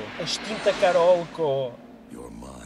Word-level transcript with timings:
Carolco. 0.00 0.20
A 0.20 0.22
extinta 0.22 0.72
Carolco. 0.74 1.72
Your 2.12 2.30
mind. 2.30 2.56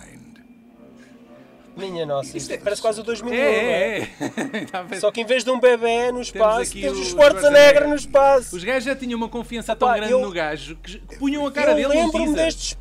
Minha 1.77 2.05
nossa, 2.05 2.37
isto 2.37 2.59
parece 2.59 2.83
quase 2.83 3.01
o 3.01 3.05
2001, 3.05 3.35
É, 3.35 3.39
é, 3.41 3.99
é? 4.01 4.03
é. 4.63 4.65
Tá? 4.67 4.87
Só 5.01 5.11
que 5.11 5.21
em 5.21 5.25
vez 5.25 5.45
de 5.45 5.51
um 5.51 5.59
bebê 5.59 6.13
no 6.13 6.21
espaço, 6.21 6.71
aqui 6.73 6.81
temos 6.83 6.99
o 6.99 7.05
Schwarzenegger 7.05 7.41
Schwarzenegger. 7.51 7.89
no 7.89 7.95
espaço. 7.95 8.57
Os 8.57 8.65
gajos 8.65 8.85
já 8.85 8.97
tinham 8.97 9.17
uma 9.17 9.29
confiança 9.29 9.75
tão 9.75 9.89
Opa, 9.89 9.97
grande 9.97 10.13
eu- 10.13 10.21
no 10.21 10.31
gajo 10.33 10.77
que, 10.77 10.99
que 10.99 11.17
punham 11.19 11.47
a 11.47 11.53
cara 11.53 11.71
eu 11.73 11.77
dele 11.77 11.89
no 11.89 11.95
lembro-me 11.95 12.35
deste... 12.35 12.77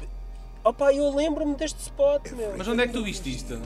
Opa, 0.64 0.94
eu 0.94 1.16
lembro-me 1.16 1.56
deste 1.56 1.80
spot, 1.80 2.32
meu. 2.32 2.54
Mas 2.58 2.68
onde 2.68 2.84
é 2.84 2.88
que 2.88 2.94
tu 2.94 3.04
viste 3.04 3.34
isto? 3.34 3.62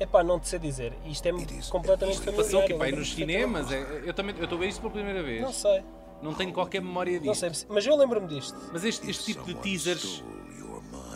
Epá, 0.00 0.24
não 0.24 0.40
te 0.40 0.48
sei 0.48 0.58
dizer. 0.58 0.92
Isto 1.06 1.28
é 1.28 1.32
completamente 1.70 2.18
familiar. 2.18 2.42
Passou 2.44 2.60
aqui, 2.62 2.72
eu 2.72 2.78
pá, 2.78 2.90
nos 2.90 3.12
cinemas? 3.14 3.70
É, 3.70 4.02
eu 4.04 4.14
também 4.14 4.34
eu 4.38 4.44
estou 4.44 4.56
a 4.56 4.60
ver 4.62 4.68
isto 4.68 4.80
pela 4.80 4.92
primeira 4.92 5.22
vez. 5.22 5.42
Não 5.42 5.52
sei, 5.52 5.82
Não 6.22 6.34
tenho 6.34 6.52
qualquer 6.52 6.80
memória 6.82 7.18
não 7.18 7.32
disto. 7.32 7.40
sei. 7.40 7.66
Mas 7.68 7.86
eu 7.86 7.96
lembro-me 7.96 8.26
disto. 8.28 8.56
Mas 8.72 8.84
este, 8.84 9.10
este 9.10 9.24
tipo 9.24 9.44
de 9.44 9.54
teasers. 9.54 10.22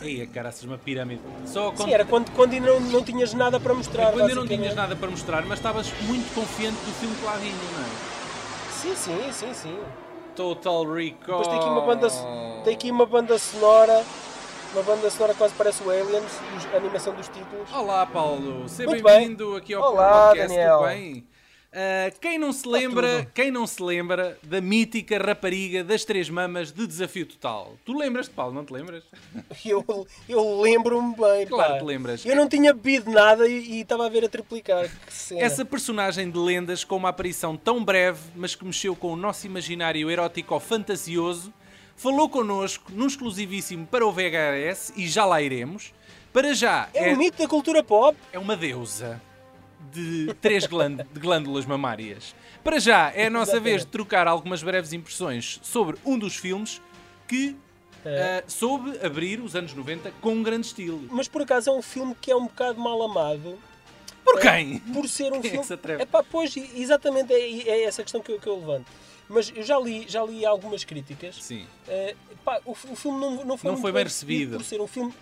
Ei, 0.01 0.25
caraças, 0.27 0.63
uma 0.63 0.77
pirâmide. 0.77 1.21
Só 1.45 1.71
quando, 1.71 1.87
Sim, 1.87 1.93
era 1.93 2.05
quando, 2.05 2.29
quando 2.31 2.53
ainda 2.53 2.67
não, 2.73 2.79
não 2.79 3.03
tinhas 3.03 3.33
nada 3.33 3.59
para 3.59 3.73
mostrar. 3.73 4.11
quando 4.11 4.21
ainda 4.21 4.35
não 4.35 4.47
tinhas 4.47 4.75
nada 4.75 4.95
para 4.95 5.09
mostrar, 5.09 5.43
mas 5.45 5.57
estavas 5.59 5.91
muito 6.03 6.33
confiante 6.35 6.77
do 6.77 6.91
filme 6.99 7.15
que 7.15 7.23
lá 7.25 7.35
vinha, 7.37 7.53
não 7.53 7.81
é? 7.81 8.15
Sim, 8.71 8.95
sim, 8.95 9.31
sim, 9.31 9.53
sim. 9.53 9.79
Total 10.35 10.83
Recall. 10.83 11.39
Depois 11.39 11.47
tem 11.47 11.57
aqui 11.57 11.69
uma 11.69 11.81
banda, 11.81 12.07
tem 12.63 12.73
aqui 12.75 12.91
uma 12.91 13.05
banda 13.05 13.39
sonora. 13.39 14.03
Uma 14.73 14.83
banda 14.83 15.09
sonora 15.09 15.31
que 15.31 15.39
quase 15.39 15.53
parece 15.53 15.81
o 15.83 15.89
Aliens, 15.89 16.39
a 16.73 16.77
animação 16.77 17.13
dos 17.15 17.29
títulos. 17.29 17.71
Olá, 17.73 18.05
Paulo. 18.05 18.67
Seja 18.67 18.91
bem-vindo 19.01 19.55
aqui 19.55 19.73
ao 19.73 19.81
Olá, 19.81 20.27
podcast. 20.27 20.49
Daniel. 20.49 20.77
Tudo 20.79 20.87
bem? 20.89 21.27
Ah, 21.77 22.09
quem 22.21 22.37
não 22.39 22.53
se 22.53 22.65
lembra, 22.67 23.19
tudo. 23.23 23.31
quem 23.33 23.51
não 23.51 23.67
se 23.67 23.83
lembra 23.83 24.37
da 24.41 24.61
mítica 24.61 25.17
rapariga 25.17 25.83
das 25.83 26.05
três 26.05 26.29
mamas 26.29 26.71
de 26.71 26.87
Desafio 26.87 27.25
Total? 27.25 27.75
Tu 27.83 27.91
lembras-te, 27.97 28.33
Paulo, 28.33 28.53
não 28.53 28.63
te 28.63 28.71
lembras? 28.71 29.03
Eu, 29.65 30.07
eu 30.29 30.61
lembro-me 30.61 31.15
bem. 31.15 31.45
Claro 31.47 31.73
pá. 31.73 31.79
que 31.79 31.85
lembras. 31.85 32.25
Eu 32.25 32.35
não 32.35 32.47
tinha 32.47 32.73
bebido 32.73 33.11
nada 33.11 33.47
e 33.47 33.81
estava 33.81 34.05
a 34.05 34.09
ver 34.09 34.23
a 34.23 34.29
triplicar. 34.29 34.87
Que 35.05 35.13
cena. 35.13 35.41
Essa 35.41 35.65
personagem 35.65 36.29
de 36.31 36.37
lendas 36.37 36.83
com 36.83 36.95
uma 36.95 37.09
aparição 37.09 37.57
tão 37.57 37.83
breve, 37.83 38.19
mas 38.35 38.55
que 38.55 38.63
mexeu 38.63 38.95
com 38.95 39.11
o 39.11 39.15
nosso 39.15 39.45
imaginário 39.45 40.09
erótico 40.09 40.57
fantasioso, 40.59 41.53
falou 41.95 42.29
connosco 42.29 42.91
num 42.93 43.07
exclusivíssimo 43.07 43.85
para 43.87 44.05
o 44.05 44.11
VHS 44.11 44.93
e 44.95 45.07
já 45.07 45.25
lá 45.25 45.41
iremos. 45.41 45.93
Para 46.31 46.53
já, 46.53 46.89
É 46.93 47.11
um 47.11 47.17
mito 47.17 47.37
da 47.41 47.47
cultura 47.47 47.83
pop. 47.83 48.17
é 48.31 48.37
uma 48.39 48.55
deusa 48.55 49.21
de 49.91 50.33
três 50.41 50.65
glândulas 51.13 51.65
mamárias. 51.65 52.35
Para 52.63 52.79
já, 52.79 53.11
é 53.13 53.27
a 53.27 53.29
nossa 53.29 53.59
vez 53.59 53.81
de 53.81 53.87
trocar 53.87 54.27
algumas 54.27 54.63
breves 54.63 54.93
impressões 54.93 55.59
sobre 55.63 55.97
um 56.05 56.17
dos 56.17 56.35
filmes 56.35 56.81
que 57.27 57.55
É. 58.05 58.39
ah, 58.39 58.43
soube 58.47 58.97
abrir 59.05 59.39
os 59.39 59.55
anos 59.55 59.73
90 59.73 60.11
com 60.21 60.33
um 60.33 60.43
grande 60.43 60.67
estilo. 60.67 61.03
Mas 61.09 61.27
por 61.27 61.41
acaso 61.41 61.69
é 61.69 61.73
um 61.73 61.81
filme 61.81 62.15
que 62.19 62.29
é 62.31 62.35
um 62.35 62.45
bocado 62.45 62.79
mal 62.79 63.01
amado. 63.03 63.57
Por 64.23 64.39
quem? 64.39 64.79
Por 64.79 65.07
ser 65.07 65.31
um 65.33 65.39
Quem 65.41 65.49
é 65.49 65.51
filme. 65.53 65.65
se 65.67 65.73
atreve? 65.73 66.01
É 66.01 66.05
pá, 66.05 66.23
pois, 66.23 66.55
exatamente 66.57 67.31
é, 67.31 67.69
é 67.69 67.83
essa 67.83 68.01
questão 68.03 68.21
que 68.21 68.31
eu, 68.31 68.39
que 68.39 68.47
eu 68.47 68.57
levanto. 68.59 68.85
Mas 69.29 69.51
eu 69.55 69.63
já 69.63 69.79
li, 69.79 70.05
já 70.07 70.23
li 70.23 70.45
algumas 70.45 70.83
críticas. 70.83 71.35
Sim. 71.41 71.65
Eh, 71.87 72.15
pá, 72.43 72.59
o, 72.65 72.71
o 72.71 72.95
filme 72.95 73.19
não, 73.19 73.45
não 73.45 73.57
foi 73.57 73.71
Não 73.71 73.77
foi 73.77 73.91
bem 73.91 74.03
recebido. 74.03 74.57
por 74.57 74.63
ser 74.63 74.81
um 74.81 74.87
filme 74.87 75.13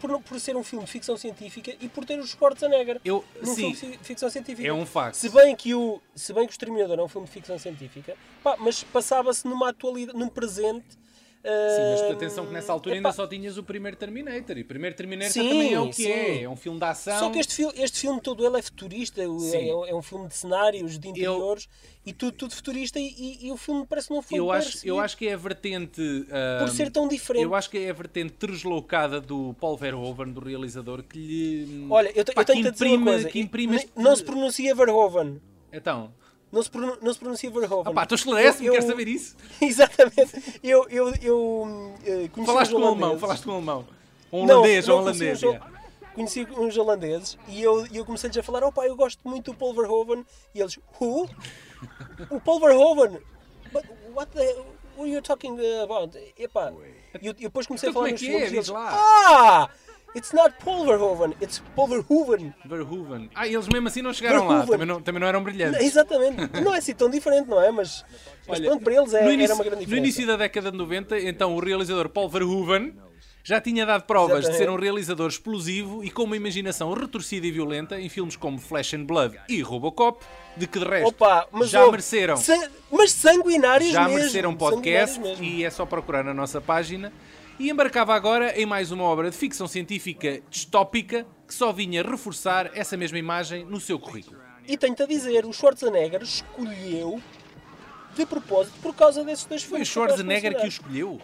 por, 0.00 0.20
por 0.22 0.40
ser 0.40 0.56
um 0.56 0.62
filme 0.64 0.84
de 0.84 0.90
ficção 0.90 1.16
científica 1.16 1.74
e 1.80 1.88
por 1.88 2.04
ter 2.04 2.18
os 2.18 2.30
Schwarzenegger 2.30 3.00
Eu, 3.04 3.24
num 3.42 3.54
sim, 3.54 3.74
filme 3.74 3.96
de 3.96 4.04
ficção 4.04 4.28
científica. 4.30 4.68
é 4.68 4.72
um 4.72 4.84
facto. 4.86 5.14
Se 5.14 5.28
bem 5.28 5.54
que 5.56 5.74
o 5.74 6.00
se 6.14 6.32
bem 6.32 6.44
que 6.46 6.52
o 6.52 6.54
Exterminador 6.54 6.98
é 6.98 7.02
um 7.02 7.08
filme 7.08 7.26
de 7.26 7.32
ficção 7.32 7.58
científica, 7.58 8.16
pá, 8.42 8.56
mas 8.58 8.82
passava-se 8.84 9.46
numa 9.46 9.70
atualidade, 9.70 10.18
num 10.18 10.28
presente. 10.28 10.98
Sim, 11.42 11.82
mas 12.06 12.10
atenção 12.12 12.44
que 12.46 12.52
nessa 12.52 12.70
altura 12.70 12.96
epá, 12.96 13.08
ainda 13.08 13.16
só 13.16 13.26
tinhas 13.26 13.56
o 13.56 13.62
primeiro 13.62 13.96
Terminator. 13.96 14.58
E 14.58 14.60
o 14.60 14.64
primeiro 14.66 14.94
Terminator 14.94 15.32
Sim, 15.32 15.48
também 15.48 15.72
é 15.72 15.80
o 15.80 15.88
que 15.88 15.94
sim. 15.94 16.10
é. 16.10 16.42
É 16.42 16.48
um 16.48 16.54
filme 16.56 16.78
de 16.78 16.84
ação. 16.84 17.18
Só 17.18 17.30
que 17.30 17.38
este, 17.38 17.54
fil- 17.54 17.72
este 17.76 17.98
filme 18.00 18.20
todo 18.20 18.46
ele 18.46 18.58
é 18.58 18.62
futurista, 18.62 19.22
é, 19.22 19.24
é 19.24 19.94
um 19.94 20.02
filme 20.02 20.28
de 20.28 20.36
cenários, 20.36 20.98
de 20.98 21.08
interiores 21.08 21.66
e 22.04 22.12
tudo, 22.12 22.32
tudo 22.32 22.54
futurista 22.54 22.98
e, 22.98 23.06
e- 23.06 23.46
e 23.46 23.50
o 23.52 23.56
filme 23.56 23.86
parece 23.86 24.10
não 24.10 24.20
foi 24.20 24.38
eu 24.38 24.50
acho, 24.52 24.66
eu 24.68 24.72
recebido 24.72 25.00
acho 25.00 25.16
que 25.16 25.28
é 25.28 25.32
a 25.32 25.36
vertente. 25.38 26.26
ah, 26.30 26.58
por 26.60 26.68
ser 26.68 26.90
tão 26.90 27.08
diferente. 27.08 27.44
Eu 27.44 27.54
acho 27.54 27.70
que 27.70 27.78
é 27.78 27.88
a 27.88 27.94
vertente 27.94 28.34
deslocada 28.46 29.18
do 29.18 29.54
Paul 29.54 29.78
Verhoeven, 29.78 30.32
do 30.32 30.40
realizador, 30.40 31.02
que 31.02 31.18
lhe. 31.18 31.86
Olha, 31.88 32.12
eu, 32.14 32.24
pá, 32.26 32.42
eu 32.42 32.44
tenho 32.44 32.58
que 32.64 32.64
que 32.64 32.70
te 32.70 32.72
dizer 32.72 32.84
uma 32.84 32.94
imprime- 32.96 33.10
coisa. 33.12 33.28
que 33.30 33.40
imprime 33.40 33.76
este- 33.76 33.90
Não 33.96 34.14
se 34.14 34.22
pronuncia 34.24 34.74
Verhoeven. 34.74 35.40
Então. 35.72 36.12
Não 36.52 36.62
se, 36.62 36.70
pronu- 36.70 36.98
não 37.00 37.12
se 37.12 37.18
pronuncia 37.20 37.50
Verhoeven. 37.50 37.84
Ah 37.86 37.92
pá, 37.94 38.06
tu 38.06 38.14
esclarece-me, 38.16 38.66
Eu- 38.66 38.72
quero 38.72 38.84
eu- 38.84 38.90
saber 38.90 39.06
isso. 39.08 39.36
Exatamente. 39.60 40.58
Eu, 40.62 40.86
eu, 40.88 41.14
eu 41.22 41.94
conheci 42.32 42.46
Falaste 42.46 42.72
com 42.72 42.78
um 42.80 42.86
alemão, 42.86 43.18
falaste 43.18 43.44
com 43.44 43.50
um 43.50 43.54
alemão. 43.54 43.86
Um 44.32 44.42
holandês, 44.42 44.88
um 44.88 44.96
não, 44.96 45.02
conheci 45.04 45.22
holandês. 45.24 45.42
yeah. 45.42 45.66
Conheci 46.14 46.46
uns 46.58 46.76
holandeses 46.76 47.38
e 47.46 47.62
eu, 47.62 47.86
eu 47.92 48.04
comecei-lhes 48.04 48.36
a 48.36 48.42
falar: 48.42 48.64
oh 48.64 48.72
pá, 48.72 48.84
eu 48.86 48.96
gosto 48.96 49.20
muito 49.28 49.52
do 49.52 49.56
Paul 49.56 49.74
Verhoeven. 49.74 50.26
E 50.54 50.60
eles: 50.60 50.76
Who? 51.00 51.28
o 52.30 52.40
Paul 52.40 52.58
Verhoeven? 52.60 53.20
But 53.72 53.84
what 54.14 54.30
the. 54.32 54.56
What 54.96 55.08
are 55.08 55.14
you 55.16 55.22
talking 55.22 55.56
about? 55.82 56.14
Epá. 56.36 56.72
E 57.22 57.26
eu, 57.26 57.30
e 57.30 57.42
depois 57.44 57.66
comecei 57.66 57.88
Então 57.88 58.02
a 58.02 58.06
falar 58.06 58.16
como 58.18 58.24
é 58.24 58.28
que 58.28 58.34
é? 58.34 58.38
e 58.38 58.42
Diz 58.42 58.52
eles: 58.52 58.68
lá. 58.68 58.90
Ah! 58.92 59.70
It's 60.16 60.32
not 60.32 60.54
Paul 60.64 60.84
Verhoeven, 60.86 61.34
it's 61.40 61.62
Paul 61.76 61.86
Verhoeven. 61.88 63.30
Ah, 63.34 63.46
eles 63.46 63.68
mesmo 63.68 63.86
assim 63.88 64.02
não 64.02 64.12
chegaram 64.12 64.46
lá. 64.48 64.66
Também 64.66 64.86
não, 64.86 65.00
também 65.00 65.20
não 65.20 65.26
eram 65.28 65.42
brilhantes. 65.42 65.80
Exatamente. 65.80 66.60
Não 66.60 66.74
é 66.74 66.78
assim 66.78 66.94
tão 66.94 67.08
diferente, 67.08 67.48
não 67.48 67.60
é? 67.62 67.70
Mas, 67.70 68.04
mas 68.48 68.58
Olha, 68.58 68.70
pronto, 68.70 68.82
para 68.84 68.94
eles 68.94 69.14
é, 69.14 69.18
no 69.20 69.24
era 69.26 69.32
início, 69.34 69.54
uma 69.54 69.64
grande 69.64 69.76
No 69.76 69.80
diferença. 69.86 70.06
início 70.06 70.26
da 70.26 70.36
década 70.36 70.72
de 70.72 70.76
90, 70.76 71.18
então 71.20 71.54
o 71.54 71.60
realizador 71.60 72.08
Paul 72.08 72.28
Verhoeven 72.28 72.92
já 73.44 73.60
tinha 73.60 73.86
dado 73.86 74.02
provas 74.02 74.40
de 74.40 74.46
ser 74.46 74.50
um 74.50 74.54
Exatamente. 74.56 74.82
realizador 74.82 75.28
explosivo 75.28 76.04
e 76.04 76.10
com 76.10 76.24
uma 76.24 76.36
imaginação 76.36 76.92
retorcida 76.92 77.46
e 77.46 77.50
violenta 77.52 77.98
em 77.98 78.08
filmes 78.08 78.34
como 78.36 78.58
Flash 78.58 78.94
and 78.94 79.04
Blood 79.04 79.38
e 79.48 79.62
Robocop, 79.62 80.24
de 80.56 80.66
que 80.66 80.78
de 80.78 80.84
resto 80.84 81.08
Opa, 81.08 81.48
já 81.64 81.80
houve- 81.80 81.92
mereceram. 81.92 82.36
sa- 82.36 82.68
mas 82.90 83.12
sanguinários 83.12 83.92
já 83.92 84.02
mesmo. 84.04 84.16
mereceram 84.18 84.54
podcast 84.56 85.20
e 85.40 85.64
é 85.64 85.70
só 85.70 85.86
procurar 85.86 86.22
na 86.24 86.34
nossa 86.34 86.60
página. 86.60 87.12
E 87.60 87.68
embarcava 87.68 88.14
agora 88.14 88.58
em 88.58 88.64
mais 88.64 88.90
uma 88.90 89.04
obra 89.04 89.30
de 89.30 89.36
ficção 89.36 89.68
científica 89.68 90.40
distópica 90.48 91.26
que 91.46 91.52
só 91.54 91.70
vinha 91.72 92.02
reforçar 92.02 92.70
essa 92.74 92.96
mesma 92.96 93.18
imagem 93.18 93.66
no 93.66 93.78
seu 93.78 93.98
currículo. 93.98 94.40
E 94.66 94.78
tenho-te 94.78 95.02
a 95.02 95.06
dizer, 95.06 95.44
o 95.44 95.52
Schwarzenegger 95.52 96.22
escolheu 96.22 97.20
de 98.14 98.24
propósito 98.24 98.78
por 98.80 98.94
causa 98.94 99.22
desses 99.22 99.44
dois 99.44 99.62
Foi 99.62 99.82
o 99.82 99.84
filmes. 99.84 99.88
que 99.92 99.94
gosto 99.94 100.08
de 100.08 100.16
Schwarzenegger 100.22 100.58
que 100.58 100.64
o 100.64 100.68
escolheu. 100.68 101.20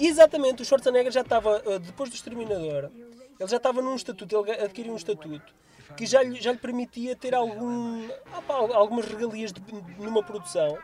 Exatamente, 0.00 0.62
o 0.62 0.64
Schwarzenegger 0.64 1.12
já 1.12 1.20
estava, 1.20 1.62
uh, 1.64 1.78
depois 1.78 2.10
do 2.10 2.16
Exterminador, 2.16 2.90
ele 3.38 3.48
já 3.48 3.56
estava 3.58 3.80
num 3.80 3.94
estatuto, 3.94 4.34
ele 4.36 4.50
adquiriu 4.64 4.92
um 4.92 4.96
estatuto 4.96 5.54
que 5.96 6.06
já 6.06 6.24
lhe, 6.24 6.40
já 6.40 6.50
lhe 6.50 6.58
permitia 6.58 7.14
ter 7.14 7.36
algum, 7.36 8.08
pá, 8.48 8.54
algumas 8.54 9.04
regalias 9.06 9.52
de- 9.52 9.62
numa 9.98 10.24
produção 10.24 10.76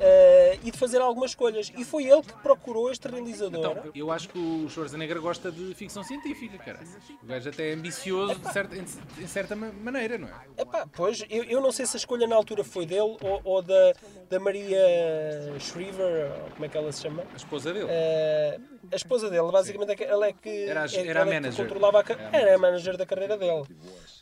uh, 0.00 0.60
e 0.64 0.70
de 0.70 0.78
fazer 0.78 1.00
algumas 1.00 1.30
escolhas. 1.32 1.70
E 1.76 1.84
foi 1.84 2.04
ele 2.06 2.22
que 2.22 2.32
procurou 2.42 2.90
este 2.90 3.06
realizador. 3.08 3.58
Então, 3.78 3.92
eu 3.94 4.10
acho 4.10 4.28
que 4.28 4.38
o 4.38 4.68
Schwarzenegger 4.68 5.20
gosta 5.20 5.50
de 5.52 5.74
ficção 5.74 6.02
científica, 6.02 6.58
cara. 6.58 6.80
O 7.22 7.26
gajo 7.26 7.48
até 7.48 7.70
é 7.70 7.74
ambicioso 7.74 8.34
de 8.38 8.52
certa- 8.52 8.76
em, 8.76 8.84
em 9.18 9.26
certa 9.26 9.54
ma- 9.54 9.72
maneira, 9.72 10.18
não 10.18 10.28
é? 10.28 10.32
Epá, 10.62 10.86
pois, 10.92 11.24
eu, 11.28 11.44
eu 11.44 11.60
não 11.60 11.70
sei 11.72 11.86
se 11.86 11.96
a 11.96 11.98
escolha 11.98 12.26
na 12.26 12.36
altura 12.36 12.64
foi 12.64 12.86
dele 12.86 13.00
ou, 13.20 13.40
ou 13.44 13.62
da, 13.62 13.92
da 14.28 14.40
Maria 14.40 14.78
Shriver, 15.58 16.30
ou 16.44 16.50
como 16.50 16.64
é 16.64 16.68
que 16.68 16.76
ela 16.76 16.90
se 16.92 17.02
chama? 17.02 17.22
A 17.32 17.36
esposa 17.36 17.72
dele. 17.72 17.86
Eh, 17.88 18.58
a 18.92 18.96
esposa 18.96 19.28
dele, 19.30 19.50
basicamente, 19.52 19.90
é 19.92 19.96
que- 19.96 20.04
ela 20.04 20.26
é 20.26 20.32
que, 20.32 20.64
Era 20.68 20.82
a- 20.82 20.86
é- 20.86 21.06
era 21.06 21.22
a 21.22 21.26
é 21.26 21.34
manager. 21.34 21.64
controlava 21.66 22.00
a, 22.00 22.36
Era 22.36 22.54
a 22.54 22.58
manager 22.58 22.96
da 22.96 23.04
carreira 23.06 23.36
dele. 23.36 23.64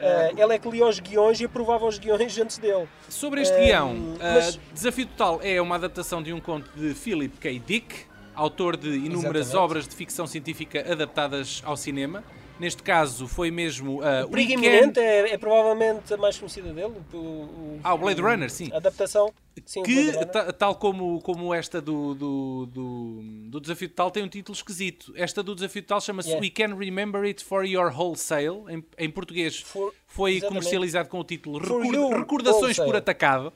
Eh, 0.01 0.33
ela 0.37 0.55
é 0.55 0.59
que 0.59 0.69
lia 0.69 0.87
os 0.87 0.99
guiões 1.01 1.41
e 1.41 1.45
aprovava 1.45 1.87
os 1.87 1.99
guiões 1.99 2.37
antes 2.39 2.59
dele. 2.59 2.89
Sobre 3.09 3.41
este 3.43 3.55
Ehm, 3.57 3.65
guião, 3.65 3.95
mas- 4.19 4.57
uh, 4.57 4.61
Desafio 4.73 5.07
Total 5.07 5.41
é 5.43 5.61
uma 5.61 5.77
adaptação 5.77 6.23
de 6.23 6.33
um 6.33 6.41
conto 6.41 6.71
de 6.77 6.95
Philip 6.95 7.37
K. 7.39 7.59
Dick, 7.59 8.07
autor 8.35 8.77
de 8.77 8.89
inúmeras 8.91 9.49
Exatamente. 9.49 9.57
obras 9.57 9.89
de 9.89 9.95
ficção 9.97 10.27
científica 10.27 10.85
adaptadas 10.91 11.63
ao 11.65 11.77
cinema. 11.77 12.23
Neste 12.59 12.83
caso 12.83 13.29
foi 13.29 13.51
mesmo 13.53 14.01
uh, 14.01 14.25
O 14.27 14.31
Perigo 14.31 14.53
Iminente 14.55 14.99
é, 14.99 15.31
é 15.33 15.39
provavelmente 15.39 16.13
a 16.13 16.17
mais 16.17 16.37
conhecida 16.37 16.73
dele. 16.73 16.93
O, 17.13 17.17
o- 17.17 17.81
Ah, 17.85 17.95
o 17.95 17.99
Blade 17.99 18.21
Runner, 18.21 18.51
sim. 18.51 18.69
A 18.73 18.79
adaptação. 18.79 19.33
Sim, 19.65 19.81
o 19.81 19.83
que, 19.85 20.13
tal 20.59 20.75
como, 20.77 21.21
como 21.23 21.53
esta 21.55 21.81
do, 21.81 22.15
do, 22.15 22.67
do, 22.67 23.21
do 23.51 23.61
Desafio 23.61 23.89
Total, 23.89 24.11
tem 24.11 24.23
um 24.25 24.29
título 24.29 24.55
esquisito. 24.57 25.13
Esta 25.17 25.43
do 25.43 25.55
Desafio 25.55 25.83
Total 25.83 26.01
chama-se 26.01 26.29
Yeah. 26.31 26.45
We 26.45 26.51
Can 26.51 26.77
Remember 26.77 27.23
It 27.25 27.45
for 27.45 27.65
Your 27.65 27.93
Wholesale. 27.97 28.63
Em, 28.69 28.85
em 28.99 29.11
português 29.11 29.59
For- 29.61 29.95
foi 30.07 30.33
exatamente. 30.33 30.49
comercializado 30.59 31.09
com 31.09 31.21
o 31.21 31.25
título 31.25 31.59
Record- 31.59 32.19
Recordações 32.19 32.77
por. 32.77 32.97
Atacado. 32.97 33.53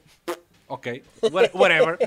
Ok, 0.67 1.03
What- 1.31 1.51
whatever. 1.55 1.97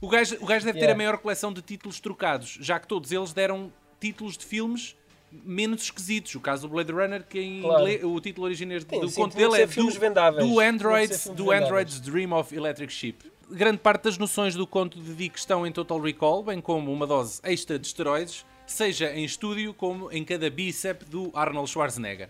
O 0.00 0.08
gajo, 0.08 0.36
o 0.40 0.46
gajo 0.46 0.64
deve 0.64 0.78
ter 0.78 0.84
Yeah. 0.86 0.94
a 0.94 0.96
maior 0.96 1.18
coleção 1.18 1.52
de 1.52 1.60
títulos 1.62 1.98
trocados, 2.00 2.56
já 2.60 2.78
que 2.78 2.86
todos 2.86 3.10
eles 3.12 3.32
deram 3.32 3.72
títulos 4.00 4.38
de 4.38 4.44
filmes 4.46 4.96
menos 5.30 5.82
esquisitos. 5.82 6.34
O 6.34 6.40
caso 6.40 6.66
do 6.68 6.72
Blade 6.74 6.92
Runner, 6.92 7.24
que 7.26 7.40
em 7.40 7.60
Claro. 7.60 7.80
inglês, 7.82 8.04
o 8.04 8.20
título 8.20 8.46
original 8.46 8.80
Sim, 8.80 9.00
do 9.00 9.08
sim, 9.08 9.20
conto 9.20 9.36
dele 9.36 9.62
é 9.62 9.66
do, 9.66 10.46
do, 10.46 10.60
Androids, 10.60 11.26
do. 11.28 11.50
Android's 11.50 12.00
Dream 12.00 12.32
of 12.32 12.54
Electric 12.54 12.92
Sheep. 12.92 13.30
grande 13.50 13.78
parte 13.78 14.04
das 14.04 14.18
noções 14.18 14.54
do 14.54 14.66
conto 14.66 15.00
de 15.00 15.14
Dick 15.14 15.38
estão 15.38 15.66
em 15.66 15.72
Total 15.72 15.98
Recall, 16.00 16.42
bem 16.42 16.60
como 16.60 16.92
uma 16.92 17.06
dose 17.06 17.40
extra 17.42 17.78
de 17.78 17.86
esteroides, 17.86 18.44
seja 18.66 19.10
em 19.12 19.24
estúdio 19.24 19.72
como 19.72 20.10
em 20.12 20.22
cada 20.24 20.50
bíceps 20.50 21.08
do 21.08 21.30
Arnold 21.34 21.70
Schwarzenegger. 21.70 22.28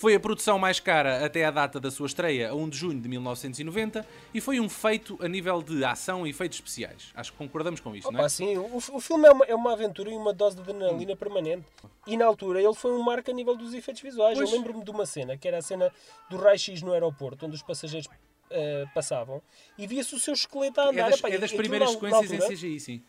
Foi 0.00 0.14
a 0.14 0.20
produção 0.20 0.58
mais 0.58 0.80
cara 0.80 1.26
até 1.26 1.44
à 1.44 1.50
data 1.50 1.78
da 1.78 1.90
sua 1.90 2.06
estreia, 2.06 2.48
a 2.50 2.54
1 2.54 2.70
de 2.70 2.78
junho 2.78 2.98
de 2.98 3.06
1990, 3.06 4.06
e 4.32 4.40
foi 4.40 4.58
um 4.58 4.66
feito 4.66 5.18
a 5.20 5.28
nível 5.28 5.62
de 5.62 5.84
ação 5.84 6.26
e 6.26 6.30
efeitos 6.30 6.56
especiais. 6.56 7.10
Acho 7.14 7.32
que 7.32 7.36
concordamos 7.36 7.80
com 7.80 7.94
isto, 7.94 8.10
não 8.10 8.18
Opa, 8.18 8.24
é? 8.24 8.28
sim, 8.30 8.56
o, 8.56 8.76
o 8.76 8.98
filme 8.98 9.28
é 9.28 9.30
uma, 9.30 9.44
é 9.44 9.54
uma 9.54 9.74
aventura 9.74 10.08
e 10.08 10.14
uma 10.14 10.32
dose 10.32 10.56
de 10.56 10.62
adrenalina 10.62 11.14
permanente. 11.14 11.66
E 12.06 12.16
na 12.16 12.24
altura 12.24 12.62
ele 12.62 12.72
foi 12.72 12.92
um 12.92 13.02
marco 13.02 13.30
a 13.30 13.34
nível 13.34 13.54
dos 13.54 13.74
efeitos 13.74 14.00
visuais. 14.00 14.38
Pois. 14.38 14.50
Eu 14.50 14.56
lembro-me 14.56 14.82
de 14.82 14.90
uma 14.90 15.04
cena, 15.04 15.36
que 15.36 15.46
era 15.46 15.58
a 15.58 15.62
cena 15.62 15.92
do 16.30 16.38
raio-x 16.38 16.80
no 16.80 16.94
aeroporto, 16.94 17.44
onde 17.44 17.56
os 17.56 17.62
passageiros 17.62 18.08
eh, 18.50 18.86
passavam, 18.94 19.42
e 19.76 19.86
via-se 19.86 20.14
o 20.14 20.18
seu 20.18 20.32
esqueleto 20.32 20.80
a 20.80 20.84
É 20.84 20.88
andar. 20.88 21.10
das, 21.10 21.18
Epá, 21.18 21.28
é 21.28 21.32
das 21.32 21.42
e 21.42 21.44
aquilo 21.44 21.58
primeiras 21.58 21.88
na- 21.88 21.94
na 21.94 22.00
sequências 22.00 22.30
em 22.32 22.36
altura 22.36 22.56
CGI, 22.56 22.80
sim. 22.80 23.02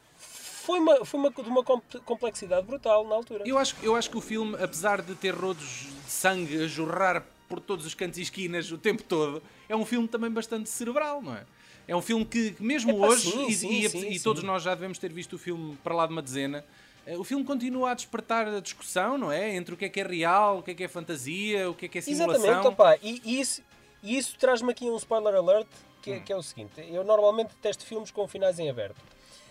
Foi, 0.64 0.80
uma, 0.80 1.04
foi 1.06 1.20
uma, 1.20 1.30
de 1.32 1.42
uma 1.50 1.64
com- 1.64 1.82
complexidade 2.06 2.66
brutal 2.68 3.08
na 3.08 3.16
altura. 3.16 3.44
Eu 3.48 3.58
acho, 3.58 3.76
eu 3.82 3.96
acho 3.96 4.10
que 4.10 4.18
o 4.18 4.22
filme, 4.22 4.56
apesar 4.62 5.02
de 5.02 5.16
ter 5.16 5.34
rodos 5.34 5.88
de 6.06 6.12
sangue 6.12 6.64
a 6.64 6.68
jorrar 6.68 7.26
por 7.50 7.60
todos 7.60 7.86
os 7.86 7.94
cantos 7.96 8.20
e 8.20 8.22
esquinas 8.22 8.72
o 8.72 8.78
tempo 8.78 9.04
todo, 9.04 9.42
é 9.68 9.76
um 9.76 9.86
filme 9.86 10.08
também 10.08 10.30
bastante 10.30 10.70
cerebral, 10.70 11.22
não 11.22 11.36
é? 11.36 11.46
É 11.88 11.96
um 11.96 12.02
filme 12.02 12.24
que, 12.24 12.56
mesmo 12.60 12.96
hoje, 13.04 13.32
sim, 13.32 13.48
e, 13.48 13.54
sim, 13.54 13.70
e- 13.80 13.90
sim, 13.90 14.08
e 14.12 14.20
todos 14.20 14.44
nós 14.44 14.62
já 14.64 14.76
devemos 14.76 14.98
ter 15.00 15.12
visto 15.12 15.34
o 15.34 15.40
filme 15.40 15.76
para 15.84 15.96
lá 15.96 16.06
de 16.06 16.14
uma 16.14 16.22
dezena, 16.22 16.64
eh, 17.08 17.18
o 17.18 17.24
filme 17.24 17.44
continua 17.44 17.92
a 17.92 17.94
despertar 17.96 18.48
a 18.48 18.60
discussão, 18.60 19.18
não 19.18 19.32
é? 19.32 19.56
Entre 19.56 19.74
o 19.74 19.78
que 19.78 19.86
é 19.86 19.90
que 19.90 20.00
é 20.00 20.04
real, 20.08 20.60
o 20.60 20.64
que 20.64 20.72
é 20.72 20.74
que 20.76 20.84
é 20.84 20.88
fantasia, 20.88 21.70
o 21.70 21.74
que 21.74 21.88
é 21.88 21.90
que 21.90 21.98
é 21.98 22.02
simulação. 22.02 22.46
Exatamente, 22.46 22.68
opa, 22.68 22.96
e, 23.02 23.20
e 23.26 23.40
isso, 23.42 23.62
e 24.04 24.16
isso 24.18 24.38
traz-me 24.38 24.72
aqui 24.72 24.86
um 24.86 24.96
spoiler 24.98 25.34
alert, 25.36 25.68
que, 26.04 26.12
é- 26.12 26.18
Hum. 26.18 26.22
que 26.24 26.32
é 26.32 26.36
o 26.38 26.44
seguinte: 26.44 26.74
eu 26.90 27.04
normalmente 27.04 27.54
testo 27.62 27.84
filmes 27.84 28.12
com 28.12 28.28
finais 28.28 28.60
em 28.60 28.70
aberto. 28.70 29.02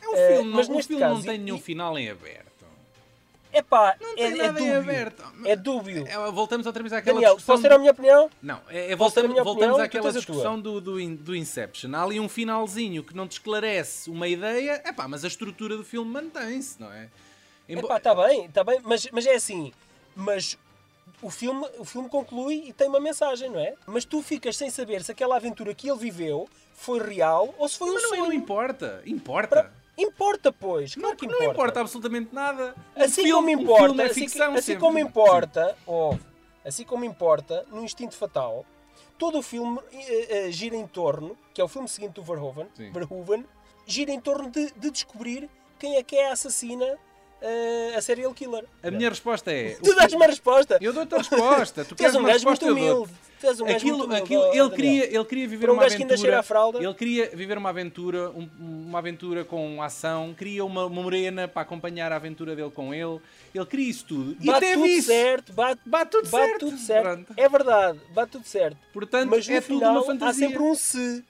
É 0.02 0.08
um 0.08 0.14
Eh, 0.14 0.34
filme, 0.36 0.50
mas 0.54 0.66
não, 0.68 0.74
o 0.74 0.76
neste 0.78 0.88
filme 0.88 1.02
não 1.04 1.14
caso, 1.14 1.26
tem 1.26 1.34
e- 1.34 1.38
nenhum 1.38 1.56
e- 1.56 1.60
final 1.60 1.98
em 1.98 2.10
aberto. 2.10 2.50
Epá, 3.52 3.96
Não 4.00 4.12
é, 4.12 4.14
tem 4.14 4.26
é 4.26 4.36
nada 4.36 4.60
em 4.60 4.64
dúbio. 4.64 4.78
aberto. 4.78 5.22
É 5.44 5.56
dúbio. 5.56 6.06
É, 6.06 6.30
voltamos 6.30 6.66
outra 6.68 6.82
vez 6.84 6.92
àquela 6.92 7.14
Daniel, 7.16 7.34
discussão... 7.34 7.56
posso 7.56 7.62
ter 7.68 7.74
a 7.74 7.78
minha 7.78 7.90
opinião? 7.90 8.30
Não, 8.40 8.60
é, 8.68 8.92
é 8.92 8.96
voltamos, 8.96 9.28
minha 9.32 9.42
voltamos 9.42 9.74
opinião? 9.74 9.84
àquela 9.86 10.12
discussão 10.12 10.60
do, 10.60 10.80
do, 10.80 11.00
in- 11.00 11.16
do 11.16 11.34
Inception. 11.34 11.92
Há 11.96 12.02
ali 12.04 12.20
um 12.20 12.28
finalzinho 12.28 13.02
que 13.02 13.14
não 13.16 13.26
te 13.26 13.32
esclarece 13.32 14.08
uma 14.08 14.28
ideia, 14.28 14.80
epá, 14.86 15.08
mas 15.08 15.24
a 15.24 15.26
estrutura 15.28 15.76
do 15.76 15.82
filme 15.84 16.08
mantém-se, 16.12 16.80
não 16.80 16.92
é? 16.92 17.08
Embo- 17.68 17.86
Epá, 17.88 17.96
está 17.96 18.14
bem, 18.14 18.44
está 18.46 18.62
bem, 18.62 18.80
mas, 18.84 19.08
mas 19.10 19.26
é 19.26 19.34
assim, 19.34 19.72
mas 20.14 20.56
o 21.20 21.28
filme, 21.28 21.66
o 21.76 21.84
filme 21.84 22.08
conclui 22.08 22.66
e 22.68 22.72
tem 22.72 22.86
uma 22.86 23.00
mensagem, 23.00 23.50
não 23.50 23.58
é? 23.58 23.74
Mas 23.84 24.04
tu 24.04 24.22
ficas 24.22 24.56
sem 24.56 24.70
saber 24.70 25.02
se 25.02 25.10
aquela 25.10 25.34
aventura 25.34 25.74
que 25.74 25.90
ele 25.90 25.98
viveu 25.98 26.48
foi 26.72 27.00
real 27.00 27.52
ou 27.58 27.68
se 27.68 27.76
foi 27.76 27.90
mas 27.90 27.98
um 27.98 28.02
não, 28.02 28.08
sonho. 28.10 28.24
não 28.26 28.32
importa, 28.32 29.02
importa. 29.04 29.48
Pra- 29.64 29.79
Importa, 30.00 30.52
pois, 30.52 30.94
claro 30.94 31.16
que 31.16 31.26
não 31.26 31.34
importa. 31.34 31.52
importa 31.52 31.80
absolutamente 31.80 32.34
nada. 32.34 32.74
Um 32.96 33.02
Assim 33.04 33.22
filme- 33.24 33.54
como 33.56 33.62
importa, 33.62 34.02
é 34.02 34.06
assim, 34.06 34.20
ficção 34.20 34.54
assim 34.54 34.78
como 34.78 34.98
importa, 34.98 35.76
ó, 35.86 36.14
assim 36.64 36.84
como 36.84 37.04
importa 37.04 37.64
no 37.70 37.82
Instinto 37.84 38.14
Fatal, 38.16 38.64
todo 39.18 39.38
o 39.38 39.42
filme 39.42 39.78
eh, 39.92 40.46
eh, 40.48 40.50
gira 40.52 40.76
em 40.76 40.86
torno, 40.86 41.36
que 41.52 41.60
é 41.60 41.64
o 41.64 41.68
filme 41.68 41.88
seguinte 41.88 42.12
do 42.14 42.22
Verhoeven, 42.22 42.66
Sim. 42.74 42.90
Verhoeven 42.92 43.44
gira 43.86 44.10
em 44.10 44.20
torno 44.20 44.50
de, 44.50 44.72
de 44.72 44.90
descobrir 44.90 45.48
quem 45.78 45.96
é 45.96 46.02
que 46.02 46.16
é 46.16 46.28
a 46.30 46.32
assassina, 46.32 46.86
eh, 47.42 47.94
a 47.96 48.00
serial 48.02 48.32
killer. 48.34 48.64
A 48.82 48.90
minha 48.90 49.08
resposta 49.08 49.50
é. 49.52 49.76
Tu 49.82 49.94
dás 49.94 50.12
uma 50.12 50.26
resposta. 50.26 50.78
Eu 50.80 50.92
dou-te 50.92 51.14
a 51.14 51.18
resposta. 51.18 51.84
Tu 51.84 51.94
Tu 51.96 52.02
és 52.04 52.12
queres 52.12 52.14
um 52.14 52.18
uma 52.20 52.28
gajo 52.28 52.46
muito 52.46 52.66
humilde. 52.68 53.12
És 53.42 53.60
um 53.60 53.66
Aquilo, 53.66 54.12
aquilo, 54.12 54.40
ó, 54.42 54.46
ele, 54.48 54.52
Daniel. 54.52 54.70
queria, 54.70 55.04
ele 55.14 55.24
queria 55.24 55.48
viver 55.48 55.70
um 55.70 55.74
uma 55.74 55.84
aventura. 55.84 56.44
Ele 56.80 56.94
queria 56.94 57.30
viver 57.34 57.56
uma 57.58 57.68
aventura, 57.70 58.30
um- 58.30 58.48
uma 58.60 58.98
aventura 58.98 59.44
com 59.44 59.82
ação, 59.82 60.34
queria 60.36 60.64
uma, 60.64 60.84
uma 60.86 61.02
morena 61.02 61.48
para 61.48 61.62
acompanhar 61.62 62.12
a 62.12 62.16
aventura 62.16 62.54
dele 62.54 62.70
com 62.70 62.92
ele. 62.92 63.20
Ele 63.54 63.66
queria 63.66 63.88
isso 63.90 64.04
tudo. 64.06 64.36
E 64.40 64.46
Bate 64.46 64.60
teve 64.60 64.74
tudo 64.74 64.86
isso. 64.86 65.06
certo, 65.08 65.52
bate, 65.52 65.80
Bate 65.86 66.10
tudo 66.10 66.28
bate 66.30 66.46
certo. 66.48 66.58
tudo 66.66 66.78
certo. 66.78 67.34
É 67.36 67.48
verdade, 67.48 68.00
bate 68.14 68.32
tudo 68.32 68.44
certo. 68.46 68.76
Portanto, 68.92 69.30
Mas 69.30 69.46
no 69.48 69.54
é 69.54 69.60
tudo 69.60 69.74
final 69.78 69.92
uma 69.92 70.00
há 70.00 70.04
fantasia. 70.04 70.48
sempre 70.48 70.62
um 70.62 70.74
se. 70.74 71.24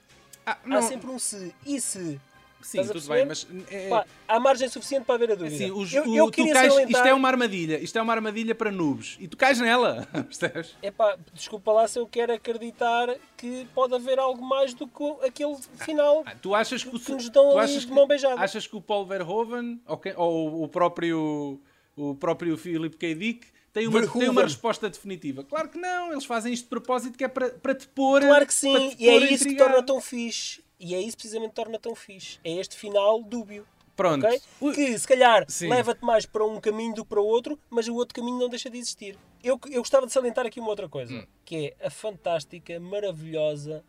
Ah, 0.45 0.57
Há 0.71 0.81
sempre 0.81 1.09
um 1.09 1.19
se. 1.19 1.53
E 1.65 1.79
se? 1.79 2.19
Sim, 2.63 2.85
tudo 2.87 3.07
bem, 3.07 3.25
mas 3.25 3.47
é, 3.69 3.89
Pá, 3.89 4.05
há 4.27 4.39
margem 4.39 4.67
suficiente 4.69 5.05
para 5.05 5.15
haver 5.15 5.31
a 5.31 5.35
dúvida. 5.35 5.55
assim, 5.55 5.71
os- 5.71 5.93
eu, 5.93 6.03
o- 6.05 6.15
eu 6.17 6.31
queria 6.31 6.53
cais- 6.53 6.73
salientar... 6.73 7.01
isto 7.01 7.07
é 7.09 7.13
uma 7.13 7.27
armadilha, 7.27 7.79
isto 7.83 7.97
é 7.97 8.01
uma 8.01 8.13
armadilha 8.13 8.53
para 8.55 8.71
noobs 8.71 9.17
e 9.19 9.27
tu 9.27 9.35
cais 9.37 9.59
nela, 9.59 10.07
percebes? 10.13 10.75
Epá, 10.81 11.17
desculpa 11.33 11.71
lá 11.71 11.87
se 11.87 11.99
eu 11.99 12.07
quero 12.07 12.33
acreditar 12.33 13.15
que 13.37 13.67
pode 13.73 13.93
haver 13.95 14.19
algo 14.19 14.43
mais 14.43 14.73
do 14.73 14.87
que 14.87 15.03
aquele 15.25 15.55
final. 15.77 16.23
Ah, 16.25 16.35
tu 16.41 16.53
achas 16.55 16.83
que 16.83 16.95
o, 16.95 16.99
Que 16.99 17.11
nos 17.13 17.29
dão 17.29 17.51
tu 17.51 17.57
achas 17.59 17.85
de 17.85 17.91
mão 17.91 18.07
beijada. 18.07 18.39
achas 18.41 18.65
que 18.67 18.75
o 18.75 18.81
Paul 18.81 19.05
Verhoeven 19.05 19.81
ou, 19.87 19.97
quem- 19.97 20.13
ou 20.15 20.63
o 20.63 20.67
próprio 20.67 21.59
o 21.97 22.15
próprio 22.15 22.57
Philip 22.57 22.95
K. 22.97 23.13
Dick 23.15 23.47
tem 23.73 23.87
uma, 23.87 24.05
tem 24.07 24.29
uma 24.29 24.41
resposta 24.43 24.89
definitiva? 24.89 25.43
Claro 25.43 25.69
que 25.69 25.77
não, 25.77 26.11
eles 26.11 26.25
fazem 26.25 26.51
isto 26.53 26.63
de 26.63 26.69
propósito 26.69 27.17
que 27.17 27.23
é 27.23 27.27
para, 27.27 27.49
para 27.49 27.73
te 27.75 27.87
pôr 27.87 28.21
Claro 28.21 28.45
que 28.45 28.53
sim, 28.53 28.95
e 28.99 29.07
é 29.09 29.15
isso 29.17 29.27
que 29.27 29.33
intrigado. 29.51 29.69
torna 29.71 29.83
tão 29.85 30.01
fixe. 30.01 30.61
E 30.83 30.95
é 30.95 30.99
isso 30.99 31.15
precisamente 31.15 31.49
que 31.51 31.55
torna 31.55 31.77
tão 31.79 31.93
fixe. 31.93 32.39
É 32.43 32.51
este 32.53 32.75
final 32.75 33.21
dúbio. 33.21 33.65
Pronto. 33.95 34.25
ok? 34.25 34.41
Ui, 34.61 34.73
Que 34.73 34.97
se 34.97 35.07
calhar 35.07 35.45
leva-te 35.61 36.03
mais 36.03 36.25
para 36.25 36.43
um 36.43 36.59
caminho 36.59 36.95
do 36.95 37.03
que 37.03 37.09
para 37.09 37.21
o 37.21 37.25
outro, 37.25 37.59
mas 37.69 37.87
o 37.87 37.93
outro 37.93 38.15
caminho 38.15 38.39
não 38.39 38.49
deixa 38.49 38.67
de 38.69 38.77
existir. 38.79 39.15
Eu, 39.43 39.59
eu 39.69 39.81
gostava 39.81 40.07
de 40.07 40.11
salientar 40.13 40.45
aqui 40.45 40.59
uma 40.59 40.69
outra 40.69 40.89
coisa, 40.89 41.13
Hum. 41.13 41.25
que 41.45 41.75
é 41.79 41.85
a 41.85 41.89
fantástica, 41.91 42.79
maravilhosa 42.79 43.83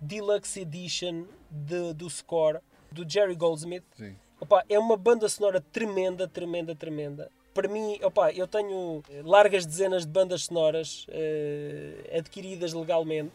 Deluxe 0.00 0.60
Edition 0.60 1.24
de- 1.50 1.94
do 1.94 2.10
score 2.10 2.58
do 2.90 3.08
Jerry 3.08 3.36
Goldsmith. 3.36 3.84
Sim. 3.96 4.16
Opa, 4.40 4.64
é 4.68 4.78
uma 4.78 4.96
banda 4.96 5.28
sonora 5.28 5.60
tremenda, 5.60 6.26
tremenda, 6.26 6.74
tremenda. 6.74 7.30
Para 7.54 7.68
mim, 7.68 7.98
opa, 8.02 8.32
eu 8.32 8.46
tenho 8.46 9.02
largas 9.24 9.64
dezenas 9.64 10.04
de 10.04 10.12
bandas 10.12 10.42
sonoras 10.44 11.06
eh, 11.08 12.16
adquiridas 12.18 12.72
legalmente 12.74 13.30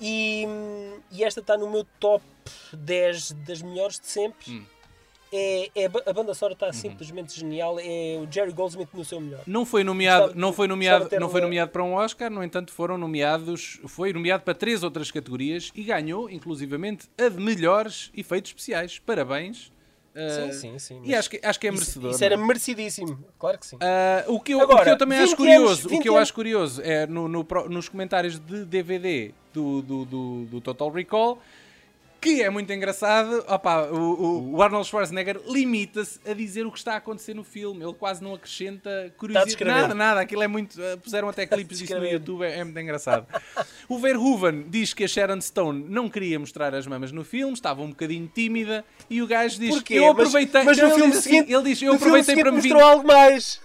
e, 0.00 0.46
e 1.10 1.22
esta 1.24 1.40
está 1.40 1.56
no 1.56 1.70
meu 1.70 1.84
top 2.00 2.24
10 2.72 3.32
das 3.46 3.62
melhores 3.62 3.98
de 3.98 4.06
sempre. 4.06 4.50
Hum. 4.50 4.64
É, 5.36 5.68
é 5.74 5.84
a 5.86 6.12
banda 6.12 6.32
sonora 6.32 6.54
Uhum. 6.54 6.68
está 6.68 6.72
simplesmente 6.72 7.36
genial. 7.38 7.76
É 7.80 8.18
o 8.22 8.30
Jerry 8.30 8.52
Goldsmith 8.52 8.90
no 8.94 9.04
seu 9.04 9.20
melhor. 9.20 9.42
Não 9.46 9.66
foi 9.66 9.82
nomeado, 9.82 10.26
Gostava- 10.26 10.40
não 10.40 10.52
foi 10.52 10.68
nomeado, 10.68 11.08
não 11.18 11.28
foi 11.28 11.40
nomeado 11.40 11.72
para 11.72 11.82
um 11.82 11.94
Oscar, 11.94 12.30
no 12.30 12.44
entanto 12.44 12.70
foram 12.72 12.96
nomeados, 12.96 13.80
foi 13.88 14.12
nomeado 14.12 14.44
para 14.44 14.54
três 14.54 14.84
outras 14.84 15.10
categorias 15.10 15.72
e 15.74 15.82
ganhou, 15.82 16.30
inclusivamente, 16.30 17.08
a 17.18 17.28
de 17.28 17.40
melhores 17.40 18.12
efeitos 18.16 18.50
especiais. 18.52 19.00
Parabéns. 19.00 19.72
Sim, 20.14 20.48
Uh, 20.48 20.52
sim, 20.52 20.78
sim. 20.78 21.00
E 21.04 21.12
acho 21.14 21.28
que, 21.28 21.40
acho 21.42 21.58
que 21.58 21.66
é 21.66 21.70
isso, 21.70 21.78
merecedor. 21.80 22.10
isso 22.12 22.20
não 22.20 22.24
é? 22.24 22.32
era 22.32 22.36
merecidíssimo. 22.36 23.24
Claro 23.36 23.58
que 23.58 23.66
sim. 23.66 23.76
Ah, 23.80 24.24
o, 24.28 24.38
que 24.38 24.52
eu, 24.54 24.60
Agora, 24.60 24.80
o 24.80 24.84
que 24.84 24.90
eu 24.90 24.98
também 24.98 25.18
acho 25.18 25.30
20 25.30 25.36
curioso, 25.36 25.66
anos, 25.66 25.84
o 25.84 25.88
20 25.88 26.02
que 26.02 26.08
eu 26.08 26.12
anos. 26.12 26.22
acho 26.22 26.34
curioso 26.34 26.82
é 26.82 27.06
no, 27.06 27.26
no 27.26 27.46
nos 27.68 27.88
comentários 27.88 28.38
de 28.38 28.64
DVD 28.64 29.32
do, 29.52 29.82
do, 29.82 30.04
do, 30.04 30.44
do 30.44 30.60
Total 30.60 30.88
Recall 30.90 31.40
que 32.24 32.42
é 32.42 32.48
muito 32.50 32.72
engraçado. 32.72 33.44
Opa, 33.46 33.82
o, 33.84 34.54
o- 34.54 34.62
Arnold 34.62 34.86
Schwarzenegger 34.88 35.40
limita-se 35.46 36.18
a 36.28 36.32
dizer 36.32 36.64
o 36.66 36.72
que 36.72 36.78
está 36.78 36.94
a 36.94 36.96
acontecer 36.96 37.34
no 37.34 37.44
filme. 37.44 37.84
Ele 37.84 37.92
quase 37.94 38.22
não 38.22 38.34
acrescenta 38.34 39.12
curiosidade. 39.16 39.64
Nada, 39.64 39.94
nada. 39.94 40.20
Aquilo 40.20 40.42
é 40.42 40.48
muito. 40.48 40.80
ah, 40.82 40.96
Puseram 40.96 41.28
até 41.28 41.46
clipes 41.46 41.78
disso 41.78 41.94
no. 41.98 42.04
YouTube, 42.06 42.42
é, 42.44 42.58
é 42.58 42.64
muito 42.64 42.78
engraçado. 42.80 43.26
O 43.88 43.98
Verhoeven 43.98 44.64
diz 44.68 44.94
que 44.94 45.04
a 45.04 45.08
Sharon 45.08 45.40
Stone 45.40 45.84
não 45.88 46.08
queria 46.08 46.38
mostrar 46.38 46.74
as 46.74 46.86
mamas 46.86 47.12
no 47.12 47.24
filme, 47.24 47.52
estava 47.52 47.82
um 47.82 47.90
bocadinho 47.90 48.30
tímida. 48.34 48.84
E 49.10 49.20
o 49.20 49.26
gajo 49.26 49.58
diz 49.60 49.74
Porquê? 49.74 49.94
eu 49.94 50.02
Mas- 50.04 50.10
aproveitei. 50.12 50.62
Mas, 50.64 50.76
Não, 50.78 50.84
no 50.84 50.90
ele 50.90 50.96
filme 50.98 51.10
diz 51.12 51.20
assim, 51.20 51.30
seguinte, 51.30 51.52
ele 51.52 51.62
diz 51.62 51.82
eu 51.82 51.92
aproveitei 51.94 52.36
para 52.36 52.50
me 52.50 52.56
mostrou 52.56 52.82
algo 52.82 53.06
mais. 53.06 53.60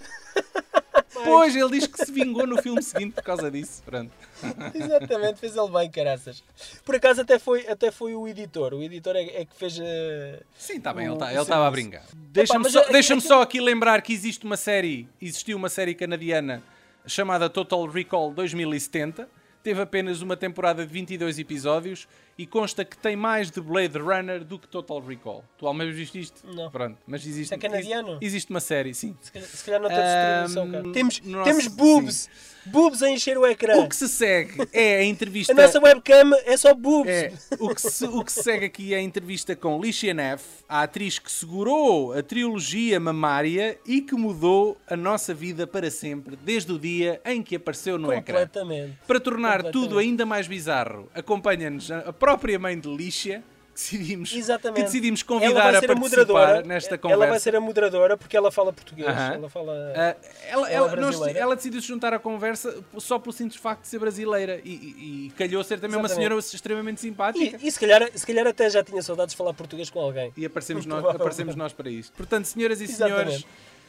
Pois, 1.23 1.55
ele 1.55 1.69
diz 1.71 1.85
que 1.87 2.05
se 2.05 2.11
vingou 2.11 2.47
no 2.47 2.61
filme 2.61 2.81
seguinte 2.81 3.13
por 3.13 3.23
causa 3.23 3.51
disso. 3.51 3.81
Pronto. 3.85 4.11
Exatamente, 4.73 5.39
fez 5.39 5.55
ele 5.55 5.69
bem, 5.69 5.89
caraças. 5.89 6.43
Por 6.85 6.95
acaso 6.95 7.21
até 7.21 7.37
foi, 7.37 7.67
até 7.67 7.91
foi 7.91 8.15
o 8.15 8.27
editor. 8.27 8.73
O 8.73 8.81
editor 8.81 9.15
é, 9.15 9.23
é 9.41 9.45
que 9.45 9.53
fez. 9.55 9.77
eh, 9.81 10.41
Sim, 10.57 10.77
está 10.77 10.93
bem, 10.93 11.09
o- 11.09 11.13
ele 11.13 11.19
tá- 11.19 11.33
estava 11.33 11.67
a 11.67 11.71
brincar. 11.71 12.03
Deixa-me 12.15 12.69
só, 12.69 12.81
é- 12.83 12.91
deixa-me 12.91 13.21
é 13.21 13.25
só 13.25 13.41
aqui 13.41 13.59
lembrar 13.59 14.01
que 14.01 14.13
existe 14.13 14.45
uma 14.45 14.55
série, 14.57 15.09
existiu 15.21 15.57
uma 15.57 15.67
série 15.69 15.93
canadiana 15.93 16.63
chamada 17.05 17.49
Total 17.49 17.85
Recall 17.87 18.31
2070. 18.33 19.27
Teve 19.61 19.81
apenas 19.81 20.21
uma 20.21 20.37
temporada 20.37 20.85
de 20.85 20.93
22 20.93 21.37
episódios 21.37 22.07
e 22.39 22.45
consta 22.47 22.85
que 22.85 22.97
tem 22.97 23.17
mais 23.17 23.51
de 23.51 23.59
Blade 23.59 23.97
Runner 23.99 24.45
do 24.45 24.57
que 24.57 24.65
Total 24.65 25.01
Recall. 25.01 25.43
Tu 25.57 25.67
alguma 25.67 25.83
vez 25.83 25.95
viste 25.97 26.19
isto? 26.21 26.41
Não. 26.47 26.71
Pronto, 26.71 26.97
mas 27.05 27.27
existe, 27.27 27.53
é 27.53 27.57
canadiano? 27.57 28.17
existe 28.21 28.49
uma 28.49 28.61
série, 28.61 28.93
sim. 28.93 29.13
se 29.19 29.29
calhar- 29.31 29.49
se 29.49 29.65
calhar 29.65 29.81
não 29.81 29.89
teve 29.89 30.01
distribuição, 30.01 30.71
cara. 30.71 30.93
Temos, 30.93 31.19
temos 31.19 31.67
boobs. 31.67 32.29
Boobs 32.65 33.01
a 33.01 33.09
encher 33.09 33.37
o 33.37 33.45
ecrã. 33.47 33.77
O 33.77 33.89
que 33.89 33.95
se 33.95 34.07
segue 34.07 34.67
é 34.71 34.97
a 34.97 35.03
entrevista... 35.03 35.53
A 35.53 35.55
nossa 35.55 35.79
webcam 35.81 36.31
é 36.45 36.55
só 36.55 36.73
boobs. 36.73 37.09
É, 37.11 37.33
o 37.59 37.73
que, 37.73 37.81
se, 37.81 38.05
o 38.05 38.23
que 38.23 38.31
se 38.31 38.43
segue 38.43 38.65
aqui 38.65 38.93
é 38.93 38.97
a 38.97 39.01
entrevista 39.01 39.55
com 39.55 39.81
Licia 39.81 40.13
Neff, 40.13 40.43
a 40.67 40.83
atriz 40.83 41.17
que 41.19 41.31
segurou 41.31 42.13
a 42.13 42.21
trilogia 42.21 42.99
mamária 42.99 43.77
e 43.85 44.01
que 44.01 44.13
mudou 44.13 44.77
a 44.87 44.95
nossa 44.95 45.33
vida 45.33 45.65
para 45.65 45.89
sempre, 45.89 46.35
desde 46.35 46.71
o 46.71 46.77
dia 46.77 47.19
em 47.25 47.41
que 47.41 47.55
apareceu 47.55 47.97
no 47.97 48.13
ecrã. 48.13 48.45
Completamente. 48.45 48.97
Para 49.07 49.19
tornar 49.19 49.57
Completamente. 49.63 49.87
tudo 49.87 49.97
ainda 49.97 50.25
mais 50.25 50.47
bizarro, 50.47 51.09
acompanha-nos 51.13 51.89
a 51.91 51.99
a 51.99 52.13
própria 52.29 52.59
mãe 52.59 52.79
de 52.79 52.87
Licia, 52.87 53.43
que 53.73 53.81
decidimos, 53.81 54.33
Exatamente. 54.35 54.75
que 54.77 54.83
decidimos 54.83 55.23
convidar 55.23 55.73
a 55.73 55.79
a 55.79 55.81
participar 55.81 55.95
moderadora. 55.95 56.61
nesta 56.63 56.95
Ela 56.95 57.01
vai 57.01 57.11
conversa. 57.27 57.39
ser 57.39 57.55
a 57.55 57.61
moderadora 57.61 58.17
porque 58.17 58.35
ela 58.37 58.51
fala 58.51 58.71
português. 58.73 59.07
Aham. 59.07 59.33
Ela 59.35 59.49
fala. 59.49 59.93
Ah, 59.95 60.15
ela, 60.47 60.69
Ela 60.69 60.69
é 60.69 60.73
ela- 60.73 61.31
ela 61.31 61.55
decidiu 61.55 61.81
se 61.81 61.87
juntar 61.87 62.13
à 62.13 62.19
conversa 62.19 62.83
só 62.97 63.17
pelo 63.17 63.31
simples 63.33 63.59
facto 63.59 63.81
de 63.83 63.87
ser 63.87 63.97
brasileira 63.99 64.59
e, 64.63 64.69
e- 64.69 65.27
e 65.27 65.29
calhou 65.37 65.63
ser 65.63 65.79
também 65.79 65.95
uma 65.97 66.05
Exatamente. 66.07 66.15
senhora 66.29 66.35
extremamente 66.55 67.01
simpática. 67.01 67.57
E, 67.61 67.67
e 67.67 67.71
se, 67.71 67.79
calhar, 67.79 68.09
se 68.13 68.27
calhar 68.27 68.45
até 68.45 68.69
já 68.69 68.83
tinha 68.83 69.01
saudades 69.01 69.33
de 69.33 69.37
falar 69.37 69.53
português 69.53 69.89
com 69.89 69.99
alguém. 70.01 70.31
E 70.37 70.45
aparecemos 70.45 70.85
nós, 70.85 71.03
aparecemos 71.05 71.55
nós 71.55 71.71
para 71.73 71.89
isto. 71.89 72.11
Portanto, 72.17 72.45
senhoras 72.45 72.81
e 72.81 72.87
senhores, 72.87 73.33
Exatamente. 73.45 73.47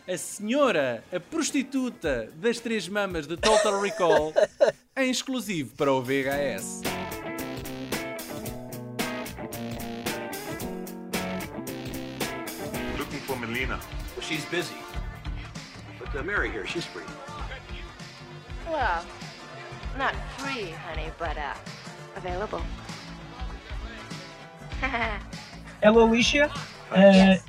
a 0.09 0.17
senhora, 0.19 1.05
a 1.13 1.19
prostituta 1.21 2.31
das 2.37 2.59
três 2.61 2.89
mamas 2.89 3.27
de 3.27 3.37
Total 3.37 3.81
Recall, 3.81 4.33
em 4.97 5.11
exclusivo 5.11 5.75
para 5.77 5.93
o 5.93 6.01
VHS. 6.01 6.81
She's 14.31 14.45
busy. 14.47 14.77
But 15.99 16.15
uh, 16.15 16.23
Mary 16.23 16.51
here, 16.51 16.65
she's 16.67 16.85
free. 16.85 17.03
Well, 18.71 19.05
not 19.99 20.15
free, 20.39 20.71
honey, 20.87 21.09
but 21.19 21.37
uh, 21.37 21.55
available. 22.17 22.63
Hello, 25.83 26.05
Alicia. 26.09 26.45
Uh, 26.45 26.97
Yes. 26.97 27.45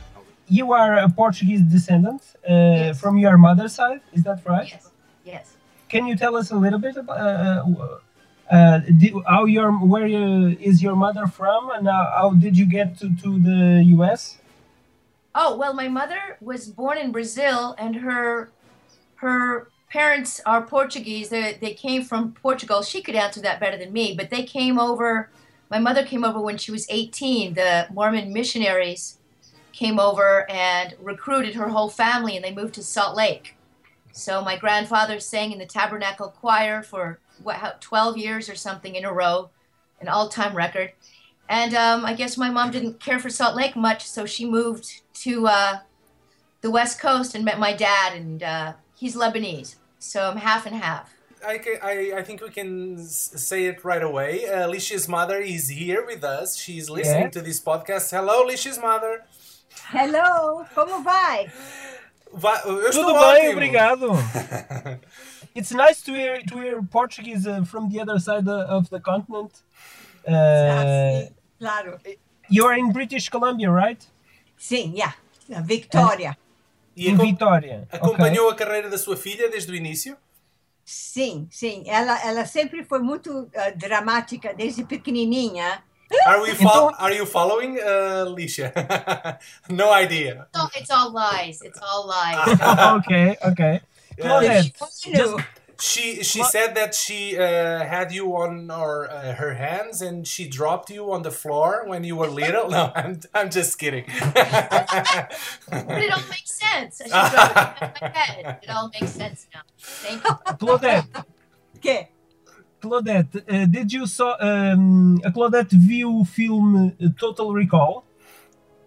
You 0.48 0.74
are 0.74 0.98
a 0.98 1.08
Portuguese 1.08 1.62
descendant 1.62 2.22
uh, 2.44 2.52
Yes. 2.52 3.00
from 3.00 3.18
your 3.18 3.38
mother's 3.38 3.74
side, 3.74 4.02
is 4.12 4.24
that 4.24 4.40
right? 4.46 4.68
yes. 4.70 4.90
Yes. 5.24 5.46
Can 5.88 6.08
you 6.08 6.16
tell 6.18 6.36
us 6.36 6.52
a 6.52 6.56
little 6.58 6.80
bit 6.80 6.98
about 6.98 7.20
uh, 7.20 7.64
uh, 8.52 8.80
di- 9.02 9.14
how 9.28 9.46
your 9.46 9.72
where 9.72 10.08
you, 10.08 10.58
is 10.60 10.84
your 10.84 10.96
mother 10.98 11.26
from, 11.28 11.70
and 11.76 11.88
how, 11.88 12.04
how 12.18 12.30
did 12.32 12.58
you 12.58 12.66
get 12.66 12.98
to, 13.00 13.16
to 13.24 13.40
the 13.40 13.82
U.S.? 13.96 14.40
Oh 15.34 15.56
well, 15.56 15.74
my 15.74 15.88
mother 15.88 16.38
was 16.42 16.68
born 16.68 16.98
in 16.98 17.12
Brazil, 17.12 17.76
and 17.78 17.96
her 17.98 18.52
her 19.16 19.70
parents 19.90 20.42
are 20.46 20.62
Portuguese. 20.62 21.30
They 21.30 21.58
they 21.60 21.74
came 21.74 22.04
from 22.04 22.34
Portugal. 22.34 22.82
She 22.82 23.02
could 23.02 23.16
answer 23.16 23.42
that 23.42 23.60
better 23.60 23.78
than 23.78 23.94
me, 23.94 24.14
but 24.16 24.30
they 24.30 24.44
came 24.44 24.80
over. 24.80 25.30
My 25.70 25.80
mother 25.80 26.06
came 26.06 26.26
over 26.26 26.40
when 26.42 26.58
she 26.58 26.72
was 26.72 26.86
18. 26.90 27.54
The 27.54 27.88
Mormon 27.92 28.34
missionaries 28.34 29.20
came 29.72 30.00
over 30.00 30.50
and 30.52 30.96
recruited 31.00 31.56
her 31.56 31.70
whole 31.70 31.90
family, 31.90 32.36
and 32.36 32.44
they 32.44 32.54
moved 32.54 32.74
to 32.76 32.84
Salt 32.84 33.16
Lake. 33.16 33.56
So 34.12 34.44
my 34.44 34.58
grandfather 34.58 35.20
sang 35.20 35.54
in 35.54 35.60
the 35.60 35.66
Tabernacle 35.66 36.30
Choir 36.30 36.84
for 36.84 37.20
what, 37.42 37.80
12 37.80 38.18
years 38.18 38.50
or 38.50 38.56
something 38.56 38.96
in 38.96 39.06
a 39.06 39.14
row, 39.14 39.50
an 40.02 40.10
all-time 40.10 40.56
record. 40.56 40.92
And 41.52 41.74
um, 41.76 42.06
I 42.06 42.14
guess 42.14 42.38
my 42.38 42.50
mom 42.50 42.72
didn't 42.72 43.02
care 43.02 43.20
for 43.20 43.30
Salt 43.30 43.56
Lake 43.58 43.76
much, 43.76 44.02
so 44.08 44.26
she 44.26 44.46
moved 44.46 45.02
to 45.26 45.48
uh, 45.48 45.80
the 46.62 46.72
West 46.72 46.98
Coast 47.00 47.36
and 47.36 47.44
met 47.44 47.60
my 47.60 47.74
dad, 47.74 48.14
and 48.16 48.42
uh, 48.42 48.74
he's 48.96 49.16
Lebanese, 49.18 49.76
so 50.00 50.30
I'm 50.30 50.38
half 50.38 50.66
and 50.66 50.76
half. 50.78 51.14
I, 51.46 51.60
I, 51.84 52.14
I 52.20 52.24
think 52.24 52.42
we 52.42 52.52
can 52.52 52.98
say 53.06 53.66
it 53.66 53.84
right 53.84 54.02
away. 54.02 54.48
Uh, 54.48 54.68
Alicia's 54.68 55.10
mother 55.10 55.40
is 55.40 55.68
here 55.68 56.06
with 56.06 56.24
us. 56.24 56.56
She's 56.58 56.90
listening 56.90 57.24
Yeah. 57.24 57.30
to 57.38 57.42
this 57.42 57.60
podcast. 57.60 58.12
Hello, 58.12 58.46
Alicia's 58.46 58.80
mother. 58.80 59.26
Hello, 59.90 60.66
como 60.74 61.02
vai? 61.04 61.48
Va- 62.34 62.62
Tudo 62.64 63.14
bem, 63.14 63.50
ótimo. 63.50 63.54
obrigado. 63.58 65.00
It's 65.56 65.74
nice 65.74 66.02
to 66.04 66.14
hear 66.14 66.40
to 66.48 66.56
hear 66.62 66.82
Portuguese 66.82 67.46
uh, 67.46 67.66
from 67.66 67.90
the 67.92 68.00
other 68.00 68.20
side 68.20 68.48
uh, 68.48 68.78
of 68.78 68.90
the 68.90 69.02
continent. 69.02 69.52
Uh, 70.26 70.32
sim, 70.32 71.34
claro. 71.62 72.00
you 72.50 72.66
are 72.66 72.78
in 72.78 72.92
British 72.92 73.30
Columbia, 73.30 73.70
right? 73.70 74.02
Sim, 74.58 74.94
yeah. 74.96 75.14
Victoria. 75.64 76.36
E 76.96 77.08
in 77.08 77.16
acom- 77.16 77.26
Vitória. 77.26 77.88
acompanhou 77.92 78.50
a 78.50 78.56
carreira 78.56 78.90
da 78.90 78.98
sua 78.98 79.16
filha 79.16 79.50
desde 79.50 79.72
o 79.72 79.76
início? 79.76 80.18
Sim, 80.84 81.48
sim. 81.52 81.84
Ela, 81.88 82.20
ela 82.26 82.46
sempre 82.46 82.84
foi 82.84 83.00
muito 83.00 83.50
ah, 83.56 83.72
dramática 83.76 84.54
desde 84.54 84.84
pequenininha. 84.84 85.84
Are, 86.26 86.42
we 86.42 86.52
Então- 86.52 86.92
are 87.00 87.16
you 87.16 87.26
following, 87.26 87.78
uh, 87.78 88.28
Alicia? 88.28 88.74
no 89.70 89.94
idea. 89.94 90.48
It's 90.50 90.60
all, 90.60 90.70
it's 90.76 90.90
all 90.92 91.12
lies. 91.14 91.62
It's 91.62 91.80
all 91.82 92.06
lies. 92.08 92.48
Okay, 93.00 93.38
okay, 93.46 93.50
okay. 93.52 93.82
Claudette, 94.20 94.74
You 95.06 95.14
know, 95.14 95.38
She 95.82 96.22
she 96.22 96.44
said 96.44 96.76
that 96.76 96.94
she 96.94 97.36
uh, 97.38 97.84
had 97.84 98.12
you 98.12 98.36
on 98.36 98.70
her, 98.70 99.10
uh, 99.10 99.34
her 99.34 99.56
hands 99.56 100.02
and 100.02 100.28
she 100.28 100.48
dropped 100.48 100.92
you 100.92 101.12
on 101.12 101.24
the 101.24 101.32
floor 101.32 101.84
when 101.88 102.04
you 102.04 102.16
were 102.16 102.28
little. 102.28 102.70
No, 102.70 102.92
I'm 102.96 103.20
I'm 103.34 103.50
just 103.50 103.80
kidding. 103.80 104.06
but 104.08 105.98
it 106.06 106.12
all 106.14 106.28
makes 106.30 106.54
sense. 106.54 107.02
I 107.02 107.06
it 107.06 107.12
my 108.02 108.08
head. 108.10 108.60
It 108.62 108.70
all 108.70 108.92
makes 108.94 109.12
sense 109.12 109.48
now. 109.54 109.62
Thank 109.80 110.24
you. 110.24 110.30
Claudette, 110.60 111.26
que? 111.82 112.08
Claudette, 112.80 113.44
uh, 113.50 113.66
did 113.66 113.92
you 113.92 114.06
saw 114.06 114.38
um, 114.40 115.20
a 115.26 115.32
Claudette 115.32 115.76
viu 115.76 116.20
o 116.20 116.26
filme 116.26 116.96
uh, 117.02 117.10
Total 117.18 117.52
Recall? 117.52 118.06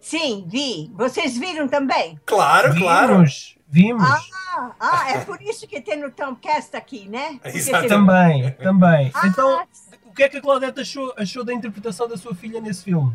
Sim, 0.01 0.45
vi. 0.47 0.93
Vocês 0.95 1.37
viram 1.37 1.67
também? 1.67 2.21
claro, 2.25 2.75
claro. 2.77 3.25
Vimos. 3.75 4.05
Ah, 4.09 4.71
ah, 4.79 5.11
é 5.11 5.25
por 5.25 5.43
isso 5.43 5.67
que 5.67 5.81
tem 5.81 5.97
no 5.99 6.09
Tomcast 6.13 6.77
aqui, 6.77 7.09
né? 7.09 7.41
Exatamente. 7.45 7.83
você- 7.83 7.89
Também, 7.89 8.51
também. 8.53 9.11
Ah, 9.13 9.27
Então, 9.27 9.67
o 10.07 10.13
que 10.15 10.23
é 10.23 10.29
que 10.29 10.37
a 10.37 10.41
Claudette 10.41 10.81
achou, 10.81 11.13
achou 11.19 11.43
da 11.45 11.53
interpretação 11.53 12.07
da 12.09 12.17
sua 12.17 12.37
filha 12.37 12.61
nesse 12.61 12.85
filme? 12.85 13.13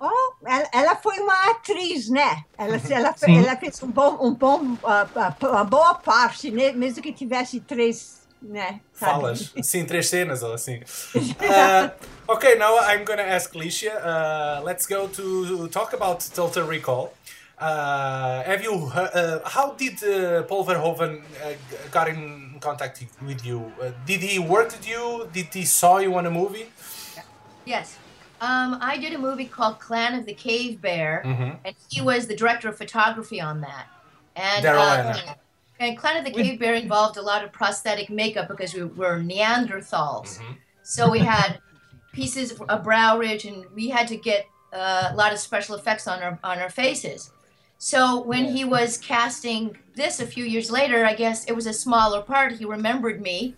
Oh, 0.00 0.34
ela, 0.44 0.68
ela 0.72 0.96
foi 0.96 1.20
uma 1.20 1.50
atriz, 1.52 2.08
né? 2.08 2.42
Ela, 2.58 2.80
ela, 2.90 3.12
fe- 3.14 3.26
Sim. 3.26 3.38
ela 3.38 3.56
fez 3.56 3.80
um 3.80 3.90
bom, 3.92 4.18
um 4.20 4.34
bom, 4.34 4.76
ah, 4.84 5.06
ah, 5.14 5.36
uma 5.48 5.64
boa 5.64 5.94
parte, 5.94 6.50
né? 6.50 6.72
mesmo 6.72 7.00
que 7.00 7.12
tivesse 7.12 7.60
três, 7.60 8.26
né? 8.42 8.80
sabe? 8.92 9.12
Falas. 9.12 9.54
Sim, 9.62 9.84
três 9.84 10.08
cenas 10.08 10.42
ou 10.42 10.52
assim. 10.52 10.80
Uh, 11.14 11.90
okay, 12.26 12.56
now 12.56 12.76
I'm 12.92 13.04
gonna 13.04 13.22
ask 13.22 13.54
Licia. 13.54 13.92
Uh, 14.00 14.64
let's 14.64 14.84
go 14.84 15.06
to 15.08 15.68
talk 15.68 15.94
about 15.94 16.28
Total 16.34 16.66
Recall. 16.66 17.14
Uh, 17.58 18.42
have 18.42 18.62
you? 18.62 18.72
he- 18.90 18.98
Uh, 19.20 19.38
how 19.48 19.72
did 19.72 20.02
uh, 20.02 20.42
Paul 20.42 20.64
Verhoeven 20.66 21.22
uh, 21.22 21.52
got 21.90 22.08
in 22.08 22.58
contact 22.60 23.02
with 23.22 23.44
you? 23.46 23.72
Uh, 23.80 23.90
did 24.06 24.20
he 24.20 24.38
work 24.38 24.72
with 24.72 24.86
you? 24.88 25.28
Did 25.32 25.48
he 25.54 25.64
saw 25.64 25.98
you 25.98 26.14
on 26.16 26.26
a 26.26 26.30
movie? 26.30 26.66
Yes. 27.64 27.96
Um, 28.40 28.78
I 28.80 28.98
did 28.98 29.12
a 29.14 29.18
movie 29.18 29.46
called 29.46 29.78
Clan 29.78 30.14
of 30.18 30.26
the 30.26 30.34
Cave 30.34 30.80
Bear, 30.82 31.22
and 31.64 31.74
he 31.88 32.00
was 32.02 32.26
the 32.26 32.36
director 32.36 32.68
of 32.68 32.76
photography 32.76 33.40
on 33.40 33.60
that. 33.60 33.86
And 34.36 34.64
uh, 34.66 35.12
and 35.80 35.96
Clan 35.96 36.16
of 36.18 36.24
the 36.24 36.30
Cave 36.42 36.58
Bear 36.58 36.74
involved 36.74 37.16
a 37.16 37.22
lot 37.22 37.44
of 37.44 37.52
prosthetic 37.52 38.10
makeup 38.10 38.48
because 38.48 38.74
we 38.74 38.82
were 38.84 39.18
Neanderthals. 39.20 40.40
So 40.82 41.08
we 41.10 41.20
had 41.20 41.58
pieces 42.12 42.52
of 42.52 42.62
a 42.68 42.78
brow 42.78 43.16
ridge, 43.16 43.44
and 43.44 43.64
we 43.74 43.88
had 43.88 44.06
to 44.08 44.16
get 44.16 44.46
uh, 44.72 45.08
a 45.12 45.14
lot 45.14 45.32
of 45.32 45.38
special 45.38 45.74
effects 45.76 46.06
on 46.08 46.20
our 46.22 46.38
on 46.44 46.58
our 46.58 46.70
faces. 46.70 47.30
So 47.84 48.22
when 48.22 48.46
he 48.46 48.64
was 48.64 48.96
casting 48.96 49.76
this 49.94 50.18
a 50.18 50.26
few 50.26 50.46
years 50.46 50.70
later, 50.70 51.04
I 51.04 51.12
guess 51.12 51.44
it 51.44 51.52
was 51.52 51.66
a 51.66 51.72
smaller 51.74 52.22
part. 52.22 52.52
He 52.52 52.64
remembered 52.64 53.20
me, 53.20 53.56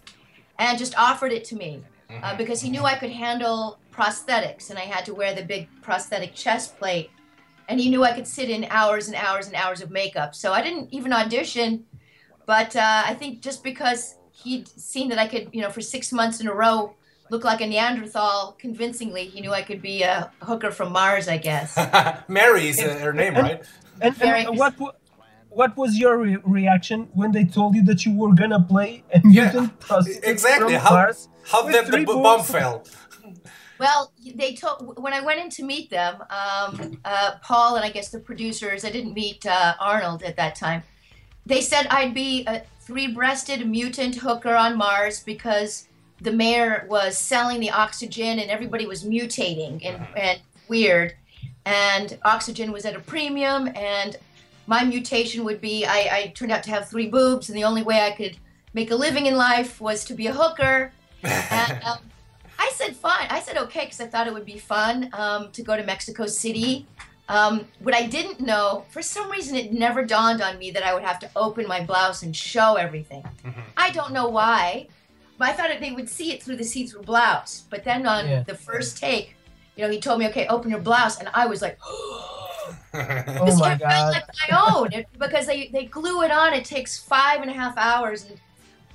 and 0.59 0.77
just 0.77 0.99
offered 0.99 1.31
it 1.31 1.45
to 1.45 1.55
me 1.55 1.85
uh, 2.25 2.37
because 2.37 2.61
he 2.61 2.69
knew 2.69 2.83
I 2.83 2.97
could 2.97 3.13
handle 3.13 3.79
prosthetics, 3.93 4.69
and 4.69 4.81
I 4.81 4.83
had 4.83 5.05
to 5.05 5.15
wear 5.15 5.33
the 5.33 5.45
big 5.45 5.69
prosthetic 5.81 6.35
chest 6.35 6.77
plate. 6.77 7.09
And 7.69 7.79
he 7.79 7.89
knew 7.89 8.03
I 8.03 8.11
could 8.15 8.27
sit 8.27 8.51
in 8.51 8.65
hours 8.65 9.07
and 9.07 9.15
hours 9.15 9.47
and 9.47 9.55
hours 9.55 9.81
of 9.81 9.93
makeup. 9.93 10.35
So 10.35 10.53
I 10.53 10.61
didn't 10.61 10.93
even 10.93 11.13
audition, 11.13 11.85
but 12.47 12.75
uh, 12.75 13.05
I 13.07 13.15
think 13.15 13.43
just 13.43 13.63
because 13.63 14.17
he'd 14.33 14.67
seen 14.67 15.09
that 15.11 15.21
I 15.21 15.29
could, 15.29 15.51
you 15.53 15.63
know, 15.63 15.71
for 15.71 15.81
six 15.81 16.11
months 16.11 16.41
in 16.41 16.49
a 16.49 16.53
row 16.53 16.97
look 17.31 17.45
like 17.45 17.61
a 17.61 17.67
Neanderthal 17.67 18.57
convincingly, 18.59 19.27
he 19.27 19.41
knew 19.41 19.53
I 19.53 19.63
could 19.63 19.83
be 19.83 20.03
a 20.03 20.33
hooker 20.43 20.73
from 20.73 20.93
Mars, 20.93 21.29
I 21.29 21.39
guess. 21.39 21.77
Mary's 22.29 22.83
uh, 22.83 22.99
her 22.99 23.13
name, 23.13 23.35
right? 23.35 23.65
And, 24.01 24.23
and 24.23 24.59
what 24.59 24.75
what 25.51 25.77
was 25.77 25.97
your 25.97 26.19
re- 26.19 26.37
reaction 26.45 27.09
when 27.15 27.33
they 27.33 27.45
told 27.45 27.75
you 27.75 27.83
that 27.85 28.05
you 28.05 28.15
were 28.15 28.35
gonna 28.35 28.61
play 28.61 29.03
a 29.15 29.21
mutant 29.25 29.79
prostitute 29.81 30.25
Exactly. 30.25 30.75
from 30.75 30.83
How 30.83 30.91
Mars 30.91 31.29
how 31.45 31.67
did 31.67 31.87
the 31.87 31.91
three 31.91 32.05
b- 32.05 32.13
bomb 32.13 32.43
fell? 32.57 32.85
Well, 33.79 34.13
they 34.35 34.55
told 34.55 34.99
when 34.99 35.13
I 35.13 35.21
went 35.21 35.41
in 35.41 35.51
to 35.51 35.63
meet 35.63 35.91
them, 35.91 36.23
um, 36.31 36.99
uh, 37.05 37.33
Paul 37.43 37.77
and 37.77 37.85
I 37.85 37.91
guess 37.91 38.09
the 38.11 38.19
producers. 38.19 38.85
I 38.85 38.91
didn't 38.91 39.15
meet 39.15 39.47
uh, 39.47 39.75
Arnold 39.79 40.23
at 40.23 40.37
that 40.37 40.55
time. 40.57 40.83
They 41.45 41.61
said 41.61 41.87
I'd 41.91 42.15
be 42.15 42.45
a 42.47 42.63
three-breasted 42.81 43.69
mutant 43.69 44.17
hooker 44.17 44.55
on 44.55 44.77
Mars 44.77 45.23
because 45.23 45.89
the 46.21 46.33
mayor 46.33 46.87
was 46.89 47.19
selling 47.19 47.61
the 47.61 47.71
oxygen 47.71 48.39
and 48.39 48.51
everybody 48.51 48.87
was 48.87 49.05
mutating 49.05 49.85
and, 49.85 50.07
and 50.17 50.41
weird, 50.69 51.15
and 51.67 52.17
oxygen 52.25 52.73
was 52.73 52.87
at 52.87 52.97
a 52.97 53.01
premium. 53.01 53.69
And 53.77 54.17
my 54.67 54.85
mutation 54.85 55.45
would 55.45 55.61
be 55.61 55.85
I, 55.85 55.99
I 56.11 56.33
turned 56.35 56.53
out 56.53 56.63
to 56.63 56.71
have 56.71 56.89
three 56.89 57.09
boobs, 57.09 57.49
and 57.51 57.59
the 57.59 57.65
only 57.65 57.83
way 57.83 58.01
I 58.01 58.13
could 58.13 58.37
make 58.73 58.91
a 58.91 58.97
living 58.97 59.27
in 59.27 59.37
life 59.37 59.81
was 59.81 60.05
to 60.07 60.15
be 60.15 60.27
a 60.29 60.33
hooker. 60.33 60.93
And, 61.23 61.83
um, 61.85 61.99
I 62.59 62.71
said 62.75 62.97
fine. 62.97 63.27
I 63.29 63.41
said 63.41 63.59
okay 63.59 63.85
because 63.85 64.01
I 64.01 64.07
thought 64.07 64.27
it 64.27 64.33
would 64.33 64.47
be 64.47 64.59
fun 64.59 65.11
um, 65.13 65.51
to 65.53 65.63
go 65.63 65.77
to 65.77 65.83
Mexico 65.85 66.27
City. 66.27 66.87
Um, 67.29 67.67
what 67.81 67.95
I 67.95 68.07
didn't 68.07 68.41
know, 68.41 68.85
for 68.89 69.03
some 69.03 69.31
reason, 69.31 69.57
it 69.57 69.73
never 69.73 70.05
dawned 70.05 70.41
on 70.41 70.59
me 70.59 70.71
that 70.71 70.83
I 70.83 70.95
would 70.95 71.03
have 71.03 71.19
to 71.19 71.31
open 71.37 71.67
my 71.69 71.85
blouse 71.85 72.23
and 72.23 72.35
show 72.35 72.77
everything. 72.77 73.25
I 73.77 73.91
don't 73.91 74.13
know 74.13 74.29
why, 74.29 74.87
but 75.37 75.49
I 75.49 75.53
thought 75.53 75.69
that 75.69 75.81
they 75.81 75.93
would 75.93 76.09
see 76.09 76.33
it 76.33 76.43
through 76.43 76.57
the 76.57 76.65
see-through 76.65 77.03
blouse. 77.03 77.65
But 77.69 77.85
then 77.85 78.07
on 78.07 78.27
Yeah. 78.29 78.43
the 78.45 78.55
first 78.55 78.97
take, 78.97 79.36
you 79.77 79.85
know, 79.85 79.91
he 79.91 80.01
told 80.01 80.19
me, 80.19 80.27
"Okay, 80.29 80.47
open 80.49 80.71
your 80.71 80.81
blouse," 80.81 81.19
and 81.19 81.29
I 81.35 81.47
was 81.47 81.63
like. 81.63 81.79
Oh 82.95 82.99
Because 83.05 83.61
my 83.61 83.75
it 83.75 83.79
felt 83.79 83.91
god. 83.91 84.13
like 84.13 84.25
my 84.51 84.73
own. 84.75 84.93
It, 84.93 85.07
because 85.19 85.47
they, 85.47 85.69
they 85.69 85.85
glue 85.85 86.23
it 86.23 86.31
on. 86.31 86.55
It 86.55 86.65
takes 86.65 86.99
five 86.99 87.43
and 87.43 87.51
a 87.51 87.53
half 87.53 87.77
hours, 87.77 88.25
and 88.25 88.41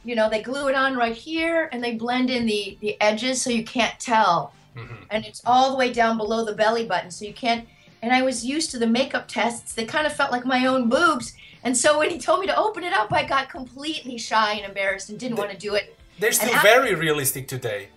you 0.03 0.15
know 0.15 0.27
they 0.27 0.41
glue 0.41 0.67
it 0.69 0.75
on 0.75 0.95
right 0.95 1.15
here, 1.15 1.69
and 1.71 1.83
they 1.83 1.93
blend 1.95 2.29
in 2.31 2.45
the 2.47 2.77
the 2.81 2.99
edges 2.99 3.41
so 3.41 3.51
you 3.51 3.63
can't 3.63 3.97
tell, 3.99 4.53
Mhm. 4.75 5.05
and 5.11 5.23
it's 5.25 5.41
all 5.45 5.69
the 5.71 5.77
way 5.77 5.93
down 5.93 6.17
below 6.17 6.43
the 6.43 6.53
belly 6.53 6.85
button, 6.85 7.11
so 7.11 7.25
you 7.25 7.33
can't. 7.33 7.67
And 8.01 8.11
I 8.11 8.23
was 8.23 8.43
used 8.43 8.71
to 8.71 8.79
the 8.79 8.87
makeup 8.87 9.27
tests; 9.27 9.73
they 9.73 9.85
kind 9.85 10.07
of 10.07 10.13
felt 10.13 10.31
like 10.31 10.45
my 10.45 10.65
own 10.65 10.89
boobs. 10.89 11.33
And 11.63 11.77
so 11.77 11.99
when 11.99 12.09
he 12.09 12.17
told 12.17 12.39
me 12.41 12.47
to 12.47 12.57
open 12.57 12.83
it 12.83 12.93
up, 12.93 13.13
I 13.13 13.23
got 13.23 13.49
completely 13.49 14.17
shy 14.17 14.53
and 14.53 14.65
embarrassed 14.65 15.09
and 15.11 15.19
didn't 15.19 15.37
want 15.37 15.51
to 15.51 15.57
do 15.57 15.75
it. 15.75 15.95
They're 16.19 16.31
still 16.31 16.55
I- 16.55 16.61
very 16.63 16.95
realistic 16.95 17.47
today. 17.47 17.89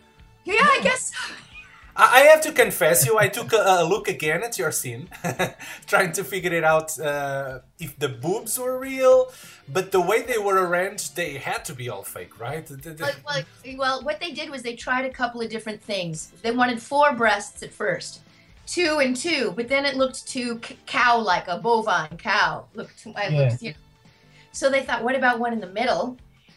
Yeah, 0.45 0.57
I 0.61 0.81
guess. 0.83 1.12
I 1.17 1.33
I 1.97 2.21
have 2.33 2.41
to 2.43 2.53
confess 2.53 3.07
you, 3.07 3.19
I 3.19 3.29
took 3.29 3.53
a, 3.53 3.63
a 3.81 3.85
look 3.85 4.09
again 4.09 4.43
at 4.43 4.59
your 4.59 4.73
scene, 4.73 5.09
trying 5.87 6.11
to 6.13 6.25
figure 6.25 6.53
it 6.53 6.65
out 6.65 6.99
uh, 6.99 7.61
if 7.79 7.97
the 7.99 8.09
boobs 8.09 8.59
were 8.59 8.79
real, 8.79 9.31
but 9.69 9.93
the 9.93 10.01
way 10.01 10.23
they 10.23 10.39
were 10.39 10.67
arranged, 10.67 11.15
they 11.15 11.35
had 11.39 11.65
to 11.67 11.75
be 11.75 11.89
all 11.89 12.03
fake, 12.03 12.41
right? 12.41 12.67
The- 12.67 12.77
the- 12.77 12.97
Well, 13.01 13.13
well, 13.25 13.77
well, 13.79 14.03
what 14.03 14.19
they 14.21 14.33
did 14.33 14.51
was 14.51 14.63
they 14.63 14.75
tried 14.75 15.05
a 15.05 15.11
couple 15.11 15.41
of 15.41 15.49
different 15.51 15.81
things. 15.83 16.33
They 16.43 16.51
wanted 16.51 16.83
four 16.83 17.13
breasts 17.15 17.63
at 17.63 17.73
first, 17.73 18.21
two 18.67 18.99
and 18.99 19.15
two, 19.17 19.53
but 19.57 19.69
then 19.69 19.87
it 19.87 19.95
looked 19.97 20.27
too 20.27 20.61
c- 20.67 20.77
cow-like, 20.87 21.47
a 21.49 21.59
bovine 21.59 22.17
cow. 22.19 22.65
Looked, 22.75 23.07
I 23.15 23.29
Yeah. 23.29 23.39
looked, 23.51 23.63
you 23.63 23.71
know. 23.71 23.77
So 24.51 24.69
they 24.69 24.83
thought, 24.83 25.05
what 25.05 25.15
about 25.15 25.39
one 25.39 25.53
in 25.53 25.61
the 25.61 25.69
middle? 25.69 26.17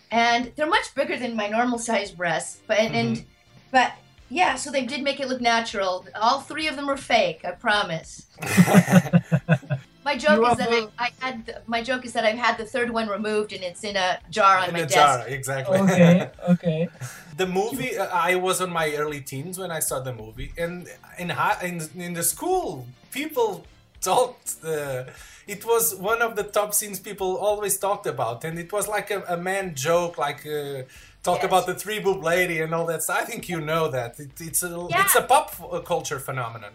And 0.10 0.51
they're 0.56 0.67
much 0.67 0.96
bigger 0.96 1.17
than 1.17 1.36
my 1.36 1.48
normal 1.48 1.77
size 1.79 2.12
breasts, 2.12 2.62
but 2.65 2.77
and, 2.79 2.96
and 2.96 3.25
but 3.72 3.91
yeah, 4.29 4.55
so 4.55 4.72
they 4.72 4.86
did 4.86 5.03
make 5.03 5.19
it 5.19 5.27
look 5.27 5.41
natural. 5.41 6.05
All 6.15 6.41
three 6.41 6.67
of 6.67 6.75
them 6.75 6.89
are 6.89 6.98
fake, 6.98 7.41
I 7.46 7.51
promise. 7.51 8.25
My 10.07 10.15
joke 10.15 10.38
You 10.38 10.48
is 10.48 10.57
that 10.57 10.69
I, 10.72 10.88
I 11.05 11.10
had 11.19 11.46
the, 11.46 11.62
my 11.67 11.84
joke 11.84 12.05
is 12.05 12.13
that 12.13 12.24
I've 12.24 12.38
had 12.38 12.57
the 12.57 12.63
third 12.63 12.89
one 12.91 13.10
removed 13.10 13.51
and 13.51 13.62
it's 13.62 13.84
in 13.84 13.98
a 13.98 14.19
jar 14.29 14.57
on 14.60 14.69
in 14.69 14.74
my 14.74 14.79
a 14.79 14.86
desk. 14.86 14.96
jar, 14.96 15.27
exactly. 15.27 15.77
Okay, 15.79 16.29
okay. 16.53 16.88
the 17.36 17.46
movie, 17.46 17.98
uh, 17.98 18.07
I 18.29 18.36
was 18.36 18.62
on 18.62 18.69
my 18.69 18.88
early 18.96 19.19
teens 19.19 19.60
when 19.60 19.69
I 19.69 19.79
saw 19.79 20.00
the 20.00 20.13
movie, 20.13 20.53
and 20.57 20.88
in 21.19 21.29
in, 21.62 21.75
in 22.07 22.13
the 22.13 22.24
school, 22.24 22.88
people 23.12 23.65
talked. 24.00 24.55
Uh, 24.63 25.03
it 25.46 25.65
was 25.65 25.96
one 25.96 26.22
of 26.22 26.38
the 26.38 26.43
top 26.43 26.74
scenes 26.74 27.01
people 27.01 27.36
always 27.36 27.77
talked 27.77 28.07
about, 28.07 28.46
and 28.46 28.57
it 28.57 28.72
was 28.72 28.88
like 28.88 29.12
a, 29.12 29.19
a 29.36 29.38
man 29.50 29.75
joke, 29.75 30.17
like 30.17 30.41
uh, 30.48 30.84
talk 31.24 31.38
Yes. 31.38 31.45
about 31.45 31.65
the 31.65 31.75
three 31.75 32.00
boob 32.00 32.24
lady 32.24 32.62
and 32.62 32.74
all 32.74 32.86
that. 32.86 33.03
stuff. 33.03 33.17
I 33.21 33.25
think 33.25 33.50
you 33.50 33.59
know 33.62 33.89
that 33.89 34.19
it, 34.19 34.31
it's 34.39 34.63
a 34.63 34.88
Yeah. 34.89 35.01
it's 35.03 35.15
a 35.15 35.21
pop 35.21 35.53
culture 35.86 36.19
phenomenon. 36.19 36.71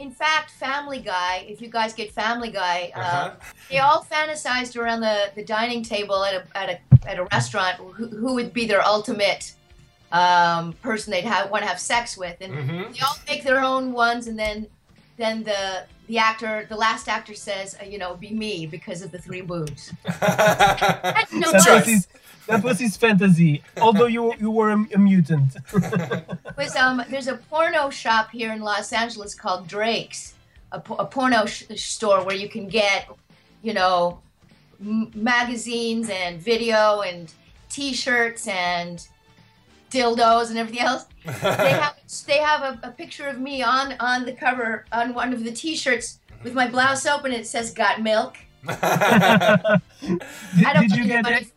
In 0.00 0.10
fact, 0.10 0.50
Family 0.52 0.98
Guy, 1.00 1.46
if 1.48 1.60
you 1.62 1.68
guys 1.68 1.92
get 1.92 2.12
Family 2.12 2.50
Guy, 2.50 2.92
uh, 2.94 2.98
Uh-huh. 3.00 3.30
they 3.70 3.78
all 3.78 4.04
fantasized 4.10 4.76
around 4.80 5.00
the, 5.00 5.30
the 5.36 5.44
dining 5.44 5.82
table 5.84 6.24
at 6.24 6.34
a, 6.34 6.42
at 6.56 6.68
a, 6.70 6.78
at 7.08 7.18
a 7.18 7.24
restaurant 7.32 7.76
who, 7.76 8.06
who 8.08 8.34
would 8.34 8.52
be 8.52 8.66
their 8.66 8.84
ultimate 8.84 9.52
um, 10.10 10.72
person 10.82 11.10
they'd 11.12 11.24
have, 11.24 11.50
want 11.50 11.62
to 11.62 11.68
have 11.68 11.78
sex 11.78 12.16
with. 12.16 12.36
And 12.40 12.52
Mhm. 12.54 12.94
they 12.94 13.00
all 13.00 13.16
make 13.28 13.44
their 13.44 13.60
own 13.60 13.92
ones, 13.92 14.26
and 14.26 14.38
then 14.38 14.66
then 15.16 15.42
the 15.44 15.84
the 16.06 16.16
actor, 16.16 16.64
the 16.70 16.76
last 16.76 17.06
actor 17.08 17.34
says, 17.34 17.76
uh, 17.82 17.84
you 17.84 17.98
know, 17.98 18.14
be 18.14 18.30
me 18.30 18.64
because 18.66 19.02
of 19.02 19.10
the 19.10 19.18
three 19.18 19.42
boobs. 19.42 19.92
No 20.06 21.52
That 21.52 21.52
was 21.52 21.64
choice. 21.66 21.84
his, 21.86 22.08
that 22.48 22.62
was 22.64 22.78
his 22.80 22.96
fantasy. 22.96 23.62
Although 23.80 24.06
you 24.06 24.34
you 24.38 24.50
were 24.50 24.70
a, 24.70 24.78
a 24.94 24.98
mutant. 24.98 25.50
was 26.56 26.74
um 26.76 27.02
there's 27.10 27.28
a 27.28 27.36
porno 27.50 27.90
shop 27.90 28.30
here 28.30 28.52
in 28.52 28.60
Los 28.60 28.92
Angeles 28.92 29.34
called 29.34 29.68
Drake's, 29.68 30.34
a, 30.72 30.78
a 30.98 31.06
porno 31.06 31.46
sh- 31.46 31.64
store 31.76 32.24
where 32.24 32.36
you 32.36 32.48
can 32.48 32.66
get, 32.68 33.08
you 33.62 33.74
know, 33.74 34.20
m- 34.80 35.10
magazines 35.14 36.10
and 36.10 36.40
video 36.40 37.00
and 37.02 37.32
T-shirts 37.70 38.48
and 38.48 39.06
dildos 39.90 40.50
and 40.50 40.58
everything 40.58 40.80
else. 40.86 41.04
They 41.24 41.30
have 41.82 41.94
they 42.26 42.38
have 42.38 42.62
a, 42.62 42.88
a 42.88 42.90
picture 42.90 43.26
of 43.28 43.38
me 43.38 43.62
on 43.62 43.94
on 44.00 44.24
the 44.24 44.32
cover 44.32 44.84
on 44.92 45.14
one 45.14 45.32
of 45.32 45.44
the 45.44 45.52
T-shirts 45.52 46.18
with 46.42 46.54
my 46.54 46.66
blouse 46.68 47.06
open. 47.06 47.32
and 47.32 47.40
It 47.42 47.46
says 47.46 47.72
"Got 47.72 48.00
milk." 48.02 48.36
Did, 48.66 48.76
I 48.82 49.80
don't 50.72 50.82
did 50.88 50.90
you 50.92 51.04
think 51.04 51.08
get 51.08 51.26
anybody- 51.26 51.50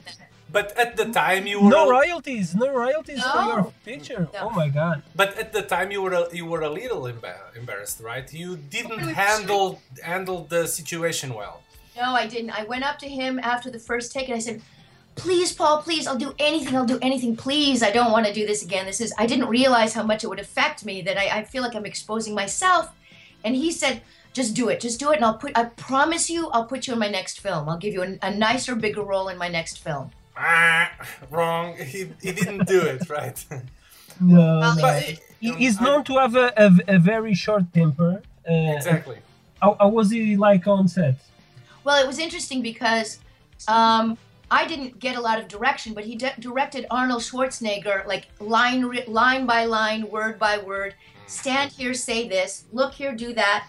but 0.52 0.68
at 0.78 0.98
the 0.98 1.06
time 1.06 1.48
you 1.48 1.58
were 1.62 1.70
no 1.70 1.84
al- 1.86 1.90
royalties? 2.00 2.54
No 2.56 2.68
royalties 2.84 3.24
for 3.24 3.42
your 3.52 3.58
No. 3.64 3.74
picture. 3.86 4.28
No. 4.34 4.40
Oh 4.46 4.50
my 4.62 4.68
god. 4.70 5.04
But 5.16 5.38
at 5.38 5.54
the 5.54 5.62
time, 5.62 5.92
you 5.92 6.02
were 6.02 6.14
a, 6.22 6.24
you 6.40 6.46
were 6.46 6.62
a 6.62 6.70
little 6.70 7.04
embar- 7.04 7.56
embarrassed, 7.56 8.00
right? 8.02 8.28
You 8.34 8.58
didn't 8.58 9.00
handle 9.24 9.82
handle 10.04 10.40
the 10.54 10.68
situation 10.68 11.34
well. 11.34 11.56
No, 11.96 12.14
I 12.24 12.26
didn't. 12.28 12.52
I 12.62 12.64
went 12.74 12.84
up 12.90 12.98
to 13.00 13.08
him 13.20 13.40
after 13.54 13.70
the 13.76 13.80
first 13.90 14.12
take 14.14 14.28
and 14.30 14.36
I 14.36 14.44
said, 14.48 14.62
"Please, 15.16 15.50
Paul, 15.60 15.76
please, 15.88 16.04
I'll 16.08 16.24
do 16.28 16.34
anything. 16.40 16.74
I'll 16.78 16.92
do 16.96 17.00
anything. 17.02 17.36
Please, 17.36 17.80
I 17.84 17.92
don't 17.98 18.12
want 18.16 18.26
to 18.28 18.34
do 18.34 18.46
this 18.52 18.62
again. 18.68 18.86
This 18.86 19.02
is 19.06 19.14
I 19.18 19.26
didn't 19.32 19.48
realize 19.60 19.94
how 19.94 20.04
much 20.12 20.24
it 20.24 20.28
would 20.32 20.40
affect 20.48 20.86
me 20.90 21.02
that 21.08 21.18
I, 21.24 21.40
I 21.40 21.44
feel 21.44 21.64
like 21.64 21.76
I'm 21.76 21.86
exposing 21.94 22.34
myself." 22.44 22.84
And 23.44 23.56
he 23.56 23.72
said, 23.72 24.02
"Just 24.34 24.54
do 24.56 24.70
it. 24.70 24.80
Just 24.88 25.00
do 25.00 25.12
it 25.12 25.18
and 25.18 25.26
I'll 25.26 25.40
put 25.44 25.52
I 25.58 25.64
promise 25.90 26.30
you 26.30 26.50
I'll 26.54 26.66
put 26.74 26.88
you 26.88 26.94
in 26.94 27.00
my 27.00 27.10
next 27.10 27.36
film. 27.46 27.68
I'll 27.70 27.78
give 27.86 27.94
you 27.94 28.04
a, 28.04 28.18
a 28.30 28.32
nicer, 28.48 28.74
bigger 28.76 29.04
role 29.04 29.28
in 29.34 29.38
my 29.38 29.50
next 29.60 29.78
film." 29.80 30.12
Ah, 30.38 30.92
wrong. 31.30 31.76
He, 31.78 32.10
he 32.22 32.32
didn't 32.32 32.68
do 32.68 32.82
it, 32.82 33.10
right? 33.18 33.44
No, 34.20 34.60
no. 34.60 34.76
But 34.82 35.04
He- 35.04 35.20
He's 35.54 35.82
known 35.82 36.04
to 36.06 36.18
have 36.20 36.36
a, 36.36 36.54
a, 36.56 36.96
a 36.96 37.00
very 37.00 37.34
short 37.34 37.74
temper. 37.74 38.22
Uh, 38.48 38.54
exactly. 38.54 39.18
How, 39.62 39.76
how 39.80 39.90
was 39.90 40.12
he 40.12 40.38
like 40.38 40.68
on 40.68 40.88
set? 40.88 41.16
Well, 41.84 42.02
it 42.04 42.06
was 42.08 42.20
interesting 42.20 42.62
because 42.62 43.20
um, 43.68 44.18
I 44.52 44.68
didn't 44.68 45.00
get 45.00 45.16
a 45.16 45.22
lot 45.22 45.40
of 45.40 45.48
direction, 45.48 45.94
but 45.96 46.04
he 46.06 46.16
di- 46.16 46.34
directed 46.40 46.86
Arnold 46.92 47.22
Schwarzenegger 47.24 48.06
like 48.06 48.28
line 48.40 48.86
ri- 48.86 49.06
line 49.08 49.46
by 49.48 49.66
line, 49.66 50.08
word 50.10 50.38
by 50.38 50.60
word. 50.60 50.94
Stand 51.26 51.72
here, 51.72 51.94
say 51.96 52.28
this. 52.28 52.66
Look 52.72 52.94
here, 52.94 53.14
do 53.16 53.34
that. 53.34 53.68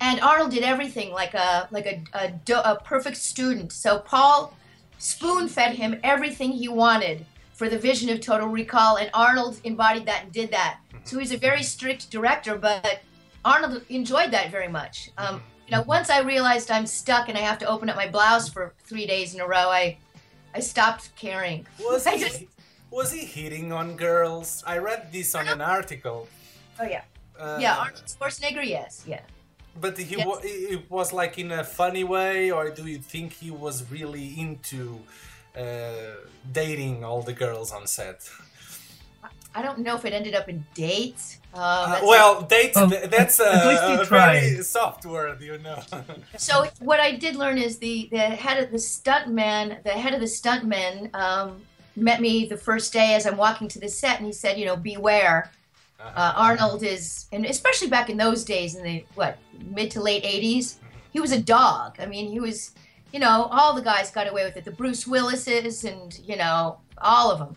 And 0.00 0.20
Arnold 0.20 0.50
did 0.50 0.62
everything 0.62 1.10
like 1.12 1.32
a 1.34 1.68
like 1.70 1.86
a 1.86 2.02
a, 2.12 2.30
do- 2.32 2.56
a 2.72 2.78
perfect 2.84 3.16
student. 3.16 3.72
So 3.72 3.98
Paul 4.00 4.52
spoon 4.98 5.48
fed 5.48 5.74
him 5.74 5.98
everything 6.02 6.52
he 6.52 6.68
wanted 6.68 7.24
for 7.52 7.68
the 7.68 7.78
vision 7.78 8.08
of 8.10 8.20
Total 8.20 8.48
Recall, 8.48 8.96
and 8.96 9.10
Arnold 9.14 9.60
embodied 9.64 10.06
that 10.06 10.24
and 10.24 10.32
did 10.32 10.50
that. 10.50 10.80
So 11.04 11.18
he's 11.18 11.32
a 11.32 11.36
very 11.36 11.62
strict 11.62 12.10
director, 12.10 12.56
but 12.56 13.00
Arnold 13.44 13.82
enjoyed 13.90 14.30
that 14.32 14.50
very 14.50 14.66
much. 14.68 15.10
Um, 15.18 15.40
you 15.68 15.76
know, 15.76 15.82
once 15.82 16.10
I 16.10 16.20
realized 16.20 16.70
I'm 16.70 16.86
stuck 16.86 17.28
and 17.28 17.38
I 17.38 17.42
have 17.42 17.58
to 17.60 17.66
open 17.66 17.88
up 17.88 17.96
my 17.96 18.08
blouse 18.08 18.48
for 18.48 18.74
three 18.84 19.06
days 19.06 19.34
in 19.34 19.40
a 19.40 19.46
row, 19.46 19.68
I 19.70 19.98
I 20.54 20.60
stopped 20.60 21.14
caring. 21.16 21.66
Was 21.80 22.06
I 22.12 22.18
just- 22.18 22.38
he 22.40 22.48
was 22.90 23.12
he 23.12 23.24
hitting 23.24 23.72
on 23.72 23.96
girls? 23.96 24.62
I 24.66 24.78
read 24.78 25.10
this 25.12 25.34
on 25.34 25.48
an 25.48 25.60
article. 25.60 26.28
oh 26.80 26.84
yeah, 26.84 27.02
Uh, 27.38 27.58
yeah. 27.60 27.76
Arnold 27.76 28.04
Schwarzenegger, 28.06 28.64
yes, 28.64 29.02
yeah. 29.06 29.20
But 29.80 29.98
he 29.98 30.16
Yes. 30.16 30.26
wa- 30.26 30.40
it 30.42 30.90
was 30.90 31.12
like 31.12 31.38
in 31.38 31.50
a 31.52 31.64
funny 31.64 32.04
way, 32.04 32.50
or 32.50 32.70
do 32.70 32.86
you 32.86 32.98
think 32.98 33.32
he 33.32 33.50
was 33.50 33.84
really 33.90 34.34
into 34.38 35.00
uh, 35.56 36.14
dating 36.52 37.04
all 37.04 37.22
the 37.22 37.32
girls 37.32 37.72
on 37.72 37.86
set? 37.86 38.28
I 39.56 39.62
don't 39.62 39.78
know 39.78 39.94
if 39.94 40.04
it 40.04 40.12
ended 40.12 40.34
up 40.34 40.48
in 40.48 40.64
dates. 40.74 41.38
Um, 41.54 41.60
Uh, 41.62 41.86
that's 41.92 42.06
well, 42.06 42.42
dates, 42.42 42.76
Oh, 42.76 42.88
th- 42.88 43.08
that's 43.10 43.38
a, 43.38 43.52
at 43.52 43.66
least 43.68 44.02
a 44.02 44.04
very 44.10 44.62
soft 44.62 45.06
word, 45.06 45.40
you 45.40 45.58
know. 45.58 45.80
So 46.36 46.66
what 46.80 46.98
I 46.98 47.12
did 47.12 47.36
learn 47.36 47.58
is 47.58 47.78
the 47.78 48.08
the 48.10 48.18
head 48.44 48.58
of 48.62 48.70
the 48.72 48.78
stuntman, 48.78 49.82
the 49.84 49.90
head 50.04 50.12
of 50.14 50.20
the 50.20 50.26
stuntmen, 50.26 51.14
um, 51.14 51.62
met 51.94 52.20
me 52.20 52.46
the 52.46 52.56
first 52.56 52.92
day 52.92 53.14
as 53.14 53.24
I'm 53.26 53.36
walking 53.36 53.68
to 53.68 53.78
the 53.78 53.88
set, 53.88 54.18
and 54.18 54.26
he 54.26 54.32
said, 54.32 54.58
you 54.58 54.66
know, 54.66 54.76
beware. 54.76 55.50
Uh, 56.16 56.32
Arnold 56.36 56.82
is, 56.82 57.26
and 57.32 57.44
especially 57.46 57.88
back 57.88 58.10
in 58.10 58.16
those 58.16 58.44
days, 58.44 58.74
in 58.74 58.84
the 58.84 59.04
what 59.14 59.38
mid 59.70 59.90
to 59.92 60.00
late 60.00 60.22
'80s, 60.24 60.76
he 61.12 61.20
was 61.20 61.32
a 61.32 61.40
dog. 61.40 61.96
I 61.98 62.06
mean, 62.06 62.30
he 62.30 62.40
was, 62.40 62.72
you 63.12 63.18
know, 63.20 63.48
all 63.50 63.74
the 63.74 63.82
guys 63.82 64.10
got 64.10 64.28
away 64.28 64.44
with 64.44 64.56
it. 64.56 64.64
The 64.64 64.70
Bruce 64.70 65.06
Willises, 65.06 65.84
and 65.84 66.18
you 66.24 66.36
know, 66.36 66.78
all 66.98 67.30
of 67.30 67.38
them. 67.38 67.56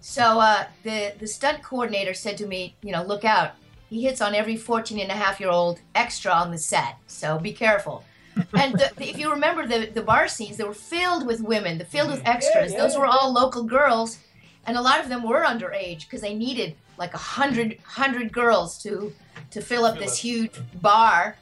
So 0.00 0.38
uh, 0.40 0.66
the 0.84 1.14
the 1.18 1.26
stunt 1.26 1.62
coordinator 1.62 2.14
said 2.14 2.36
to 2.38 2.46
me, 2.46 2.76
you 2.82 2.92
know, 2.92 3.02
look 3.02 3.24
out. 3.24 3.52
He 3.90 4.02
hits 4.02 4.20
on 4.20 4.34
every 4.34 4.56
14 4.58 5.00
and 5.00 5.10
a 5.10 5.14
half 5.14 5.40
year 5.40 5.48
old 5.48 5.80
extra 5.94 6.30
on 6.30 6.50
the 6.50 6.58
set, 6.58 6.96
so 7.06 7.38
be 7.38 7.52
careful. 7.52 8.04
and 8.52 8.74
the, 8.74 8.92
the- 8.96 9.08
if 9.08 9.18
you 9.18 9.30
remember 9.30 9.66
the, 9.66 9.86
the 9.86 10.02
bar 10.02 10.28
scenes, 10.28 10.58
they 10.58 10.64
were 10.64 10.74
filled 10.74 11.26
with 11.26 11.40
women, 11.40 11.78
the 11.78 11.84
filled 11.86 12.10
with 12.10 12.22
extras. 12.26 12.72
yeah, 12.72 12.78
Those 12.78 12.96
were 12.98 13.06
all 13.06 13.32
local 13.32 13.64
girls, 13.64 14.18
and 14.66 14.76
a 14.76 14.80
lot 14.82 15.00
of 15.00 15.08
them 15.08 15.22
were 15.26 15.42
underage 15.42 16.00
because 16.00 16.20
they 16.20 16.34
needed 16.34 16.76
like 16.98 17.14
a 17.14 17.18
hundred 17.18 17.78
hundred 17.84 18.32
girls 18.32 18.76
to 18.82 19.12
to 19.50 19.60
fill 19.62 19.84
up 19.84 19.98
this 19.98 20.18
huge 20.18 20.52
bar, 20.82 21.36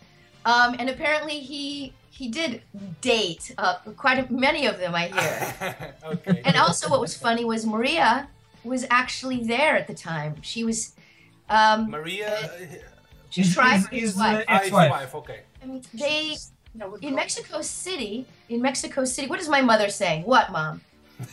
um, 0.44 0.76
and 0.78 0.88
apparently 0.90 1.40
he 1.40 1.92
he 2.10 2.28
did 2.28 2.62
date 3.00 3.54
uh, 3.58 3.74
quite 3.96 4.18
a, 4.28 4.32
many 4.32 4.66
of 4.66 4.78
them. 4.78 4.94
I 4.94 5.06
hear. 5.16 5.94
okay. 6.04 6.42
And 6.44 6.56
also, 6.56 6.88
what 6.88 7.00
was 7.00 7.16
funny 7.16 7.44
was 7.44 7.66
Maria 7.66 8.28
was 8.64 8.84
actually 8.90 9.44
there 9.44 9.76
at 9.76 9.86
the 9.86 9.94
time. 9.94 10.36
She 10.42 10.64
was. 10.64 10.94
Um, 11.48 11.90
Maria, 11.90 12.50
she 13.30 13.42
Is- 13.42 13.54
tried 13.54 13.76
is- 13.76 13.86
for 13.88 13.94
his 13.94 14.16
uh, 14.16 14.20
wife. 14.20 14.44
uh, 14.48 14.52
Ex-wife. 14.54 14.90
wife. 14.90 15.14
Okay. 15.14 15.40
And 15.62 15.82
they 15.94 16.36
in 17.00 17.14
Mexico 17.14 17.60
City. 17.62 18.26
In 18.48 18.60
Mexico 18.62 19.04
City, 19.04 19.26
what 19.28 19.40
is 19.40 19.48
my 19.48 19.60
mother 19.62 19.88
saying? 19.88 20.22
What, 20.24 20.50
mom? 20.52 20.80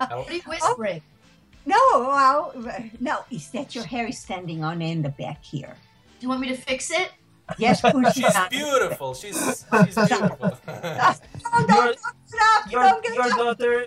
What 0.00 0.28
are 0.28 0.32
you 0.32 0.40
whispering? 0.46 1.02
No, 1.66 1.76
well, 1.92 2.52
no, 3.00 3.24
is 3.30 3.50
that 3.50 3.74
your 3.74 3.84
hair 3.84 4.06
is 4.06 4.18
standing 4.18 4.64
on 4.64 4.80
end 4.82 5.04
the 5.04 5.10
back 5.10 5.44
here? 5.44 5.76
Do 6.18 6.24
you 6.24 6.28
want 6.28 6.40
me 6.40 6.48
to 6.48 6.56
fix 6.56 6.90
it? 6.90 7.10
Yes, 7.58 7.80
push 7.80 8.14
She's 8.14 8.24
it 8.24 8.32
down. 8.32 8.48
beautiful. 8.48 9.14
She's 9.14 9.36
she's 9.36 9.64
beautiful. 10.08 10.58
Oh, 10.68 11.66
don't, 11.66 11.68
don't 11.68 11.96
get 11.96 12.40
up! 12.42 12.70
Your, 12.72 12.82
don't 12.82 13.02
get 13.02 13.14
your 13.14 13.24
up! 13.24 13.38
daughter, 13.58 13.86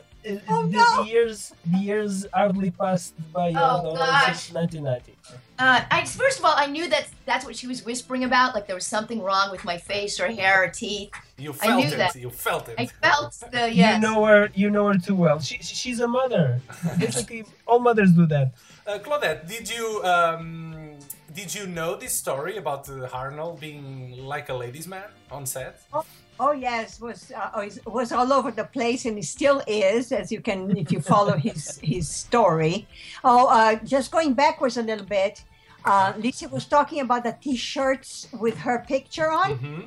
Oh, 0.50 0.66
the, 0.68 0.78
no. 0.78 1.04
the 1.04 1.10
years 1.10 1.54
the 1.66 1.78
years 1.78 2.26
hardly 2.34 2.72
passed 2.72 3.14
by 3.34 3.52
uh, 3.52 3.82
Oh, 3.84 3.92
uh, 3.92 3.98
gosh. 3.98 4.44
since 4.44 4.54
1990. 4.56 5.14
Uh, 5.60 5.82
I, 5.92 6.04
first 6.06 6.40
of 6.40 6.46
all, 6.46 6.54
I 6.56 6.66
knew 6.66 6.88
that 6.90 7.08
that's 7.26 7.46
what 7.46 7.56
she 7.56 7.68
was 7.68 7.86
whispering 7.86 8.24
about. 8.24 8.54
Like 8.56 8.66
there 8.68 8.76
was 8.76 8.86
something 8.86 9.22
wrong 9.22 9.52
with 9.52 9.64
my 9.64 9.78
face 9.78 10.20
or 10.20 10.28
hair 10.28 10.64
or 10.64 10.68
teeth. 10.70 11.12
You 11.38 11.52
I 11.52 11.68
felt 11.68 11.80
knew 11.86 11.92
it. 11.94 11.98
that. 11.98 12.16
You 12.16 12.30
felt 12.30 12.70
it. 12.70 12.76
I 12.78 12.86
felt 12.88 13.32
the 13.52 13.72
yes. 13.82 13.96
You 13.96 14.02
know 14.08 14.26
her. 14.26 14.50
You 14.56 14.70
know 14.70 14.88
her 14.88 14.98
too 14.98 15.16
well. 15.16 15.40
She, 15.40 15.56
she- 15.62 15.76
she's 15.76 16.00
a 16.00 16.08
mother. 16.08 16.60
Basically, 17.00 17.46
all 17.68 17.80
mothers 17.80 18.12
do 18.12 18.26
that. 18.28 18.54
Uh, 18.88 19.00
Claudette, 19.00 19.48
did 19.48 19.70
you 19.70 20.04
um, 20.04 20.96
did 21.34 21.54
you 21.56 21.66
know 21.68 21.96
this 21.96 22.14
story 22.14 22.58
about 22.58 22.90
uh, 22.90 23.08
Arnold 23.14 23.60
being 23.60 24.18
like 24.18 24.50
a 24.50 24.54
ladies' 24.54 24.88
man 24.88 25.10
on 25.32 25.46
set? 25.46 25.82
Oh 25.94 26.04
yes, 26.56 27.00
was 27.00 27.32
uh, 27.32 27.50
oh, 27.56 27.62
it 27.62 27.80
was 27.86 28.12
all 28.12 28.32
over 28.34 28.52
the 28.52 28.63
place, 28.65 29.06
and 29.06 29.17
he 29.17 29.24
still 29.24 29.62
is, 29.67 30.12
as 30.12 30.32
you 30.32 30.41
can 30.41 30.76
if 30.78 30.91
you 30.91 31.02
follow 31.02 31.38
his 31.38 31.80
his 31.84 32.10
story. 32.10 32.88
Oh, 33.24 33.48
uh, 33.48 33.76
just 33.84 34.12
going 34.12 34.34
backwards 34.34 34.78
a 34.78 34.84
little 34.84 35.06
bit. 35.06 35.43
Uh, 35.86 36.13
Lisa 36.17 36.48
was 36.48 36.65
talking 36.65 37.02
about 37.02 37.24
the 37.24 37.36
T-shirts 37.41 38.28
with 38.39 38.58
her 38.60 38.86
picture 38.88 39.30
on. 39.30 39.58
hmm 39.58 39.82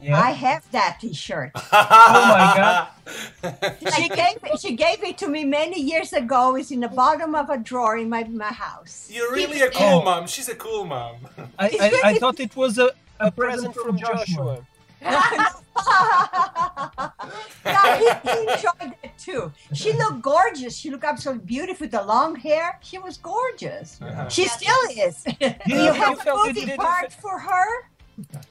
Yeah. 0.00 0.16
I 0.16 0.30
have 0.30 0.64
that 0.72 0.98
T-shirt. 1.00 1.50
oh 1.56 2.24
my 2.34 2.44
God. 2.56 2.88
She 3.80 4.08
gave 4.08 4.38
it, 4.44 4.60
she 4.60 4.76
gave 4.76 5.02
it 5.02 5.18
to 5.18 5.28
me 5.28 5.44
many 5.44 5.80
years 5.80 6.12
ago. 6.12 6.56
It's 6.56 6.70
in 6.70 6.80
the 6.80 6.88
bottom 6.88 7.34
of 7.34 7.50
a 7.50 7.58
drawer 7.58 7.98
in 7.98 8.08
my, 8.08 8.22
my 8.24 8.52
house. 8.52 9.10
You're 9.12 9.32
really 9.32 9.58
Keep 9.58 9.74
a 9.74 9.78
cool 9.78 9.96
there. 10.00 10.04
mom. 10.04 10.26
She's 10.26 10.48
a 10.48 10.54
cool 10.54 10.84
mom. 10.86 11.16
I, 11.58 11.66
I, 11.86 12.00
I 12.10 12.12
thought 12.20 12.38
it 12.40 12.54
was 12.54 12.78
a, 12.78 12.92
a 13.18 13.30
Present 13.30 13.74
from 13.74 13.98
Joshua. 13.98 14.64
Yeah, 15.02 15.48
he, 17.98 18.30
he 18.30 18.40
enjoyed 18.52 18.94
it 19.02 19.12
too. 19.18 19.52
She 19.72 19.92
looked 19.92 20.22
gorgeous. 20.22 20.76
She 20.76 20.90
looked 20.90 21.04
absolutely 21.04 21.44
beautiful 21.44 21.84
with 21.84 21.92
the 21.92 22.02
long 22.02 22.36
hair. 22.36 22.78
She 22.82 22.98
was 22.98 23.16
gorgeous. 23.16 24.00
Uh-huh. 24.02 24.28
She 24.28 24.46
still 24.46 24.76
is. 24.90 25.22
Do 25.24 25.34
you- 25.66 25.80
you 25.82 25.92
have 25.92 26.18
a 26.18 26.22
felt 26.22 26.48
it 26.48 26.56
movie 26.56 26.76
part 26.76 27.12
for 27.12 27.38
her? 27.38 27.66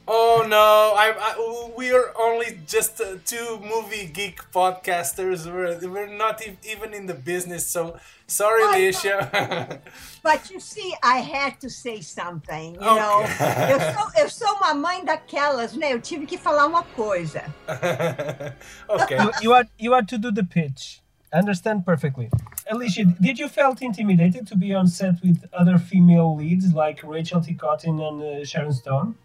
Oh 0.08 0.46
no, 0.48 0.94
I, 0.96 1.14
I 1.18 1.74
we're 1.78 2.12
only 2.20 2.60
just 2.68 3.00
uh, 3.00 3.18
two 3.26 3.60
movie 3.62 4.08
geek 4.08 4.52
podcasters. 4.52 5.46
We're, 5.46 5.78
we're 5.90 6.08
not 6.08 6.46
e- 6.46 6.58
even 6.68 6.94
in 6.94 7.06
the 7.06 7.14
business, 7.14 7.68
so 7.68 7.98
sorry, 8.28 8.64
I. 8.64 8.76
Alicia. 8.76 9.82
But 10.24 10.52
you 10.52 10.60
see, 10.60 10.94
I 11.02 11.18
had 11.20 11.60
to 11.62 11.70
say 11.70 12.02
something, 12.02 12.76
you 12.76 12.82
know. 12.82 13.24
Okay. 13.24 13.74
Eu 13.74 13.80
sou, 13.80 14.22
eu 14.24 14.30
sou 14.30 14.56
uma 14.58 14.74
mãe 14.74 15.06
daquelas, 15.06 15.74
né? 15.74 15.94
Eu 15.94 16.02
tive 16.02 16.26
que 16.26 16.38
falar 16.38 16.66
uma 16.66 16.84
coisa. 16.84 17.44
okay. 18.90 19.18
you, 19.18 19.32
you 19.42 19.54
had 19.54 19.70
you 19.78 19.94
had 19.94 20.08
to 20.08 20.18
do 20.18 20.32
the 20.32 20.44
pitch. 20.44 21.02
I 21.32 21.38
understand 21.38 21.86
perfectly. 21.86 22.30
Alicia, 22.72 23.06
did 23.22 23.38
you 23.38 23.48
felt 23.48 23.82
intimidated 23.82 24.48
to 24.48 24.56
be 24.56 24.74
on 24.74 24.88
set 24.88 25.22
with 25.22 25.46
other 25.54 25.78
female 25.78 26.36
leads 26.36 26.74
like 26.74 27.04
Rachel 27.04 27.40
Ticotin 27.40 28.02
and 28.02 28.22
uh, 28.22 28.46
Sharon 28.46 28.74
Stone? 28.74 29.16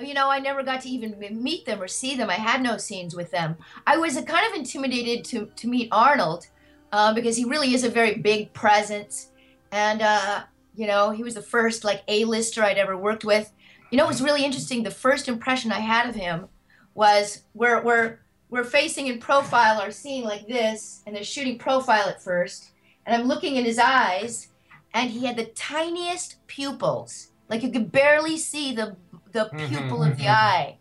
You 0.00 0.14
know, 0.14 0.30
I 0.30 0.38
never 0.38 0.62
got 0.62 0.80
to 0.82 0.88
even 0.88 1.18
meet 1.42 1.66
them 1.66 1.80
or 1.80 1.88
see 1.88 2.16
them. 2.16 2.30
I 2.30 2.34
had 2.34 2.62
no 2.62 2.76
scenes 2.76 3.14
with 3.14 3.30
them. 3.30 3.56
I 3.86 3.96
was 3.96 4.14
kind 4.14 4.46
of 4.46 4.54
intimidated 4.54 5.24
to 5.26 5.50
to 5.56 5.68
meet 5.68 5.88
Arnold 5.92 6.46
uh, 6.92 7.14
because 7.14 7.36
he 7.36 7.44
really 7.44 7.74
is 7.74 7.84
a 7.84 7.90
very 7.90 8.14
big 8.16 8.52
presence, 8.52 9.30
and 9.72 10.02
uh, 10.02 10.42
you 10.74 10.86
know, 10.86 11.10
he 11.10 11.22
was 11.22 11.34
the 11.34 11.42
first 11.42 11.84
like 11.84 12.02
A-lister 12.08 12.62
I'd 12.62 12.78
ever 12.78 12.96
worked 12.96 13.24
with. 13.24 13.52
You 13.90 13.98
know, 13.98 14.04
it 14.04 14.08
was 14.08 14.22
really 14.22 14.44
interesting. 14.44 14.82
The 14.82 14.90
first 14.90 15.28
impression 15.28 15.72
I 15.72 15.80
had 15.80 16.08
of 16.08 16.14
him 16.14 16.48
was 16.94 17.42
we're 17.54 17.82
we're 17.82 18.20
we're 18.48 18.64
facing 18.64 19.06
in 19.06 19.18
profile 19.18 19.80
our 19.80 19.90
scene 19.90 20.24
like 20.24 20.46
this, 20.46 21.02
and 21.06 21.14
they're 21.14 21.24
shooting 21.24 21.58
profile 21.58 22.08
at 22.08 22.22
first, 22.22 22.72
and 23.06 23.14
I'm 23.14 23.28
looking 23.28 23.56
in 23.56 23.64
his 23.64 23.78
eyes, 23.78 24.48
and 24.94 25.10
he 25.10 25.26
had 25.26 25.36
the 25.36 25.46
tiniest 25.46 26.44
pupils, 26.46 27.28
like 27.48 27.62
you 27.62 27.70
could 27.70 27.92
barely 27.92 28.36
see 28.36 28.74
the 28.74 28.96
the 29.32 29.44
pupil 29.68 30.02
of 30.04 30.16
the 30.18 30.28
eye. 30.28 30.76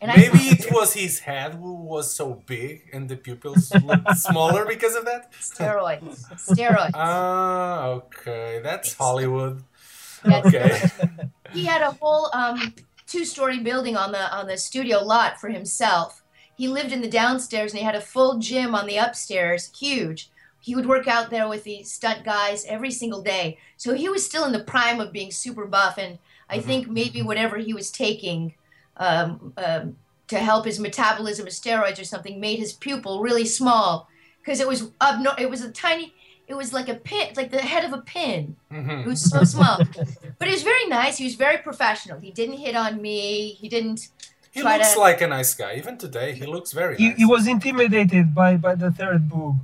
And 0.00 0.12
Maybe 0.14 0.38
I, 0.50 0.56
it 0.58 0.70
was 0.70 0.92
his 0.92 1.20
head 1.20 1.54
who 1.54 1.74
was 1.74 2.12
so 2.12 2.42
big 2.46 2.82
and 2.92 3.08
the 3.08 3.16
pupils 3.16 3.72
looked 3.82 4.14
smaller 4.28 4.66
because 4.66 4.94
of 4.94 5.06
that. 5.06 5.32
steroids, 5.40 6.26
steroids. 6.36 6.90
Ah, 6.94 7.86
okay, 7.88 8.60
that's 8.62 8.92
Hollywood. 8.94 9.62
That's- 10.22 10.46
Okay. 10.54 10.90
he 11.52 11.64
had 11.64 11.80
a 11.82 11.92
whole 11.92 12.30
um, 12.34 12.74
two-story 13.06 13.60
building 13.60 13.96
on 13.96 14.12
the 14.12 14.24
on 14.36 14.46
the 14.48 14.58
studio 14.58 14.98
lot 15.02 15.40
for 15.40 15.48
himself. 15.48 16.22
He 16.56 16.68
lived 16.68 16.92
in 16.92 17.00
the 17.00 17.08
downstairs 17.08 17.72
and 17.72 17.78
he 17.78 17.84
had 17.84 17.94
a 17.94 18.00
full 18.00 18.38
gym 18.38 18.74
on 18.74 18.86
the 18.86 18.96
upstairs, 18.96 19.70
huge. 19.78 20.30
He 20.60 20.74
would 20.74 20.86
work 20.86 21.06
out 21.06 21.30
there 21.30 21.48
with 21.48 21.62
the 21.64 21.84
stunt 21.84 22.24
guys 22.24 22.64
every 22.66 22.90
single 22.90 23.22
day. 23.22 23.58
So 23.76 23.94
he 23.94 24.08
was 24.08 24.26
still 24.26 24.44
in 24.44 24.52
the 24.52 24.64
prime 24.64 25.00
of 25.00 25.12
being 25.12 25.30
super 25.30 25.64
buff, 25.66 25.96
and 25.96 26.18
I 26.48 26.60
think 26.60 26.88
maybe 26.88 27.22
whatever 27.22 27.56
he 27.58 27.72
was 27.74 27.90
taking 27.90 28.54
um, 28.98 29.52
um, 29.56 29.96
to 30.28 30.38
help 30.38 30.64
his 30.64 30.78
metabolism 30.78 31.46
of 31.46 31.52
steroids 31.52 32.00
or 32.00 32.04
something 32.04 32.40
made 32.40 32.58
his 32.58 32.72
pupil 32.72 33.20
really 33.20 33.44
small 33.44 34.08
because 34.40 34.60
it 34.60 34.68
was 34.68 34.90
up. 35.00 35.20
It 35.38 35.50
was 35.50 35.62
a 35.62 35.70
tiny. 35.70 36.14
It 36.48 36.54
was 36.54 36.72
like 36.72 36.88
a 36.88 36.94
pin, 36.94 37.30
like 37.36 37.50
the 37.50 37.58
head 37.60 37.84
of 37.84 37.92
a 37.92 37.98
pin. 38.02 38.54
It 38.70 38.74
Mhm. 38.74 39.06
was 39.06 39.20
so 39.28 39.42
small. 39.42 39.78
But 40.38 40.46
he 40.48 40.54
was 40.54 40.62
very 40.62 40.86
nice. 40.86 41.16
He 41.18 41.24
was 41.24 41.34
very 41.34 41.58
professional. 41.58 42.20
He 42.20 42.30
didn't 42.30 42.58
hit 42.58 42.76
on 42.76 43.02
me. 43.02 43.50
He 43.60 43.68
didn't. 43.68 44.08
He 44.52 44.60
try 44.62 44.76
looks 44.76 44.92
to- 44.94 45.00
like 45.00 45.20
a 45.22 45.26
nice 45.26 45.52
guy. 45.54 45.74
Even 45.74 45.98
today, 45.98 46.32
he 46.34 46.46
looks 46.46 46.70
very 46.72 46.96
He, 46.96 47.08
nice. 47.08 47.16
he 47.18 47.24
was 47.24 47.46
intimidated 47.48 48.34
by, 48.34 48.56
by 48.56 48.74
the 48.74 48.90
third 48.92 49.28
boob, 49.28 49.56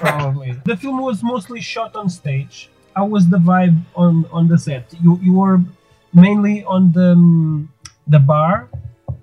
probably. 0.00 0.52
the 0.64 0.76
film 0.76 1.00
was 1.02 1.22
mostly 1.22 1.60
shot 1.60 1.94
on 1.96 2.08
stage. 2.08 2.70
How 2.96 3.06
was 3.06 3.28
the 3.28 3.38
vibe 3.38 3.78
on, 3.96 4.26
on 4.32 4.48
the 4.48 4.58
set? 4.58 4.84
You 5.02 5.18
you 5.22 5.32
were 5.34 5.60
mainly 6.14 6.64
on 6.64 6.92
the 6.92 7.12
um, 7.12 7.72
the 8.06 8.18
bar. 8.18 8.68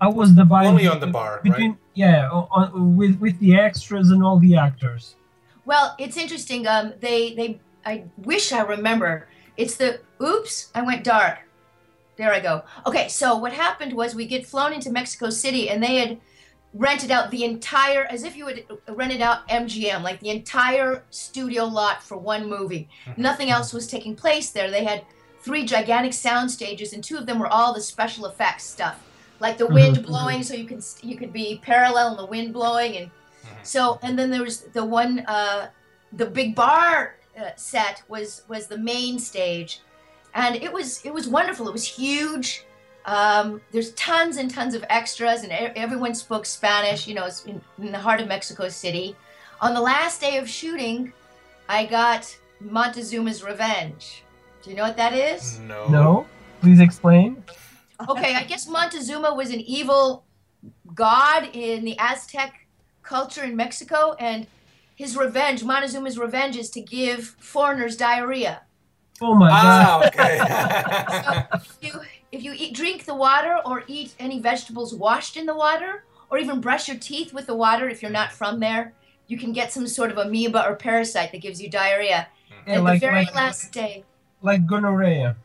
I 0.01 0.07
was 0.07 0.33
the? 0.35 0.47
Only 0.49 0.87
on 0.87 0.99
the 0.99 1.07
bar, 1.07 1.41
between 1.43 1.77
yeah, 1.93 2.29
on, 2.29 2.47
on, 2.51 2.97
with 2.97 3.19
with 3.19 3.37
the 3.39 3.55
extras 3.55 4.11
and 4.11 4.23
all 4.23 4.39
the 4.39 4.55
actors. 4.55 5.15
Well, 5.65 5.95
it's 5.99 6.17
interesting. 6.17 6.67
Um, 6.67 6.93
they 6.99 7.33
they. 7.33 7.59
I 7.85 8.05
wish 8.17 8.51
I 8.51 8.61
remember. 8.61 9.27
It's 9.57 9.75
the. 9.75 9.99
Oops, 10.21 10.71
I 10.73 10.81
went 10.81 11.03
dark. 11.03 11.39
There 12.17 12.33
I 12.33 12.39
go. 12.39 12.63
Okay, 12.85 13.07
so 13.07 13.37
what 13.37 13.53
happened 13.53 13.93
was 13.93 14.13
we 14.13 14.25
get 14.25 14.45
flown 14.45 14.73
into 14.73 14.91
Mexico 14.91 15.29
City, 15.29 15.69
and 15.69 15.81
they 15.81 15.97
had 15.97 16.19
rented 16.73 17.11
out 17.11 17.31
the 17.31 17.43
entire, 17.43 18.05
as 18.05 18.23
if 18.23 18.35
you 18.35 18.45
had 18.47 18.63
rented 18.89 19.21
out 19.21 19.47
MGM, 19.47 20.03
like 20.03 20.19
the 20.19 20.29
entire 20.29 21.03
studio 21.09 21.65
lot 21.65 22.03
for 22.03 22.17
one 22.17 22.49
movie. 22.49 22.89
Nothing 23.17 23.49
else 23.49 23.73
was 23.73 23.87
taking 23.87 24.15
place 24.15 24.51
there. 24.51 24.69
They 24.69 24.83
had 24.83 25.05
three 25.41 25.65
gigantic 25.65 26.13
sound 26.13 26.51
stages, 26.51 26.93
and 26.93 27.03
two 27.03 27.17
of 27.17 27.25
them 27.25 27.39
were 27.39 27.47
all 27.47 27.73
the 27.73 27.81
special 27.81 28.25
effects 28.25 28.63
stuff, 28.65 28.99
like 29.39 29.57
the 29.57 29.67
wind 29.67 29.97
Mhm. 29.97 30.05
blowing, 30.05 30.43
so 30.43 30.53
you 30.53 30.65
can 30.65 30.81
you 31.01 31.17
could 31.17 31.31
be 31.33 31.59
parallel 31.63 32.11
in 32.11 32.17
the 32.17 32.25
wind 32.25 32.53
blowing, 32.53 32.95
and 32.97 33.11
so 33.63 33.99
and 34.01 34.17
then 34.19 34.29
there 34.31 34.43
was 34.43 34.61
the 34.73 34.83
one, 34.85 35.19
uh, 35.27 35.69
the 36.13 36.25
big 36.25 36.55
bar 36.55 37.15
uh, 37.39 37.51
set 37.55 38.03
was 38.07 38.41
was 38.47 38.67
the 38.67 38.77
main 38.77 39.17
stage, 39.19 39.81
and 40.33 40.55
it 40.55 40.71
was 40.73 41.01
it 41.05 41.13
was 41.13 41.27
wonderful. 41.27 41.67
It 41.67 41.73
was 41.73 41.85
huge. 41.87 42.65
Um, 43.05 43.61
there's 43.71 43.91
tons 43.93 44.37
and 44.37 44.51
tons 44.53 44.73
of 44.75 44.83
extras, 44.89 45.43
and 45.43 45.51
e- 45.51 45.71
everyone 45.75 46.13
spoke 46.13 46.45
Spanish. 46.45 47.07
You 47.07 47.15
know, 47.15 47.25
it's 47.25 47.45
in, 47.45 47.61
in 47.81 47.91
the 47.91 47.97
heart 47.99 48.19
of 48.21 48.27
Mexico 48.27 48.67
City. 48.69 49.15
On 49.61 49.73
the 49.73 49.81
last 49.81 50.19
day 50.21 50.37
of 50.37 50.49
shooting, 50.49 51.13
I 51.69 51.85
got 51.85 52.35
Montezuma's 52.61 53.41
Revenge. 53.43 54.23
Do 54.63 54.69
you 54.69 54.75
know 54.75 54.83
what 54.83 54.97
that 54.97 55.13
is? 55.13 55.59
no. 55.59 55.87
No, 55.87 56.27
please 56.61 56.79
explain. 56.79 57.43
Okay, 58.09 58.33
I 58.35 58.43
guess 58.43 58.67
Montezuma 58.67 59.33
was 59.33 59.51
an 59.51 59.59
evil 59.59 60.23
god 60.93 61.49
in 61.53 61.83
the 61.83 61.97
Aztec 61.99 62.67
culture 63.03 63.43
in 63.43 63.55
Mexico, 63.55 64.15
and 64.19 64.47
his 64.95 65.17
revenge, 65.17 65.63
Montezuma's 65.63 66.17
revenge, 66.17 66.55
is 66.55 66.69
to 66.71 66.81
give 66.81 67.35
foreigners 67.39 67.97
diarrhea. 67.97 68.61
Oh 69.21 69.35
my 69.35 69.49
god. 69.49 69.61
Ah, 69.61 70.07
okay. 70.07 71.59
if 71.81 71.93
you 71.93 72.01
if 72.31 72.43
you 72.43 72.53
eat, 72.55 72.73
drink 72.75 73.05
the 73.05 73.15
water 73.15 73.59
or 73.65 73.83
eat 73.87 74.13
any 74.19 74.39
vegetables 74.39 74.93
washed 74.93 75.35
in 75.35 75.45
the 75.45 75.55
water, 75.55 76.03
or 76.29 76.37
even 76.37 76.61
brush 76.61 76.87
your 76.87 76.97
teeth 76.97 77.33
with 77.33 77.47
the 77.47 77.55
water 77.55 77.89
if 77.89 78.01
you're 78.01 78.11
not 78.11 78.31
from 78.31 78.59
there, 78.59 78.93
you 79.27 79.37
can 79.37 79.51
get 79.51 79.71
some 79.73 79.87
sort 79.87 80.11
of 80.11 80.17
amoeba 80.17 80.65
or 80.65 80.75
parasite 80.75 81.31
that 81.31 81.41
gives 81.41 81.61
you 81.61 81.69
diarrhea. 81.69 82.27
Yeah, 82.49 82.73
and 82.75 82.83
like- 82.83 83.01
the 83.01 83.07
very 83.07 83.25
like- 83.25 83.35
last 83.35 83.71
day, 83.71 84.03
Like 84.41 84.65
gonorrhea. 84.65 85.35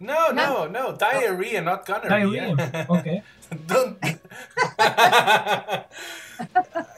no, 0.00 0.30
no, 0.30 0.66
no. 0.66 0.96
Diarrhea, 0.96 1.62
not 1.62 1.86
gonorrhea. 1.86 2.54
Diarrhea. 2.56 2.86
Okay. 2.90 3.22
Don't. 3.66 3.96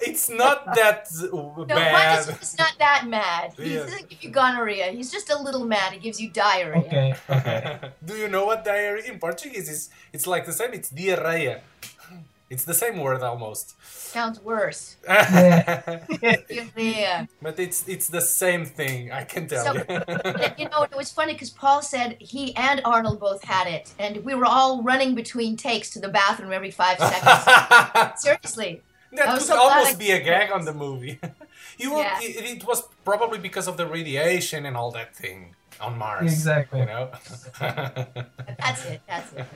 it's 0.00 0.30
not 0.30 0.64
that 0.74 1.06
no, 1.32 1.64
bad. 1.68 2.26
Marcus 2.26 2.42
is 2.42 2.58
not 2.58 2.72
that 2.78 3.06
mad. 3.06 3.52
He 3.56 3.74
Yeah. 3.74 3.80
doesn't 3.84 4.08
give 4.08 4.22
you 4.24 4.30
gonorrhea. 4.30 4.86
He's 4.92 5.10
just 5.12 5.30
a 5.30 5.38
little 5.38 5.64
mad. 5.66 5.92
He 5.92 5.98
gives 5.98 6.20
you 6.20 6.30
diarrhea. 6.30 6.82
Okay. 6.86 7.14
Okay. 7.28 7.78
Do 8.04 8.14
you 8.14 8.28
know 8.28 8.46
what 8.46 8.64
diarrhea 8.64 9.12
in 9.12 9.18
Portuguese 9.18 9.68
is? 9.68 9.90
It's 10.12 10.26
like 10.26 10.46
the 10.46 10.52
same. 10.52 10.72
It's 10.72 10.88
diarrhea. 10.88 11.60
It's 12.48 12.64
the 12.64 12.74
same 12.74 13.00
word 13.00 13.22
almost. 13.22 13.74
Sounds 13.84 14.40
worse. 14.40 14.96
Yeah. 15.08 16.38
Diarrhea. 16.48 17.28
but 17.42 17.58
it's 17.58 17.86
it's 17.88 18.08
the 18.08 18.20
same 18.20 18.64
thing. 18.64 19.10
I 19.10 19.24
can 19.24 19.48
tell 19.48 19.64
So- 19.64 19.74
you. 19.74 19.82
You 20.58 20.68
know, 20.70 20.82
it 20.84 20.94
was 20.96 21.10
funny 21.12 21.32
because 21.32 21.50
Paul 21.50 21.82
said 21.82 22.16
he 22.20 22.54
and 22.56 22.80
Arnold 22.84 23.18
both 23.20 23.42
had 23.44 23.66
it, 23.66 23.92
and 23.98 24.24
we 24.24 24.34
were 24.34 24.46
all 24.46 24.82
running 24.82 25.14
between 25.14 25.56
takes 25.56 25.90
to 25.94 25.98
the 26.00 26.08
bathroom 26.08 26.52
every 26.52 26.70
five 26.70 26.98
seconds. 26.98 28.20
Seriously. 28.26 28.80
That 29.12 29.26
could 29.38 29.42
so 29.46 29.58
almost 29.58 29.98
be 29.98 30.10
a 30.12 30.20
gag 30.20 30.50
on 30.52 30.64
the 30.64 30.74
movie. 30.74 31.18
you 31.78 31.92
were, 31.94 32.00
Yeah. 32.00 32.18
it, 32.22 32.56
it 32.58 32.64
was 32.66 32.82
probably 33.04 33.38
because 33.38 33.66
of 33.68 33.76
the 33.76 33.86
radiation 33.86 34.66
and 34.66 34.76
all 34.76 34.90
that 34.92 35.14
thing 35.16 35.54
on 35.80 35.96
Mars. 35.98 36.32
Exactly. 36.32 36.80
You 36.80 36.86
know. 36.86 37.10
That's 37.60 38.84
it. 38.86 39.00
That's 39.08 39.32
it. 39.32 39.46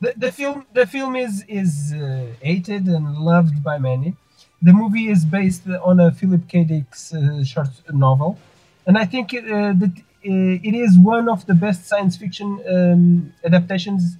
The, 0.00 0.12
the 0.16 0.32
film 0.32 0.66
the 0.72 0.86
film 0.86 1.16
is 1.16 1.44
is 1.48 1.92
uh, 1.94 2.26
hated 2.40 2.86
and 2.86 3.16
loved 3.18 3.62
by 3.62 3.78
many. 3.78 4.14
The 4.62 4.72
movie 4.72 5.08
is 5.08 5.24
based 5.24 5.62
on 5.82 6.00
a 6.00 6.10
Philip 6.10 6.48
K. 6.48 6.64
Dick's 6.64 7.12
uh, 7.14 7.44
short 7.44 7.68
novel, 7.92 8.38
and 8.86 8.96
I 8.96 9.04
think 9.04 9.34
it, 9.34 9.44
uh, 9.44 9.72
that 9.82 9.92
uh, 10.26 10.68
it 10.68 10.74
is 10.74 10.98
one 10.98 11.28
of 11.28 11.44
the 11.46 11.54
best 11.54 11.86
science 11.86 12.16
fiction 12.16 12.48
um, 12.74 13.32
adaptations 13.44 14.16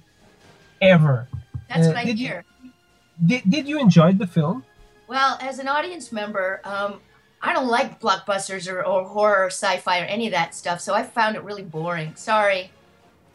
ever. 0.81 1.27
That's 1.69 1.87
Uh, 1.87 1.89
what 1.89 1.97
I 1.97 2.05
did 2.05 2.19
you- 2.19 2.27
hear. 2.27 2.45
Did, 3.25 3.43
did 3.49 3.65
you 3.67 3.79
enjoy 3.79 4.11
the 4.11 4.27
film? 4.27 4.65
Well, 5.07 5.37
as 5.39 5.57
an 5.59 5.67
audience 5.69 6.11
member, 6.11 6.59
um, 6.65 6.99
I 7.41 7.53
don't 7.53 7.67
like 7.67 8.01
blockbusters 8.01 8.69
or, 8.71 8.83
or 8.85 9.05
horror 9.05 9.45
or 9.45 9.47
sci-fi 9.49 10.01
or 10.01 10.05
any 10.05 10.27
of 10.27 10.33
that 10.33 10.53
stuff, 10.53 10.81
so 10.81 10.93
I 10.93 11.03
found 11.03 11.37
it 11.37 11.43
really 11.43 11.61
boring. 11.63 12.13
Sorry. 12.15 12.71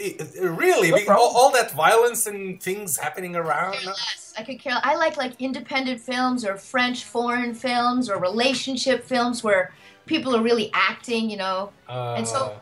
It- 0.01 0.21
it- 0.21 0.41
really, 0.65 0.91
No 0.91 1.15
all, 1.15 1.37
all 1.37 1.51
that 1.53 1.73
violence 1.73 2.27
and 2.27 2.61
things 2.63 2.97
happening 2.97 3.37
around. 3.37 3.75
Care 3.75 3.87
less. 3.87 4.33
I 4.39 4.43
could 4.43 4.59
care. 4.61 4.79
I 4.83 4.95
like 4.97 5.17
like 5.17 5.35
independent 5.39 6.01
films 6.01 6.45
or 6.45 6.57
French 6.57 7.05
foreign 7.05 7.55
films 7.55 8.09
or 8.11 8.19
relationship 8.19 9.05
films 9.05 9.45
where 9.45 9.73
people 10.07 10.35
are 10.35 10.43
really 10.43 10.71
acting, 10.75 11.29
you 11.31 11.37
know. 11.37 11.71
Uh, 11.89 12.15
And 12.19 12.27
so, 12.27 12.57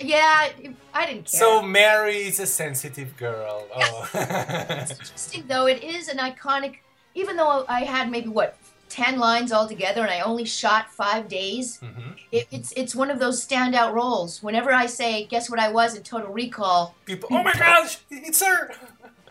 yeah, 0.00 0.48
I 0.94 1.06
didn't 1.06 1.26
care. 1.30 1.40
so 1.40 1.60
Mary 1.62 2.18
is 2.30 2.38
a 2.40 2.46
sensitive 2.46 3.16
girl. 3.16 3.66
Oh. 3.74 4.08
It's 4.14 4.92
interesting 4.92 5.44
though. 5.48 5.66
It 5.66 5.82
is 5.82 6.08
an 6.08 6.18
iconic. 6.18 6.76
Even 7.16 7.36
though 7.36 7.64
I 7.68 7.80
had 7.84 8.10
maybe 8.10 8.28
what 8.28 8.56
ten 9.02 9.14
lines 9.18 9.50
altogether, 9.58 10.02
and 10.06 10.10
I 10.18 10.20
only 10.30 10.44
shot 10.44 10.84
five 11.02 11.24
days, 11.40 11.66
Mhm. 11.82 12.14
it, 12.36 12.44
it's 12.56 12.70
it's 12.80 12.94
one 13.02 13.10
of 13.14 13.18
those 13.24 13.36
standout 13.46 13.90
roles. 14.00 14.30
Whenever 14.46 14.70
I 14.84 14.86
say, 15.00 15.10
"Guess 15.32 15.44
what 15.50 15.60
I 15.66 15.68
was 15.78 15.90
in 15.98 16.02
Total 16.12 16.30
Recall," 16.42 16.94
People, 17.10 17.28
oh 17.32 17.42
my 17.42 17.52
gosh, 17.66 17.92
it's 18.26 18.40
her! 18.48 18.62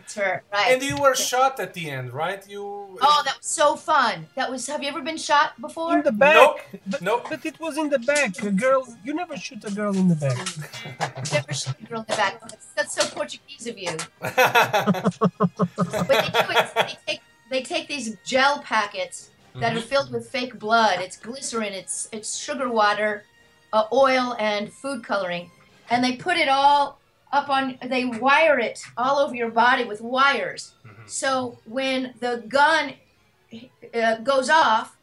it's 0.04 0.14
her, 0.22 0.34
right? 0.52 0.68
And 0.72 0.82
you 0.90 0.96
were 1.04 1.14
shot 1.32 1.54
at 1.64 1.70
the 1.76 1.84
end, 1.98 2.08
right? 2.12 2.42
You. 2.54 2.62
oh, 3.08 3.20
that 3.26 3.36
was 3.40 3.50
so 3.62 3.66
fun. 3.92 4.14
That 4.38 4.46
was. 4.52 4.60
Have 4.72 4.80
you 4.82 4.88
ever 4.94 5.00
been 5.10 5.16
shot 5.30 5.48
before? 5.66 5.92
In 5.98 6.02
the 6.10 6.12
back. 6.24 6.36
Nope. 6.36 6.58
But, 6.92 7.00
Nope. 7.08 7.26
but 7.30 7.40
it 7.50 7.56
was 7.58 7.74
in 7.82 7.88
the 7.88 8.02
back. 8.12 8.30
A 8.50 8.52
girl. 8.66 8.82
You 9.06 9.12
never 9.22 9.34
shoot 9.44 9.62
a 9.64 9.72
girl 9.80 9.92
in 10.02 10.06
the 10.14 10.18
back. 10.26 10.46
Never 11.32 11.52
shot 11.62 11.76
a 11.82 11.86
girl 11.90 12.00
in 12.04 12.06
the 12.12 12.16
back. 12.22 12.34
That's, 12.50 12.66
that's 12.76 12.94
so 12.98 13.02
Portuguese 13.18 13.66
of 13.72 13.76
you. 13.84 13.94
What 16.00 16.08
they 16.08 16.28
do 16.40 16.44
is 16.60 16.68
they 16.74 16.96
take 17.06 17.20
they 17.52 17.62
take 17.72 17.84
these 17.94 18.06
gel 18.32 18.54
packets 18.72 19.30
that 19.56 19.76
are 19.76 19.80
filled 19.80 20.12
with 20.12 20.28
fake 20.28 20.58
blood. 20.58 21.00
It's 21.00 21.16
glycerin, 21.16 21.72
it's 21.72 22.08
it's 22.12 22.36
sugar 22.36 22.68
water, 22.68 23.24
uh, 23.72 23.84
oil, 23.92 24.36
and 24.38 24.72
food 24.72 25.04
coloring, 25.04 25.50
and 25.90 26.02
they 26.02 26.16
put 26.16 26.36
it 26.36 26.48
all 26.48 26.98
up 27.32 27.48
on. 27.48 27.78
They 27.86 28.04
wire 28.04 28.58
it 28.58 28.80
all 28.96 29.18
over 29.18 29.34
your 29.34 29.50
body 29.50 29.84
with 29.84 30.00
wires. 30.00 30.74
So 31.06 31.58
when 31.66 32.14
the 32.20 32.42
gun 32.48 32.94
uh, 33.92 34.16
goes 34.18 34.48
off, 34.50 34.96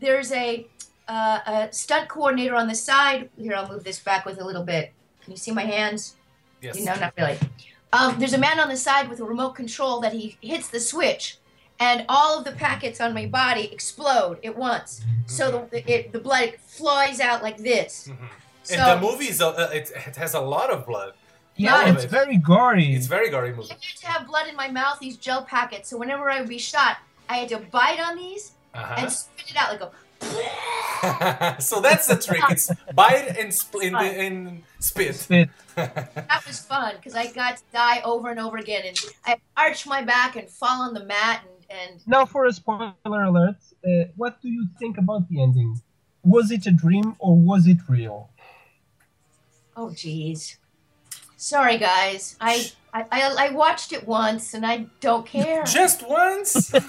there's 0.00 0.32
a 0.32 0.66
uh, 1.08 1.38
a 1.46 1.68
stunt 1.72 2.08
coordinator 2.08 2.54
on 2.54 2.68
the 2.68 2.74
side. 2.74 3.28
Here, 3.38 3.54
I'll 3.54 3.68
move 3.68 3.84
this 3.84 4.00
back 4.00 4.24
with 4.24 4.40
a 4.40 4.44
little 4.44 4.64
bit. 4.64 4.92
Can 5.22 5.32
you 5.32 5.36
see 5.36 5.50
my 5.52 5.62
hands? 5.64 6.16
yes. 6.62 6.80
No, 6.80 6.94
not 6.94 7.12
really. 7.18 7.38
Um, 7.92 8.18
there's 8.18 8.32
a 8.32 8.38
man 8.38 8.58
on 8.58 8.68
the 8.68 8.76
side 8.76 9.10
with 9.10 9.20
a 9.20 9.24
remote 9.24 9.50
control 9.50 10.00
that 10.00 10.12
he 10.12 10.38
hits 10.40 10.68
the 10.68 10.80
switch, 10.80 11.38
and 11.80 12.04
all 12.08 12.38
of 12.38 12.44
the 12.44 12.52
packets 12.52 13.00
on 13.00 13.12
my 13.14 13.26
body 13.26 13.68
explode 13.72 14.38
at 14.44 14.56
once. 14.56 15.02
So 15.26 15.68
the 15.70 15.90
it, 15.92 16.12
the 16.12 16.20
blood 16.20 16.54
flies 16.66 17.20
out 17.20 17.42
like 17.42 17.58
this. 17.58 18.08
So 18.64 18.74
and 18.74 19.02
the 19.02 19.06
movie 19.06 19.26
is 19.28 19.40
uh, 19.40 19.70
it, 19.72 19.90
it 19.94 20.16
has 20.16 20.34
a 20.34 20.40
lot 20.40 20.70
of 20.70 20.86
blood. 20.86 21.14
Yeah, 21.56 21.74
Lot 21.74 21.88
of 21.88 21.94
it's 21.96 22.04
it. 22.04 22.10
very 22.10 22.36
gory. 22.38 22.94
It's 22.94 23.06
very 23.06 23.28
gory 23.28 23.52
movie. 23.52 23.70
I 23.70 23.74
had 23.74 23.96
to 23.98 24.06
have 24.06 24.26
blood 24.26 24.48
in 24.48 24.56
my 24.56 24.68
mouth. 24.68 24.98
These 25.00 25.18
gel 25.18 25.44
packets. 25.44 25.90
So 25.90 25.98
whenever 25.98 26.30
I 26.30 26.40
would 26.40 26.48
be 26.48 26.58
shot, 26.58 26.96
I 27.28 27.36
had 27.38 27.48
to 27.50 27.58
bite 27.58 28.00
on 28.00 28.16
these 28.16 28.52
Uh-huh. 28.74 28.94
and 28.98 29.12
spit 29.12 29.50
it 29.50 29.56
out 29.56 29.70
like 29.72 29.82
a. 29.82 29.90
so 31.60 31.80
that's 31.80 32.06
the 32.06 32.16
trick. 32.16 32.40
It's 32.50 32.70
bite 32.94 33.36
and 33.38 33.52
split 33.52 33.92
and, 33.92 33.96
and 34.16 34.62
spit. 34.78 35.14
Spit. 35.14 35.48
That 35.74 36.42
was 36.46 36.60
fun 36.60 36.94
because 36.96 37.14
I 37.14 37.32
got 37.32 37.56
to 37.56 37.62
die 37.72 38.02
over 38.04 38.30
and 38.30 38.38
over 38.38 38.58
again, 38.58 38.82
and 38.86 38.98
I 39.26 39.36
arch 39.56 39.86
my 39.86 40.02
back 40.02 40.36
and 40.36 40.48
fall 40.48 40.82
on 40.82 40.92
the 40.94 41.04
mat 41.04 41.42
and 41.44 41.61
and 41.80 42.06
Now 42.06 42.24
for 42.26 42.46
a 42.46 42.52
spoiler 42.52 42.94
alert. 43.30 43.56
Uh, 43.86 44.04
what 44.16 44.40
do 44.42 44.48
you 44.48 44.66
think 44.78 44.98
about 44.98 45.28
the 45.28 45.42
ending? 45.42 45.80
Was 46.24 46.50
it 46.50 46.66
a 46.66 46.70
dream 46.70 47.16
or 47.18 47.36
was 47.36 47.66
it 47.66 47.78
real? 47.88 48.30
Oh, 49.76 49.90
geez. 49.92 50.58
Sorry, 51.36 51.76
guys. 51.78 52.36
I, 52.40 52.70
I, 52.94 53.04
I, 53.10 53.46
I 53.46 53.50
watched 53.50 53.92
it 53.92 54.06
once 54.06 54.54
and 54.54 54.64
I 54.64 54.86
don't 55.00 55.26
care. 55.26 55.64
Just 55.80 56.06
once. 56.08 56.72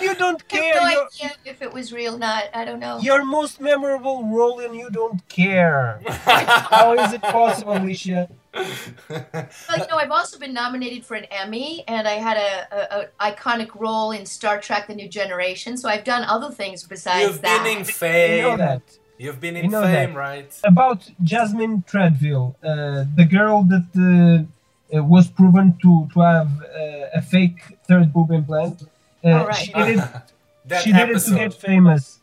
You 0.00 0.14
don't 0.14 0.42
I 0.52 0.56
have 0.56 0.62
care. 0.62 0.74
no 0.76 0.90
Your, 0.90 1.06
idea 1.06 1.32
if 1.44 1.60
it 1.62 1.72
was 1.72 1.92
real 1.92 2.14
or 2.14 2.18
not. 2.18 2.44
I 2.54 2.64
don't 2.64 2.78
know. 2.78 2.98
your 3.00 3.24
most 3.24 3.60
memorable 3.60 4.24
role 4.26 4.60
and 4.60 4.74
you 4.76 4.90
don't 4.90 5.26
care. 5.28 6.00
How 6.08 6.92
is 6.94 7.12
it 7.12 7.20
possible, 7.22 7.76
Alicia? 7.76 8.28
Well, 8.54 9.78
you 9.78 9.86
know, 9.90 9.96
I've 9.96 10.10
also 10.10 10.38
been 10.38 10.54
nominated 10.54 11.04
for 11.04 11.14
an 11.14 11.24
Emmy, 11.30 11.84
and 11.86 12.06
I 12.08 12.14
had 12.28 12.36
a, 12.36 12.50
a, 12.78 13.08
a 13.28 13.32
iconic 13.32 13.74
role 13.74 14.10
in 14.12 14.26
Star 14.26 14.60
Trek: 14.60 14.86
The 14.86 14.94
New 14.94 15.08
Generation. 15.08 15.76
So 15.76 15.88
I've 15.88 16.04
done 16.04 16.24
other 16.24 16.50
things 16.50 16.84
besides 16.84 17.22
You've 17.32 17.42
that. 17.42 17.62
been 17.64 17.72
in 17.78 17.86
We 17.86 17.92
fame. 17.92 18.42
know 18.42 18.56
that. 18.56 18.82
You've 19.18 19.40
been 19.40 19.54
We 19.54 19.60
in 19.62 19.70
know 19.70 19.82
fame, 19.82 20.14
that. 20.14 20.18
right? 20.18 20.60
About 20.64 21.10
Jasmine 21.22 21.84
Tridevil, 21.90 22.54
uh, 22.62 23.04
the 23.16 23.24
girl 23.24 23.64
that 23.64 23.88
uh, 23.96 24.96
uh, 24.98 25.02
was 25.04 25.28
proven 25.28 25.76
to, 25.82 26.08
to 26.14 26.20
have 26.20 26.48
uh, 26.62 27.18
a 27.18 27.22
fake 27.22 27.60
third 27.86 28.12
boob 28.12 28.30
implant. 28.30 28.82
Uh, 28.82 28.86
Oh. 29.24 29.50
She 29.52 29.72
did 29.72 29.88
it 29.98 30.04
that 30.66 30.82
she 30.84 30.92
did 30.92 31.10
it 31.10 31.18
to 31.18 31.34
get 31.34 31.52
famous, 31.54 32.20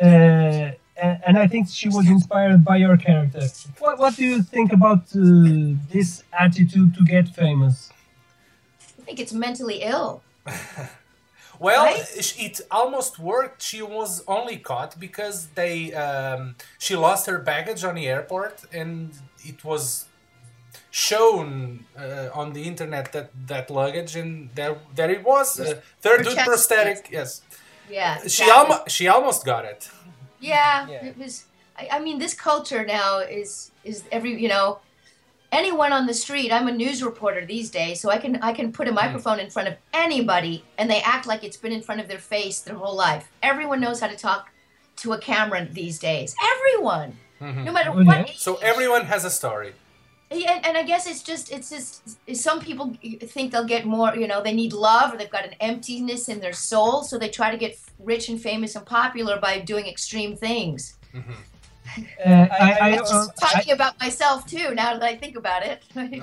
uh, 0.00 0.72
and, 1.02 1.20
and 1.26 1.38
I 1.38 1.46
think 1.48 1.68
she 1.68 1.88
was 1.88 2.08
inspired 2.08 2.64
by 2.64 2.76
your 2.76 2.96
character. 2.96 3.42
What 3.78 3.98
What 3.98 4.16
do 4.16 4.24
you 4.24 4.42
think 4.42 4.72
about 4.72 5.02
uh, 5.14 5.22
this 5.92 6.22
attitude 6.32 6.94
to 6.96 7.04
get 7.04 7.28
famous? 7.28 7.90
I 8.98 9.02
think 9.06 9.18
it's 9.20 9.32
mentally 9.32 9.78
ill. 9.82 10.22
Well, 11.60 11.84
Right? 11.84 12.34
it 12.38 12.60
almost 12.70 13.18
worked. 13.18 13.62
She 13.62 13.80
was 13.80 14.24
only 14.26 14.56
caught 14.58 14.98
because 14.98 15.46
they 15.54 15.94
um, 15.94 16.56
she 16.78 16.96
lost 16.96 17.26
her 17.26 17.38
baggage 17.38 17.84
on 17.84 17.94
the 17.94 18.06
airport, 18.08 18.64
and 18.72 19.12
it 19.44 19.62
was 19.64 20.06
shown 20.90 21.84
uh, 21.98 22.28
on 22.40 22.52
the 22.52 22.62
internet 22.64 23.12
that 23.12 23.30
that 23.46 23.70
luggage 23.70 24.16
and 24.16 24.50
there 24.54 24.76
there 24.94 25.10
it 25.10 25.24
was 25.24 25.60
uh, 25.60 25.80
third 26.00 26.18
Her 26.26 26.34
dude 26.34 26.38
prosthetic. 26.44 27.08
Yes, 27.10 27.42
Yeah. 27.90 28.18
she 28.26 28.50
almost 28.50 28.90
she 28.90 29.08
almost 29.08 29.44
got 29.44 29.64
it. 29.64 29.88
Yeah, 30.44 30.86
Yeah. 30.88 31.06
it 31.06 31.18
was. 31.18 31.44
I, 31.76 31.88
I 31.92 32.00
mean, 32.00 32.18
this 32.18 32.34
culture 32.34 32.84
now 32.84 33.18
is 33.18 33.70
is 33.82 34.04
every 34.12 34.40
you 34.40 34.48
know, 34.48 34.78
anyone 35.50 35.92
on 35.92 36.06
the 36.06 36.14
street. 36.14 36.52
I'm 36.52 36.68
a 36.68 36.72
news 36.72 37.02
reporter 37.02 37.44
these 37.44 37.70
days, 37.70 38.00
so 38.00 38.10
I 38.10 38.18
can 38.18 38.36
I 38.36 38.52
can 38.52 38.72
put 38.72 38.86
a 38.86 38.90
hmm. 38.90 38.96
microphone 38.96 39.40
in 39.40 39.50
front 39.50 39.68
of 39.68 39.74
anybody, 39.92 40.64
and 40.78 40.90
they 40.90 41.00
act 41.00 41.26
like 41.26 41.42
it's 41.44 41.56
been 41.56 41.72
in 41.72 41.82
front 41.82 42.00
of 42.00 42.08
their 42.08 42.18
face 42.18 42.60
their 42.60 42.76
whole 42.76 42.96
life. 42.96 43.30
Everyone 43.42 43.80
knows 43.80 44.00
how 44.00 44.08
to 44.08 44.16
talk 44.16 44.50
to 44.96 45.12
a 45.12 45.18
camera 45.18 45.66
these 45.70 45.98
days. 45.98 46.34
Everyone. 46.54 47.18
Mm-hmm. 47.40 47.64
no 47.64 47.72
matter 47.72 47.90
what 47.90 48.06
yeah? 48.06 48.22
age. 48.22 48.38
So 48.38 48.56
everyone 48.62 49.04
has 49.06 49.24
a 49.24 49.30
story. 49.30 49.72
Yeah, 50.30 50.52
and, 50.56 50.66
and 50.66 50.76
I 50.76 50.82
guess 50.82 51.06
it's 51.06 51.22
just 51.22 51.52
it's 51.52 51.70
just 51.70 52.18
some 52.34 52.60
people 52.60 52.96
think 53.20 53.52
they'll 53.52 53.66
get 53.66 53.84
more. 53.86 54.16
You 54.16 54.26
know, 54.26 54.42
they 54.42 54.54
need 54.54 54.72
love 54.72 55.12
or 55.12 55.16
they've 55.16 55.30
got 55.30 55.44
an 55.44 55.54
emptiness 55.60 56.28
in 56.28 56.40
their 56.40 56.52
soul, 56.52 57.02
so 57.02 57.18
they 57.18 57.28
try 57.28 57.50
to 57.50 57.56
get 57.56 57.78
rich 57.98 58.28
and 58.28 58.40
famous 58.40 58.74
and 58.74 58.84
popular 58.84 59.38
by 59.38 59.60
doing 59.60 59.86
extreme 59.86 60.36
things. 60.36 60.96
Uh, 61.14 62.00
I, 62.26 62.78
I, 62.80 62.90
It's 62.94 63.12
uh, 63.12 63.26
just 63.26 63.36
talking 63.36 63.72
about 63.72 64.00
myself 64.00 64.46
too. 64.46 64.74
Now 64.74 64.94
that 64.94 65.02
I 65.02 65.16
think 65.16 65.36
about 65.36 65.62
it. 65.62 65.82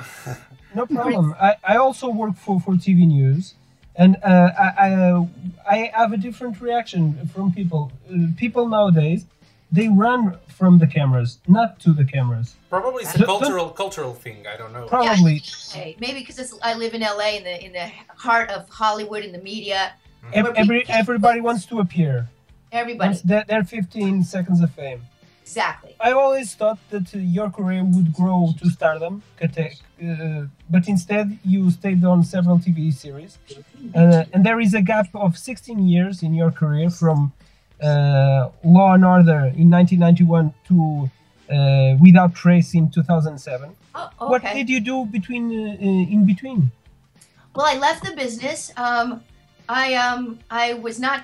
No 0.73 0.85
problem. 0.85 1.35
I, 1.39 1.55
I 1.67 1.75
also 1.77 2.09
work 2.09 2.35
for, 2.37 2.59
for 2.59 2.73
TV 2.75 3.05
news, 3.05 3.55
and 3.95 4.15
uh, 4.23 4.51
I, 4.57 4.87
I, 4.87 4.93
uh, 4.93 5.25
I 5.69 5.91
have 5.93 6.13
a 6.13 6.17
different 6.17 6.61
reaction 6.61 7.27
from 7.33 7.51
people. 7.51 7.91
Uh, 8.09 8.27
people 8.37 8.67
nowadays, 8.67 9.25
they 9.71 9.87
run 9.87 10.37
from 10.47 10.77
the 10.79 10.87
cameras, 10.87 11.39
not 11.47 11.79
to 11.79 11.93
the 11.93 12.03
cameras. 12.05 12.55
Probably 12.69 13.03
it's 13.03 13.15
a 13.15 13.25
cultural 13.25 13.69
cultural 13.69 14.13
thing. 14.13 14.45
I 14.53 14.57
don't 14.57 14.73
know. 14.73 14.85
Probably 14.87 15.41
Okay, 15.69 15.95
maybe 15.99 16.19
because 16.19 16.53
I 16.61 16.73
live 16.73 16.93
in 16.93 17.01
LA 17.01 17.29
in 17.39 17.43
the 17.43 17.65
in 17.65 17.71
the 17.73 17.87
heart 18.15 18.49
of 18.51 18.67
Hollywood 18.69 19.23
in 19.23 19.31
the 19.31 19.39
media. 19.53 19.93
ev- 20.33 20.45
where 20.45 20.57
every, 20.57 20.79
people- 20.81 20.95
everybody 20.95 21.41
wants 21.41 21.65
to 21.67 21.79
appear. 21.79 22.27
Everybody, 22.71 23.19
they're, 23.25 23.43
they're 23.49 23.65
15 23.65 24.23
seconds 24.23 24.61
of 24.61 24.71
fame. 24.71 25.01
exactly. 25.41 25.93
I 25.99 26.11
always 26.13 26.53
thought 26.55 26.79
that 26.89 27.13
uh, 27.13 27.17
your 27.17 27.49
career 27.49 27.83
would 27.83 28.13
grow 28.13 28.53
to 28.59 28.69
stardom, 28.69 29.23
Kate- 29.37 29.81
uh, 30.01 30.45
but 30.69 30.87
instead 30.87 31.37
you 31.43 31.69
stayed 31.69 32.05
on 32.05 32.23
several 32.23 32.57
TV 32.59 32.93
series. 32.93 33.39
Uh, 33.93 34.23
and 34.33 34.45
there 34.45 34.61
is 34.61 34.73
a 34.73 34.81
gap 34.81 35.07
of 35.13 35.37
16 35.37 35.85
years 35.85 36.23
in 36.23 36.33
your 36.33 36.49
career 36.51 36.89
from 36.89 37.33
Law 37.83 38.93
and 38.93 39.05
Order 39.05 39.51
in 39.55 39.69
1991 39.69 40.53
to 40.67 41.09
uh, 41.51 41.97
Without 41.99 42.35
Trace 42.35 42.73
in 42.73 42.89
2007. 42.89 43.75
Oh, 43.93 44.09
What 44.19 44.43
did 44.43 44.69
you 44.69 44.79
do 44.79 45.05
between 45.05 45.51
uh, 45.51 45.73
uh, 45.73 46.13
in 46.13 46.25
between? 46.25 46.71
Well, 47.55 47.65
I 47.65 47.77
left 47.77 48.05
the 48.05 48.15
business. 48.15 48.71
Um, 48.77 49.23
I 49.67 49.95
um, 49.95 50.39
I 50.49 50.73
was 50.75 50.99
not 50.99 51.23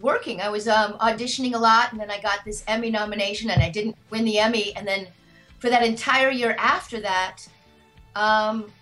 working. 0.00 0.40
I 0.40 0.48
was 0.48 0.66
um, 0.66 0.94
auditioning 0.94 1.54
a 1.54 1.58
lot, 1.58 1.92
and 1.92 2.00
then 2.00 2.10
I 2.10 2.20
got 2.20 2.44
this 2.44 2.64
Emmy 2.66 2.90
nomination, 2.90 3.50
and 3.50 3.62
I 3.62 3.70
didn't 3.70 3.96
win 4.08 4.24
the 4.24 4.38
Emmy. 4.38 4.74
And 4.76 4.86
then 4.86 5.08
for 5.58 5.68
that 5.68 5.82
entire 5.82 6.30
year 6.30 6.56
after 6.58 7.00
that, 7.00 7.46
um, 8.16 8.72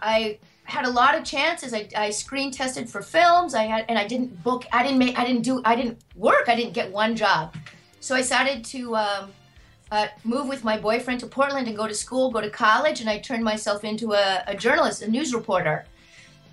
I 0.00 0.38
had 0.72 0.86
a 0.86 0.90
lot 0.90 1.14
of 1.14 1.22
chances. 1.22 1.74
I, 1.74 1.86
I 1.94 2.08
screen 2.10 2.50
tested 2.50 2.88
for 2.88 3.02
films. 3.02 3.54
I 3.54 3.64
had, 3.64 3.84
and 3.90 3.98
I 3.98 4.06
didn't 4.06 4.42
book. 4.42 4.64
I 4.72 4.82
didn't 4.82 4.98
make. 4.98 5.18
I 5.18 5.24
didn't 5.24 5.42
do. 5.42 5.60
I 5.66 5.76
didn't 5.76 5.98
work. 6.16 6.48
I 6.48 6.56
didn't 6.56 6.72
get 6.72 6.90
one 6.90 7.14
job. 7.14 7.54
So 8.00 8.14
I 8.14 8.22
decided 8.22 8.64
to 8.64 8.96
um, 8.96 9.32
uh, 9.90 10.06
move 10.24 10.48
with 10.48 10.64
my 10.64 10.78
boyfriend 10.78 11.20
to 11.20 11.26
Portland 11.26 11.68
and 11.68 11.76
go 11.76 11.86
to 11.86 11.94
school, 11.94 12.30
go 12.30 12.40
to 12.40 12.48
college, 12.48 13.02
and 13.02 13.10
I 13.10 13.18
turned 13.18 13.44
myself 13.44 13.84
into 13.84 14.14
a, 14.14 14.42
a 14.46 14.56
journalist, 14.56 15.02
a 15.02 15.10
news 15.10 15.34
reporter. 15.34 15.84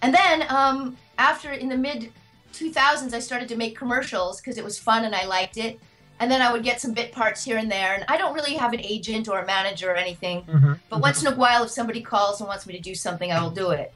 And 0.01 0.13
then 0.13 0.45
um, 0.49 0.97
after 1.17 1.51
in 1.53 1.69
the 1.69 1.77
mid 1.77 2.12
2000s, 2.53 3.13
I 3.13 3.19
started 3.19 3.47
to 3.47 3.55
make 3.55 3.77
commercials 3.77 4.41
because 4.41 4.58
it 4.58 4.65
was 4.65 4.77
fun 4.77 5.05
and 5.05 5.15
I 5.15 5.25
liked 5.25 5.58
it. 5.58 5.79
And 6.19 6.29
then 6.29 6.41
I 6.41 6.51
would 6.51 6.63
get 6.63 6.82
some 6.82 6.93
bit 6.93 7.12
parts 7.12 7.43
here 7.43 7.58
and 7.58 7.71
there. 7.71 7.93
And 7.95 8.03
I 8.08 8.17
don't 8.17 8.34
really 8.34 8.55
have 8.55 8.73
an 8.73 8.82
agent 8.82 9.27
or 9.27 9.39
a 9.39 9.45
manager 9.45 9.91
or 9.91 9.95
anything. 9.95 10.43
But 10.89 11.01
once 11.01 11.21
in 11.23 11.32
a 11.32 11.36
while, 11.36 11.63
if 11.63 11.71
somebody 11.71 12.01
calls 12.01 12.41
and 12.41 12.47
wants 12.47 12.65
me 12.67 12.73
to 12.73 12.79
do 12.79 12.93
something, 12.93 13.32
I 13.32 13.41
will 13.41 13.51
do 13.51 13.71
it. 13.71 13.93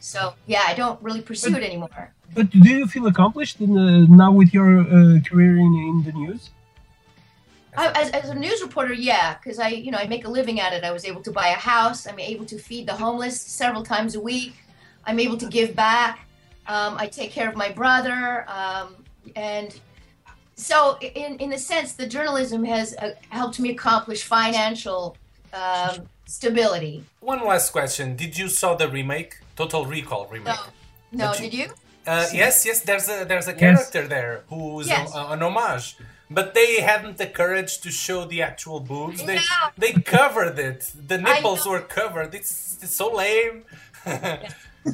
So 0.00 0.34
yeah, 0.46 0.64
I 0.66 0.74
don't 0.74 1.00
really 1.02 1.20
pursue 1.20 1.56
it 1.56 1.62
anymore. 1.62 2.12
But 2.34 2.50
do 2.50 2.58
you 2.58 2.86
feel 2.86 3.06
accomplished 3.06 3.60
in, 3.60 3.78
uh, 3.78 4.06
now 4.08 4.32
with 4.32 4.52
your 4.52 4.80
uh, 4.80 5.20
career 5.28 5.56
in, 5.56 5.72
in 5.74 6.02
the 6.04 6.12
news? 6.12 6.50
I, 7.76 7.90
as, 8.00 8.10
as 8.10 8.30
a 8.30 8.34
news 8.34 8.62
reporter, 8.62 8.92
yeah, 8.92 9.34
because 9.34 9.58
I, 9.58 9.68
you 9.68 9.90
know, 9.90 9.98
I 9.98 10.06
make 10.06 10.24
a 10.24 10.28
living 10.28 10.60
at 10.60 10.72
it. 10.72 10.84
I 10.84 10.92
was 10.92 11.04
able 11.04 11.22
to 11.22 11.32
buy 11.32 11.48
a 11.48 11.56
house. 11.56 12.06
I'm 12.06 12.18
able 12.20 12.44
to 12.46 12.58
feed 12.58 12.86
the 12.86 12.94
homeless 12.94 13.40
several 13.40 13.82
times 13.82 14.14
a 14.14 14.20
week. 14.20 14.54
I'm 15.04 15.18
able 15.18 15.36
to 15.38 15.46
give 15.46 15.74
back. 15.74 16.26
Um, 16.66 16.96
I 16.98 17.06
take 17.08 17.30
care 17.30 17.48
of 17.48 17.56
my 17.56 17.70
brother, 17.70 18.44
um, 18.48 18.96
and 19.36 19.78
so 20.56 20.98
in 21.00 21.36
in 21.38 21.52
a 21.52 21.58
sense, 21.58 21.92
the 21.92 22.06
journalism 22.06 22.64
has 22.64 22.94
uh, 22.96 23.14
helped 23.30 23.58
me 23.60 23.70
accomplish 23.70 24.22
financial 24.24 25.16
um, 25.52 26.08
stability. 26.26 27.04
One 27.20 27.40
last 27.44 27.70
question: 27.72 28.16
Did 28.16 28.36
you 28.38 28.48
saw 28.48 28.74
the 28.74 28.88
remake, 28.88 29.38
Total 29.56 29.84
Recall 29.84 30.26
remake? 30.26 30.58
No, 31.12 31.26
no, 31.26 31.32
Did 31.32 31.42
you- 31.44 31.50
did 31.50 31.58
you? 31.58 31.68
Uh, 32.06 32.26
yes, 32.34 32.66
yes. 32.66 32.80
There's 32.82 33.08
a 33.08 33.24
there's 33.24 33.48
a 33.48 33.52
Yes. 33.52 33.60
character 33.60 34.06
there 34.06 34.42
who's 34.50 34.88
Yes. 34.88 35.14
a, 35.14 35.32
an 35.34 35.42
homage, 35.42 35.96
but 36.30 36.52
they 36.52 36.80
hadn't 36.82 37.16
the 37.16 37.26
courage 37.26 37.80
to 37.80 37.90
show 37.90 38.26
the 38.26 38.42
actual 38.42 38.80
boobs. 38.80 39.22
They 39.24 39.36
No. 39.36 39.42
they 39.78 39.92
covered 39.92 40.58
it. 40.58 40.80
The 41.10 41.16
nipples 41.18 41.64
were 41.66 41.80
covered. 41.80 42.34
It's, 42.34 42.76
it's 42.82 42.94
so 42.94 43.06
lame. 43.22 43.64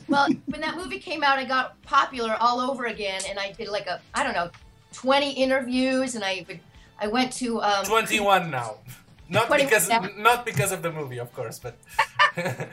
Well, 0.08 0.28
when 0.46 0.60
that 0.60 0.76
movie 0.76 1.00
came 1.00 1.24
out, 1.24 1.36
I 1.40 1.44
got 1.44 1.66
popular 1.82 2.36
all 2.38 2.60
over 2.60 2.84
again, 2.86 3.20
and 3.28 3.40
I 3.40 3.50
did 3.58 3.68
like 3.68 3.88
a 3.88 4.00
I 4.14 4.22
don't 4.22 4.34
know, 4.34 4.48
twenty 4.92 5.30
interviews, 5.32 6.14
and 6.14 6.24
I 6.24 6.44
would 6.48 6.60
I 7.00 7.06
went 7.06 7.32
to 7.34 7.60
um, 7.62 7.84
Twenty 7.84 8.20
one 8.20 8.50
now. 8.50 8.76
Not 9.28 9.46
21 9.46 9.66
because 9.68 9.88
now. 9.88 10.08
not 10.18 10.44
because 10.44 10.72
of 10.72 10.82
the 10.82 10.90
movie, 10.90 11.18
of 11.18 11.32
course, 11.32 11.60
but 11.60 11.76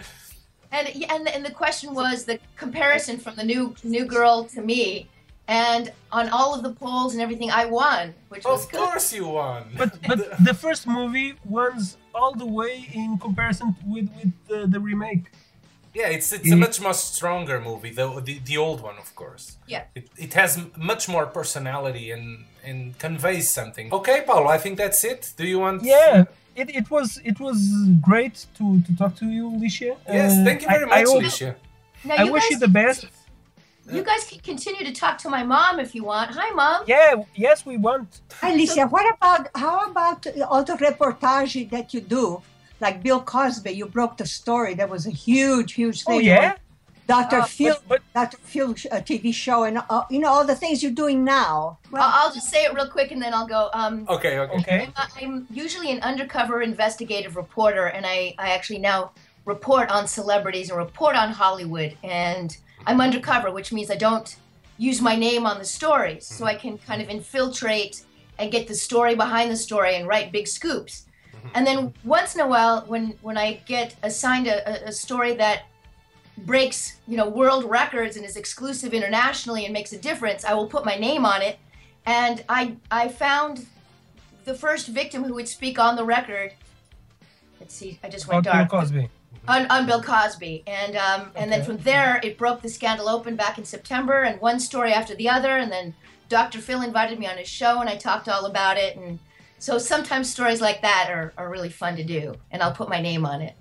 And 0.71 0.93
yeah, 0.95 1.13
and 1.15 1.25
the, 1.25 1.33
and 1.33 1.45
the 1.45 1.51
question 1.51 1.93
was 1.93 2.25
the 2.25 2.39
comparison 2.57 3.17
from 3.17 3.35
the 3.35 3.43
new 3.43 3.73
new 3.83 4.05
girl 4.05 4.43
to 4.55 4.61
me, 4.61 5.07
and 5.47 5.93
on 6.11 6.27
all 6.29 6.53
of 6.53 6.61
the 6.63 6.73
polls 6.73 7.13
and 7.13 7.21
everything, 7.21 7.49
I 7.51 7.65
won, 7.65 8.13
which 8.29 8.43
was 8.43 8.65
good. 8.65 8.81
of 8.81 8.89
course 8.89 9.13
you 9.13 9.27
won. 9.29 9.63
But 9.77 9.97
but 10.07 10.19
the 10.43 10.53
first 10.53 10.85
movie 10.85 11.35
wins 11.45 11.97
all 12.13 12.33
the 12.33 12.45
way 12.45 12.89
in 12.93 13.17
comparison 13.17 13.75
with 13.85 14.09
with 14.17 14.33
the, 14.49 14.67
the 14.67 14.79
remake. 14.79 15.31
Yeah, 15.99 16.09
it's 16.17 16.29
it's 16.37 16.51
a 16.51 16.55
Mm. 16.55 16.65
much 16.65 16.77
much 16.87 16.99
stronger 17.13 17.57
movie, 17.69 17.91
the 17.99 18.05
the, 18.27 18.33
the 18.49 18.57
old 18.65 18.79
one, 18.89 18.97
of 19.05 19.09
course. 19.21 19.45
Yeah. 19.73 19.83
It, 19.99 20.05
it 20.25 20.31
has 20.41 20.51
m- 20.57 20.71
much 20.91 21.03
more 21.15 21.25
personality 21.39 22.05
and 22.15 22.27
and 22.69 22.79
conveys 23.05 23.45
something. 23.59 23.87
Okay, 23.99 24.17
Paulo, 24.27 24.47
I 24.55 24.59
think 24.63 24.77
that's 24.83 25.01
it. 25.13 25.21
Do 25.39 25.43
you 25.51 25.59
want? 25.65 25.77
Yeah, 25.83 26.25
it, 26.61 26.67
it 26.81 26.87
was 26.95 27.09
it 27.31 27.37
was 27.39 27.57
great 28.09 28.35
to, 28.57 28.63
to 28.85 28.91
talk 29.01 29.13
to 29.21 29.25
you, 29.37 29.45
Lycia. 29.63 29.93
Yes, 30.19 30.31
Uh, 30.31 30.43
thank 30.47 30.59
you 30.63 30.69
very 30.75 30.85
I- 30.85 30.95
I 30.97 30.99
much, 31.03 31.09
hope- 31.13 31.23
Lycia. 31.27 31.51
Now 32.09 32.15
I 32.21 32.23
you 32.25 32.33
wish 32.35 32.43
guys, 32.43 32.51
you 32.51 32.59
the 32.67 32.73
best. 32.81 33.01
you 33.97 34.03
guys 34.11 34.23
can 34.29 34.39
continue 34.51 34.83
to 34.89 34.93
talk 35.03 35.15
to 35.23 35.29
my 35.37 35.43
mom 35.53 35.73
if 35.85 35.89
you 35.95 36.03
want. 36.11 36.29
Hi, 36.39 36.49
mom. 36.61 36.79
Yeah, 36.93 37.13
yes, 37.45 37.57
we 37.69 37.75
want. 37.87 38.09
Lycia, 38.59 38.85
what 38.95 39.05
about 39.15 39.41
how 39.63 39.77
about 39.91 40.19
all 40.51 40.63
the 40.71 40.77
reportage 40.87 41.53
that 41.75 41.87
you 41.95 42.01
do? 42.17 42.25
Like 42.79 43.01
Bill 43.03 43.21
Cosby, 43.21 43.71
you 43.71 43.87
broke 43.87 44.17
the 44.17 44.25
story. 44.25 44.73
That 44.75 44.89
was 44.89 45.07
a 45.07 45.11
huge, 45.11 45.73
huge 45.73 46.03
thing. 46.03 46.15
Oh 46.15 46.17
thing. 46.19 46.27
yeah, 46.27 46.55
Dr. 47.07 47.37
Uh, 47.39 47.45
Phil, 47.45 47.75
but- 47.87 48.01
Dr. 48.13 48.37
Phil 48.37 48.71
uh, 48.71 49.01
TV 49.01 49.33
show, 49.33 49.63
and 49.63 49.79
uh, 49.89 50.03
you 50.11 50.19
know 50.19 50.29
all 50.29 50.45
the 50.45 50.55
things 50.55 50.83
you're 50.83 50.91
doing 50.91 51.23
now. 51.23 51.79
I'll, 51.93 52.27
I'll 52.27 52.33
just 52.33 52.49
say 52.49 52.63
it 52.65 52.73
real 52.73 52.87
quick 52.89 53.11
and 53.11 53.21
then 53.21 53.33
I'll 53.33 53.47
go. 53.47 53.69
Um, 53.73 54.05
Okay, 54.09 54.37
okay. 54.39 54.57
okay. 54.59 54.89
I- 54.95 55.07
I'm 55.21 55.47
usually 55.49 55.91
an 55.91 56.01
undercover 56.01 56.61
investigative 56.61 57.35
reporter, 57.35 57.85
and 57.87 58.05
I, 58.05 58.35
I 58.37 58.51
actually 58.51 58.79
now 58.79 59.11
report 59.45 59.89
on 59.89 60.07
celebrities 60.07 60.69
and 60.69 60.77
report 60.77 61.15
on 61.15 61.31
Hollywood. 61.31 61.97
And 62.03 62.55
I'm 62.85 63.01
undercover, 63.01 63.49
which 63.51 63.71
means 63.73 63.89
I 63.89 63.95
don't 63.95 64.35
use 64.77 65.01
my 65.01 65.15
name 65.15 65.47
on 65.47 65.57
the 65.57 65.65
stories, 65.65 66.25
so 66.27 66.45
I 66.45 66.53
can 66.53 66.77
kind 66.77 67.01
of 67.01 67.09
infiltrate 67.09 68.03
and 68.37 68.51
get 68.51 68.67
the 68.67 68.75
story 68.75 69.15
behind 69.15 69.49
the 69.49 69.55
story 69.55 69.95
and 69.95 70.07
write 70.07 70.31
big 70.31 70.47
scoops. 70.47 71.05
And 71.53 71.65
then 71.65 71.93
once 72.03 72.35
in 72.35 72.41
a 72.41 72.47
while, 72.47 72.81
when 72.87 73.13
when 73.21 73.37
I 73.37 73.61
get 73.65 73.95
assigned 74.03 74.47
a, 74.47 74.87
a- 74.87 74.91
story 74.91 75.33
that 75.35 75.65
breaks, 76.39 76.97
you 77.07 77.17
know, 77.17 77.27
world 77.27 77.65
records 77.65 78.15
and 78.15 78.25
is 78.25 78.35
exclusive 78.35 78.93
internationally 78.93 79.65
and 79.65 79.73
makes 79.73 79.91
a 79.93 79.97
difference, 79.97 80.45
I 80.45 80.53
will 80.53 80.67
put 80.67 80.85
my 80.85 80.95
name 80.95 81.25
on 81.25 81.41
it. 81.41 81.57
And 82.05 82.43
I 82.47 82.75
I 82.91 83.07
found 83.07 83.65
the 84.45 84.53
first 84.53 84.87
victim 84.87 85.23
who 85.23 85.33
would 85.35 85.47
speak 85.47 85.79
on 85.79 85.95
the 85.95 86.05
record. 86.05 86.53
Let's 87.59 87.73
see, 87.73 87.99
I 88.03 88.09
just 88.09 88.27
went 88.27 88.43
Bill 88.43 88.53
dark. 88.53 88.69
Cosby. 88.69 89.09
On, 89.47 89.65
on 89.67 89.85
Bill 89.85 90.01
Cosby, 90.01 90.63
and 90.67 90.97
um, 90.97 91.31
and 91.35 91.49
then 91.49 91.63
from 91.63 91.77
there 91.77 92.19
it 92.21 92.37
broke 92.37 92.61
the 92.61 92.69
scandal 92.69 93.07
open 93.07 93.37
back 93.37 93.57
in 93.57 93.63
September, 93.63 94.23
and 94.23 94.41
one 94.41 94.59
story 94.59 94.91
after 94.91 95.15
the 95.15 95.29
other, 95.29 95.55
and 95.57 95.71
then 95.71 95.95
Dr. 96.27 96.59
Phil 96.59 96.81
invited 96.81 97.17
me 97.17 97.27
on 97.27 97.37
his 97.37 97.47
show, 97.47 97.79
and 97.79 97.89
I 97.89 97.95
talked 97.95 98.27
all 98.27 98.45
about 98.45 98.77
it, 98.77 98.97
and 98.97 99.19
so 99.59 99.77
sometimes 99.77 100.29
stories 100.29 100.61
like 100.61 100.81
that 100.81 101.09
are, 101.09 101.33
are 101.37 101.49
really 101.49 101.69
fun 101.69 101.95
to 101.95 102.03
do, 102.03 102.35
and 102.51 102.61
I'll 102.61 102.73
put 102.73 102.89
my 102.89 103.01
name 103.01 103.25
on 103.25 103.41
it. 103.41 103.55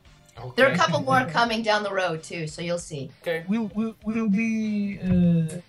There 0.55 0.69
are 0.69 0.73
a 0.73 0.77
couple 0.77 1.01
more 1.01 1.25
coming 1.25 1.63
down 1.63 1.83
the 1.83 1.93
road 1.93 2.23
too, 2.23 2.47
so 2.47 2.61
you'll 2.63 2.79
see. 2.79 3.11
Okay. 3.23 3.45
We'll 3.49 3.71
we'll, 3.75 3.97
we'll 4.05 4.29
be. 4.29 4.99
Uh, 5.03 5.61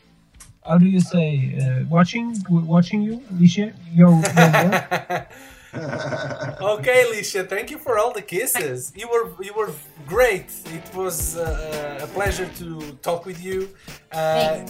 how 0.67 0.77
do 0.77 0.85
you 0.85 0.99
say? 0.99 1.57
Uh, 1.57 1.85
watching 1.89 2.35
watching 2.49 3.01
you, 3.01 3.23
Lycia. 3.39 3.73
Your, 3.93 4.09
your 4.09 4.59
work. 4.69 5.31
okay, 6.61 7.09
Lycia, 7.09 7.43
thank 7.43 7.71
you 7.71 7.77
for 7.77 7.97
all 7.97 8.11
the 8.11 8.21
kisses. 8.21 8.91
You 8.95 9.07
were 9.07 9.31
you 9.41 9.53
were 9.53 9.71
great. 10.05 10.51
It 10.65 10.95
was 10.95 11.37
uh, 11.37 11.99
a 12.03 12.07
pleasure 12.07 12.49
to 12.57 12.97
talk 13.01 13.25
with 13.25 13.41
you. 13.43 13.69
Uh, 14.11 14.65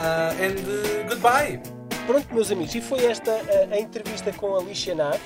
uh, 0.00 0.34
and 0.38 0.58
uh, 0.58 1.08
goodbye. 1.08 1.60
Pronto, 2.10 2.34
meus 2.34 2.50
amigos, 2.50 2.74
e 2.74 2.80
foi 2.80 3.04
esta 3.04 3.30
a, 3.30 3.72
a 3.72 3.78
entrevista 3.78 4.32
com 4.32 4.56
a 4.56 4.58
Alicia 4.58 4.96
Nave. 4.96 5.20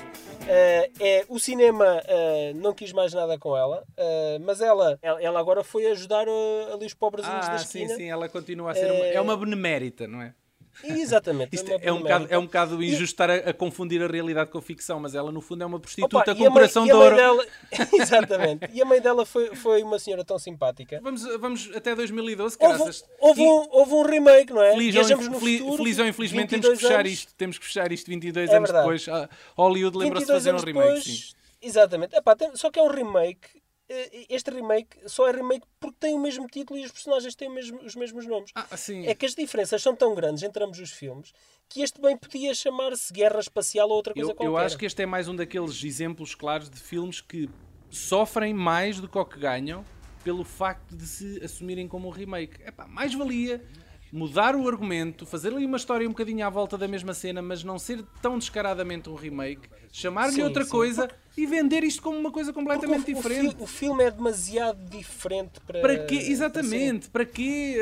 Eh, 0.47 0.91
é, 0.99 1.25
o 1.27 1.39
cinema 1.39 1.99
eh, 2.05 2.53
não 2.53 2.75
quis 2.75 2.93
mais 2.93 3.11
nada 3.11 3.39
com 3.39 3.57
ela, 3.57 3.83
eh, 3.97 4.37
mas 4.45 4.61
ela, 4.61 4.99
ela, 5.01 5.39
agora 5.39 5.63
foi 5.63 5.87
ajudar 5.87 6.27
ali 6.71 6.85
os 6.85 6.93
pobrezinhos 6.93 7.47
da 7.47 7.53
Ah, 7.55 7.57
sim, 7.57 7.85
esquina. 7.85 7.95
sim, 7.95 8.11
ela 8.11 8.29
continua 8.29 8.69
a 8.71 8.75
ser. 8.75 8.91
Uma, 8.91 9.05
é 9.07 9.19
uma 9.19 9.35
benemérita, 9.35 10.07
não 10.07 10.21
é? 10.21 10.35
Exatamente. 10.83 11.55
Isto 11.55 11.71
uma 11.71 11.79
é 11.81 11.91
um 11.91 11.99
bocado, 12.01 12.27
é 12.29 12.37
um 12.37 12.45
bocado 12.45 12.83
injusto 12.83 13.03
estar 13.05 13.29
a, 13.29 13.35
a 13.35 13.53
confundir 13.53 14.01
a 14.03 14.07
realidade 14.07 14.49
com 14.51 14.57
a 14.57 14.61
ficção, 14.61 14.99
mas 14.99 15.15
ela 15.15 15.31
no 15.31 15.41
fundo 15.41 15.63
é 15.63 15.65
uma 15.65 15.79
prostituta 15.79 16.17
Opa, 16.17 16.31
e 16.31 16.35
com 16.35 16.43
mãe- 16.43 16.51
coração 16.53 16.83
e 16.85 16.87
de 16.89 16.93
ouro. 16.93 17.15
dela- 17.15 17.45
Exatamente. 17.93 18.69
E 18.73 18.81
a 18.81 18.85
mãe 18.85 19.01
dela 19.01 19.25
foi, 19.25 19.55
foi 19.55 19.83
uma 19.83 19.99
senhora 19.99 20.23
tão 20.23 20.37
simpática. 20.39 20.99
Vamos, 21.01 21.23
vamos 21.39 21.71
até 21.75 21.95
2012, 21.95 22.57
Houve, 22.59 22.77
graças. 22.77 23.03
houve, 23.19 23.41
um, 23.41 23.67
houve 23.71 23.93
um 23.93 24.01
remake, 24.03 24.53
não 24.53 24.61
é? 24.61 24.71
Feliz, 24.73 24.95
ou, 24.95 25.17
futuro, 25.21 25.77
feliz 25.77 25.99
ou 25.99 26.05
infelizmente 26.07 26.49
temos 26.49 26.65
que 26.67 26.71
22 26.73 26.79
fechar 26.81 26.99
anos. 26.99 27.11
isto. 27.11 27.33
Temos 27.35 27.57
que 27.57 27.65
fechar 27.65 27.91
isto 27.91 28.07
22 28.07 28.49
É 28.49 28.57
anos 28.57 28.71
depois. 28.71 29.07
Ah, 29.09 29.29
Hollywood 29.55 29.97
lembrou-se 29.97 30.27
de 30.27 30.33
22 30.33 30.43
fazer 30.43 30.53
um 30.53 30.59
remake, 30.65 30.87
depois, 30.99 31.03
sim. 31.03 31.35
Exatamente. 31.61 32.15
Epá, 32.15 32.35
tem- 32.35 32.55
só 32.55 32.69
que 32.69 32.79
é 32.79 32.83
um 32.83 32.89
remake. 32.91 33.47
Eh, 33.89 34.25
Este 34.29 34.49
remake 34.51 34.97
só 35.07 35.27
é 35.27 35.31
remake 35.31 35.65
porque 35.79 35.97
tem 35.99 36.13
o 36.15 36.19
mesmo 36.19 36.47
título 36.47 36.79
e 36.79 36.85
os 36.85 36.91
personagens 36.91 37.35
têm 37.35 37.49
mesmo- 37.49 37.79
os 37.83 37.95
mesmos 37.95 38.25
nomes. 38.25 38.51
Ah, 38.55 38.75
sim. 38.77 39.05
É 39.05 39.13
que 39.15 39.25
as 39.25 39.35
diferenças 39.35 39.81
são 39.81 39.95
tão 39.95 40.13
grandes 40.15 40.43
entre 40.43 40.63
ambos 40.63 40.79
os 40.79 40.91
filmes 40.91 41.31
que 41.69 41.81
este 41.81 41.99
bem 42.01 42.15
podia 42.17 42.53
chamar-se 42.53 43.11
Guerra 43.11 43.39
Espacial 43.39 43.89
ou 43.89 43.95
outra 43.95 44.13
coisa 44.13 44.31
Eu, 44.31 44.35
qualquer. 44.35 44.49
eu 44.51 44.57
acho 44.57 44.77
que 44.77 44.85
este 44.85 45.01
é 45.01 45.05
mais 45.05 45.27
um 45.27 45.35
daqueles 45.35 45.83
exemplos 45.83 46.35
claros 46.35 46.69
de 46.69 46.79
filmes 46.79 47.21
que 47.21 47.49
sofrem 47.89 48.53
mais 48.53 48.99
do 48.99 49.07
que 49.07 49.17
o 49.17 49.25
que 49.25 49.39
ganham 49.39 49.83
pelo 50.23 50.43
facto 50.43 50.95
de 50.95 51.05
se 51.05 51.43
assumirem 51.43 51.87
como 51.87 52.07
um 52.07 52.11
remake. 52.11 52.61
Epá, 52.63 52.87
mais 52.87 53.13
valia 53.13 53.63
mudar 54.11 54.55
o 54.55 54.67
argumento, 54.67 55.25
fazer 55.25 55.53
ali 55.53 55.65
uma 55.65 55.77
história 55.77 56.07
um 56.07 56.11
bocadinho 56.11 56.45
à 56.45 56.49
volta 56.49 56.77
da 56.77 56.87
mesma 56.87 57.13
cena, 57.13 57.41
mas 57.41 57.63
não 57.63 57.77
ser 57.77 58.03
tão 58.21 58.37
descaradamente 58.37 59.09
um 59.09 59.15
remake, 59.15 59.67
chamar-lhe 59.91 60.41
outra 60.41 60.63
sim. 60.63 60.69
coisa 60.69 61.07
e 61.37 61.45
vender 61.45 61.83
isto 61.83 62.01
como 62.01 62.17
uma 62.17 62.31
coisa 62.31 62.53
completamente 62.53 63.11
o, 63.11 63.17
o 63.17 63.21
diferente. 63.21 63.55
fi- 63.57 63.63
o 63.63 63.67
filme 63.67 64.03
é 64.03 64.11
demasiado 64.11 64.77
diferente 64.89 65.59
para. 65.67 65.81
Para 65.81 65.99
quê? 66.05 66.15
Exatamente. 66.15 67.09
Para 67.09 67.25
quê 67.25 67.75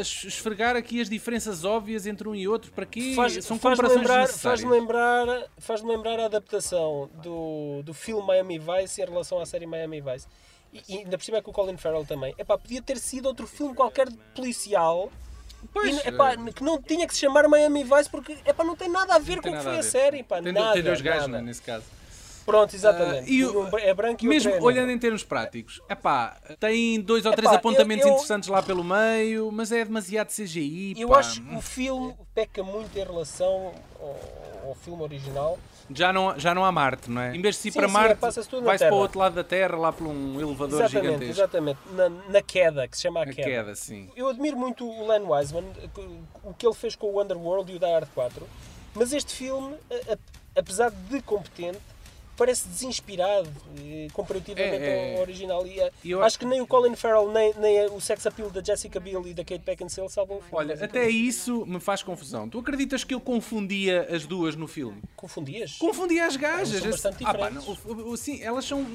es- 0.00 0.24
esfregar 0.24 0.74
aqui 0.76 1.00
as 1.00 1.08
diferenças 1.10 1.64
óbvias 1.64 2.06
entre 2.06 2.28
um 2.28 2.34
e 2.34 2.48
outro? 2.48 2.72
Para 2.72 2.86
quê? 2.86 3.12
Faz, 3.14 3.44
São 3.44 3.58
faz 3.58 3.76
comparações 3.78 4.00
lembrar, 4.08 4.28
faz 4.28 4.62
lembrar, 4.62 5.26
faz 5.58 5.82
lembrar 5.82 6.20
a 6.20 6.24
adaptação 6.26 7.10
do, 7.22 7.82
do 7.84 7.92
filme 7.92 8.26
Miami 8.26 8.58
Vice 8.58 9.02
em 9.02 9.04
relação 9.04 9.38
à 9.38 9.46
série 9.46 9.66
Miami 9.66 10.00
Vice. 10.00 10.26
E, 10.72 10.82
e 10.88 10.98
ainda 10.98 11.16
por 11.18 11.24
cima 11.24 11.38
é 11.38 11.42
com 11.42 11.50
o 11.50 11.54
Colin 11.54 11.76
Farrell 11.76 12.04
também. 12.04 12.34
Epá, 12.38 12.56
podia 12.58 12.80
ter 12.82 12.98
sido 12.98 13.26
outro 13.26 13.46
filme 13.46 13.74
qualquer 13.74 14.08
policial 14.34 15.10
Pois, 15.72 16.04
e, 16.04 16.08
epá, 16.08 16.36
que 16.36 16.62
não 16.62 16.80
tinha 16.80 17.06
que 17.06 17.14
se 17.14 17.20
chamar 17.20 17.48
Miami 17.48 17.82
Vice 17.84 18.08
porque 18.10 18.36
epá, 18.46 18.62
não 18.64 18.76
tem 18.76 18.88
nada 18.88 19.14
a 19.14 19.18
ver 19.18 19.40
com 19.40 19.50
o 19.50 19.52
que 19.56 19.62
foi 19.62 19.72
a, 19.72 19.76
ver. 19.76 19.82
série. 19.82 20.22
Pá, 20.22 20.40
Tem, 20.40 20.52
nada, 20.52 20.72
tem 20.74 20.82
dois 20.82 21.00
gajos, 21.00 21.28
nesse 21.42 21.62
caso. 21.62 21.84
Pronto, 22.46 22.74
exatamente. 22.76 23.24
Ah, 23.28 23.32
e 23.32 23.44
o- 23.44 23.62
Um 23.68 23.78
é 23.78 23.92
branco 23.92 24.24
e 24.24 24.28
Mesmo 24.28 24.52
é 24.52 24.60
olhando 24.62 24.90
em 24.92 24.98
termos 24.98 25.24
práticos, 25.24 25.80
epá, 25.90 26.36
tem 26.60 27.00
dois 27.00 27.26
ou 27.26 27.32
três 27.32 27.48
Epá, 27.50 27.58
apontamentos 27.58 28.04
eu- 28.04 28.10
eu- 28.10 28.14
interessantes 28.14 28.48
lá 28.48 28.62
pelo 28.62 28.84
meio, 28.84 29.50
mas 29.50 29.72
é 29.72 29.84
demasiado 29.84 30.30
CGI. 30.30 30.94
Eu 30.96 31.08
pá. 31.08 31.18
acho 31.18 31.42
que 31.42 31.54
o 31.56 31.60
filme 31.60 32.14
peca 32.34 32.62
muito 32.62 32.96
em 32.96 33.02
relação 33.04 33.74
ao, 34.00 34.68
ao 34.68 34.74
filme 34.76 35.02
original. 35.02 35.58
Já 35.88 36.12
não, 36.12 36.36
já 36.38 36.52
não 36.54 36.64
há 36.64 36.72
Marte, 36.72 37.08
não 37.10 37.20
é? 37.20 37.34
Em 37.36 37.40
vez 37.40 37.60
de 37.62 37.68
ir 37.68 37.72
Sim, 37.72 37.78
para 37.78 37.86
sim, 37.88 37.94
Marte, 37.94 38.20
na 38.22 38.30
vai-se 38.30 38.48
para 38.48 38.66
o 38.76 38.76
Terra. 38.78 38.94
outro 38.94 39.18
lado 39.20 39.34
da 39.34 39.44
Terra, 39.44 39.76
lá 39.76 39.92
por 39.92 40.06
um 40.08 40.40
elevador 40.40 40.80
Exatamente, 40.80 41.04
gigantesco. 41.04 41.32
exatamente. 41.42 41.78
Na, 41.92 42.08
na 42.08 42.42
queda, 42.42 42.88
que 42.88 42.96
se 42.96 43.02
chama 43.04 43.20
a 43.20 43.22
A 43.22 43.26
queda, 43.32 43.74
sim. 43.76 44.08
Eu 44.16 44.28
admiro 44.28 44.56
muito 44.56 44.84
o 44.88 45.06
Len 45.08 45.22
Wiseman, 45.22 45.64
o 46.42 46.52
que 46.54 46.66
ele 46.66 46.74
fez 46.74 46.96
com 46.96 47.06
o 47.12 47.22
Underworld 47.22 47.72
e 47.72 47.76
o 47.76 47.78
Die 47.78 47.86
Hard 47.86 48.08
4, 48.14 48.44
mas 48.94 49.12
este 49.12 49.32
filme, 49.32 49.76
apesar 50.56 50.90
de 50.90 51.22
competente, 51.22 51.78
parece 52.36 52.68
desinspirado 52.68 53.50
eh, 53.78 54.08
comparativamente 54.12 54.76
É, 54.82 55.12
é. 55.12 55.14
ao 55.16 55.20
original. 55.22 55.66
E, 55.66 55.80
eh, 55.80 55.90
eu- 56.04 56.22
acho 56.22 56.38
que 56.38 56.44
nem 56.44 56.60
o 56.60 56.66
Colin 56.66 56.94
Farrell, 56.94 57.30
nem, 57.32 57.54
nem 57.58 57.86
o 57.86 58.00
sex 58.00 58.26
appeal 58.26 58.50
da 58.50 58.62
Jessica 58.62 59.00
Biel 59.00 59.26
e 59.26 59.34
da 59.34 59.44
Kate 59.44 59.64
Beckinsale 59.64 60.08
salvam 60.10 60.38
o 60.38 60.40
filme. 60.40 60.56
Olha, 60.56 60.84
até 60.84 61.08
isso 61.08 61.64
me 61.66 61.80
faz 61.80 62.02
confusão. 62.02 62.48
Tu 62.48 62.58
acreditas 62.58 63.02
que 63.04 63.14
eu 63.14 63.20
confundia 63.20 64.06
as 64.14 64.26
duas 64.26 64.54
no 64.54 64.66
filme? 64.68 65.00
Confundias? 65.16 65.76
Confundia 65.78 66.26
as 66.26 66.36
gajas. 66.36 66.70
Elas 66.84 67.00
são 67.00 67.10
bastante 67.12 67.24
Ah, 67.24 67.34
pá, 67.34 67.48
diferentes. 67.50 67.84
não, 67.86 68.16
sim, 68.16 68.42
elas 68.42 68.64
são. 68.64 68.86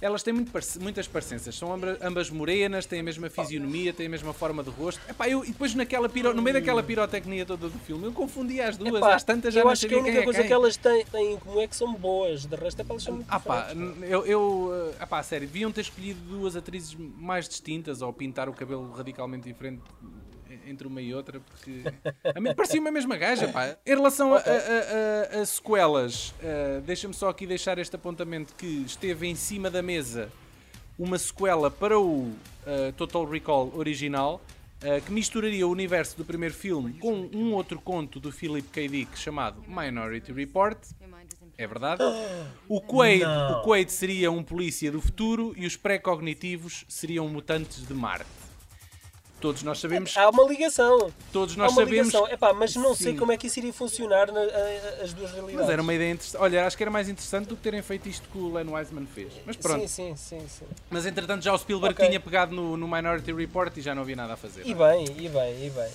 Elas 0.00 0.22
têm 0.22 0.32
muito 0.32 0.52
parce- 0.52 0.78
muitas 0.78 1.08
parecenças. 1.08 1.54
São 1.56 1.72
amba- 1.72 1.98
ambas 2.00 2.30
morenas, 2.30 2.86
têm 2.86 3.00
a 3.00 3.02
mesma 3.02 3.28
fisionomia, 3.28 3.92
têm 3.92 4.06
a 4.06 4.08
mesma 4.08 4.32
forma 4.32 4.62
de 4.62 4.70
rosto. 4.70 5.00
Epá, 5.10 5.28
eu, 5.28 5.44
e 5.44 5.48
depois 5.48 5.74
naquela 5.74 6.08
piro, 6.08 6.32
no 6.32 6.40
meio 6.40 6.54
daquela 6.54 6.82
pirotecnia 6.82 7.44
toda 7.44 7.68
do 7.68 7.78
filme, 7.80 8.04
eu 8.06 8.12
confundia 8.12 8.68
as 8.68 8.76
duas. 8.76 8.94
Epá, 8.94 9.14
Às 9.14 9.24
tantas 9.24 9.52
já 9.52 9.60
eu 9.60 9.64
não 9.64 9.72
acho 9.72 9.88
que 9.88 9.94
a 9.94 9.98
única 9.98 10.18
é 10.18 10.22
coisa 10.22 10.38
quem. 10.40 10.46
que 10.48 10.52
elas 10.52 10.76
têm, 10.76 11.04
têm 11.06 11.32
em 11.32 11.36
comum 11.38 11.60
é 11.60 11.66
que 11.66 11.74
são 11.76 11.92
boas, 11.94 12.46
de 12.46 12.54
resto 12.56 12.80
é 12.80 12.84
que 12.84 12.90
elas 12.90 13.02
são 13.02 13.14
muito 13.14 13.26
Ah 13.28 13.40
pá, 13.40 13.68
eu, 14.02 14.24
eu 14.24 14.94
ah 15.00 15.06
pá, 15.06 15.22
sério, 15.22 15.46
deviam 15.48 15.72
ter 15.72 15.80
escolhido 15.80 16.20
duas 16.20 16.54
atrizes 16.54 16.94
mais 16.94 17.48
distintas 17.48 18.00
ou 18.00 18.12
pintar 18.12 18.48
o 18.48 18.52
cabelo 18.52 18.92
radicalmente 18.92 19.48
diferente 19.48 19.82
entre 20.68 20.86
uma 20.86 21.00
e 21.00 21.12
outra, 21.14 21.40
porque 21.40 21.82
a 22.34 22.40
mim 22.40 22.54
parecia-me 22.54 22.88
a 22.88 22.92
mesma 22.92 23.16
gaja, 23.16 23.48
pá. 23.48 23.76
Em 23.86 23.90
relação 23.94 24.34
a, 24.34 24.38
a- 24.38 24.40
a- 24.40 25.38
a- 25.38 25.40
a 25.42 25.46
sequelas, 25.46 26.34
ah, 26.42 26.80
deixa-me 26.84 27.14
só 27.14 27.28
aqui 27.28 27.46
deixar 27.46 27.78
este 27.78 27.96
apontamento 27.96 28.54
que 28.54 28.66
esteve 28.86 29.26
em 29.26 29.34
cima 29.34 29.70
da 29.70 29.82
mesa 29.82 30.30
uma 30.98 31.18
sequela 31.18 31.70
para 31.70 31.98
o 31.98 32.32
ah, 32.66 32.92
Total 32.96 33.24
Recall 33.24 33.72
original, 33.74 34.40
ah, 34.82 35.00
que 35.00 35.10
misturaria 35.12 35.66
o 35.66 35.70
universo 35.70 36.16
do 36.16 36.24
primeiro 36.24 36.54
filme 36.54 36.94
com 36.94 37.28
um 37.32 37.52
outro 37.52 37.80
conto 37.80 38.18
do 38.20 38.30
Philip 38.32 38.68
K. 38.68 38.88
Dick 38.88 39.18
chamado 39.18 39.62
Minority 39.66 40.32
Report. 40.32 40.78
É 41.60 41.66
verdade. 41.66 42.00
O 42.68 42.80
Quaid, 42.80 43.24
Não. 43.24 43.60
o 43.60 43.64
Quaid 43.64 43.90
seria 43.90 44.30
um 44.30 44.44
polícia 44.44 44.92
do 44.92 45.00
futuro 45.00 45.52
e 45.56 45.66
os 45.66 45.74
pré-cognitivos 45.76 46.84
seriam 46.88 47.26
mutantes 47.28 47.84
de 47.84 47.92
Marte. 47.92 48.26
Todos 49.40 49.62
nós 49.62 49.78
sabemos, 49.78 50.16
Há 50.16 50.28
uma 50.30 50.42
ligação. 50.44 51.12
todos 51.32 51.54
Há 51.54 51.58
nós 51.58 51.72
uma 51.72 51.82
sabemos, 51.84 52.08
ligação. 52.08 52.28
Epá, 52.28 52.52
mas 52.52 52.74
não 52.74 52.94
sei 52.94 53.12
Sim. 53.12 53.18
como 53.18 53.30
é 53.30 53.36
que 53.36 53.46
isso 53.46 53.58
iria 53.60 53.72
funcionar 53.72 54.32
na- 54.32 54.40
a- 54.40 55.02
as 55.04 55.12
duas 55.12 55.30
realidades. 55.30 55.60
mas 55.60 55.70
era 55.70 55.80
uma 55.80 55.94
ideia 55.94 56.10
interessante. 56.12 56.40
Olha, 56.42 56.66
acho 56.66 56.76
que 56.76 56.82
era 56.82 56.90
mais 56.90 57.08
interessante 57.08 57.46
do 57.46 57.54
que 57.56 57.62
terem 57.62 57.80
feito 57.80 58.08
isto 58.08 58.28
que 58.30 58.36
o 58.38 58.52
Len 58.52 58.68
Wiseman 58.68 59.06
fez. 59.06 59.32
Mas 59.46 59.56
pronto. 59.56 59.86
Sim, 59.88 60.16
sim, 60.16 60.38
sim, 60.40 60.46
sim. 60.48 60.64
Mas 60.90 61.06
entretanto 61.06 61.42
já 61.44 61.52
o 61.54 61.58
Spielberg 61.58 61.94
Ok. 61.94 62.06
tinha 62.08 62.18
pegado 62.18 62.52
no, 62.54 62.76
no 62.76 62.88
Minority 62.88 63.32
Report 63.32 63.76
e 63.76 63.80
já 63.80 63.94
não 63.94 64.02
havia 64.02 64.16
nada 64.16 64.32
a 64.34 64.36
fazer. 64.36 64.66
E 64.66 64.74
bem, 64.74 65.04
e 65.04 65.28
bem, 65.28 65.66
e 65.66 65.70
bem. 65.70 65.88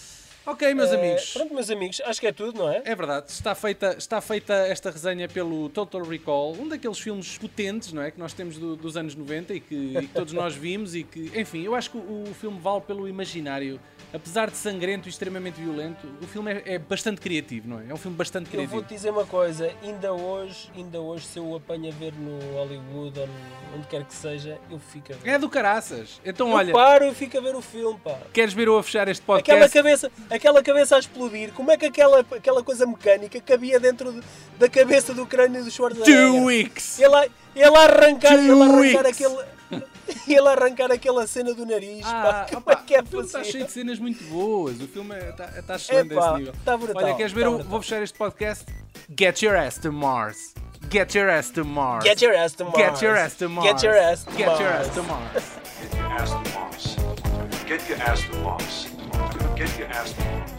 Ok, 0.45 0.73
meus 0.73 0.91
Eh, 0.91 0.95
amigos. 0.95 1.31
Pronto, 1.33 1.53
meus 1.53 1.69
amigos, 1.69 2.01
acho 2.05 2.19
que 2.19 2.27
é 2.27 2.31
tudo, 2.33 2.57
não 2.59 2.69
é? 2.69 2.81
É 2.83 2.93
verdade, 2.95 3.31
está 3.31 3.55
feita, 3.55 3.95
está 3.97 4.19
feita 4.19 4.53
esta 4.53 4.91
resenha 4.91 5.27
pelo 5.29 5.69
Total 5.69 6.01
Recall, 6.03 6.53
um 6.59 6.67
daqueles 6.67 6.99
filmes 6.99 7.37
potentes, 7.37 7.93
não 7.93 8.01
é? 8.01 8.11
Que 8.11 8.19
nós 8.19 8.33
temos 8.33 8.57
do- 8.57 8.75
dos 8.75 8.97
anos 8.97 9.15
90 9.15 9.53
e 9.53 9.61
que, 9.61 9.73
e 9.75 10.01
que 10.01 10.13
todos 10.13 10.33
nós 10.33 10.53
vimos 10.53 10.95
e 10.95 11.03
que, 11.03 11.31
enfim, 11.33 11.63
eu 11.63 11.73
acho 11.73 11.91
que 11.91 11.97
o, 11.97 12.25
o 12.29 12.33
filme 12.33 12.59
vale 12.59 12.81
pelo 12.81 13.07
imaginário. 13.07 13.79
Apesar 14.13 14.51
de 14.51 14.57
sangrento 14.57 15.07
e 15.07 15.09
extremamente 15.09 15.59
violento, 15.59 16.05
o 16.21 16.27
filme 16.27 16.51
é, 16.51 16.73
é 16.75 16.77
bastante 16.77 17.19
criativo, 17.19 17.67
não 17.67 17.79
é? 17.79 17.87
É 17.89 17.93
um 17.93 17.97
filme 17.97 18.15
bastante 18.15 18.45
Eu 18.45 18.51
criativo. 18.51 18.75
vou-te 18.75 18.93
dizer 18.93 19.09
uma 19.09 19.25
coisa, 19.25 19.73
ainda 19.81 20.13
hoje, 20.13 20.69
ainda 20.75 20.99
hoje, 21.01 21.25
se 21.25 21.39
eu 21.39 21.45
o 21.47 21.55
apanho 21.55 21.87
a 21.87 21.91
ver 21.95 22.13
no 22.13 22.37
Hollywood 22.53 23.19
ou 23.21 23.27
onde 23.75 23.87
quer 23.87 24.03
que 24.03 24.13
seja, 24.13 24.59
eu 24.69 24.77
fico 24.77 25.13
a 25.13 25.15
ver. 25.15 25.29
É 25.31 25.39
do 25.39 25.49
caraças. 25.49 26.21
Então, 26.23 26.49
eu 26.49 26.53
olha, 26.55 26.71
paro 26.73 27.05
e 27.07 27.15
fico 27.15 27.35
a 27.39 27.41
ver 27.41 27.55
o 27.55 27.61
filme, 27.61 27.99
pá. 28.03 28.19
queres 28.31 28.53
ver 28.53 28.67
eu 28.67 28.77
a 28.77 28.83
fechar 28.83 29.07
este 29.07 29.23
Aquela 29.23 29.39
podcast? 29.61 29.73
cabeça, 29.73 30.11
aquela 30.33 30.61
cabeça 30.63 30.95
a 30.95 30.99
explodir, 30.99 31.51
como 31.53 31.71
é 31.71 31.77
que 31.77 31.85
aquela, 31.85 32.19
aquela 32.19 32.63
coisa 32.63 32.85
mecânica 32.85 33.39
cabia 33.41 33.79
dentro 33.79 34.11
de- 34.11 34.21
da 34.57 34.67
cabeça 34.69 35.13
do 35.13 35.25
crânio 35.25 35.63
do 35.63 35.69
Schwarzenegger? 35.71 36.15
Two 36.31 36.43
weeks! 36.45 36.99
Ele, 36.99 37.15
a- 37.15 37.27
ele 37.55 37.65
a 37.77 37.79
arrancar, 37.83 38.33
ele 38.33 38.51
a 38.51 38.53
Two 38.55 38.63
arrancar 38.63 38.79
weeks. 38.79 39.05
aquele. 39.21 39.53
Ele 40.27 40.47
a 40.47 40.51
arrancar 40.51 40.91
aquela 40.91 41.25
cena 41.25 41.53
do 41.53 41.65
nariz, 41.65 42.05
Ah, 42.05 42.21
pá. 42.23 42.45
Como 42.49 42.59
opa, 42.59 42.73
é 42.73 42.75
que 42.75 42.93
é 42.93 43.01
o 43.01 43.05
filme 43.05 43.25
está 43.25 43.43
cheio 43.43 43.65
de 43.65 43.71
cenas 43.71 43.97
muito 43.99 44.21
boas. 44.25 44.79
O 44.81 44.87
filme 44.87 45.15
está 45.17 45.45
está 45.57 45.75
excelente 45.75 46.13
a 46.13 46.19
esse 46.19 46.33
nível. 46.35 46.53
tá 46.65 46.77
brutal, 46.77 47.03
Olha, 47.03 47.15
queres 47.15 47.31
ver? 47.31 47.43
tá 47.43 47.49
o- 47.49 47.63
vou 47.63 47.81
fechar 47.81 48.03
este 48.03 48.15
podcast. 48.17 48.65
Get 49.17 49.41
your 49.41 49.55
ass 49.55 49.77
to 49.79 49.91
Mars. 49.93 50.53
Get 50.91 51.15
your 51.15 51.29
ass 51.29 51.49
to 51.51 51.63
Mars. 51.65 52.03
Get 52.03 52.21
your 52.21 52.35
ass 52.35 52.53
to 52.53 52.65
Mars. 52.69 52.77
Get 52.83 53.01
your 53.01 53.17
ass 53.17 53.35
to 53.37 53.49
Mars. 53.49 53.67
Get 53.71 53.83
your 53.83 53.97
ass 53.97 54.23
to 54.25 54.31
Get 54.31 54.39
your 54.59 54.69
Mars. 54.69 54.87
ass 54.87 54.93
to 54.93 55.03
Mars. 55.03 55.33
Get 55.79 55.97
your 55.97 56.07
ass 56.11 56.29
to 56.29 56.59
Mars. 56.59 56.95
Get 57.65 57.89
your 57.89 57.97
ass 58.01 58.21
to 58.29 58.37
Mars. 58.39 58.92
Get 59.55 59.77
your 59.77 59.87
ass 59.87 60.13
to. 60.13 60.52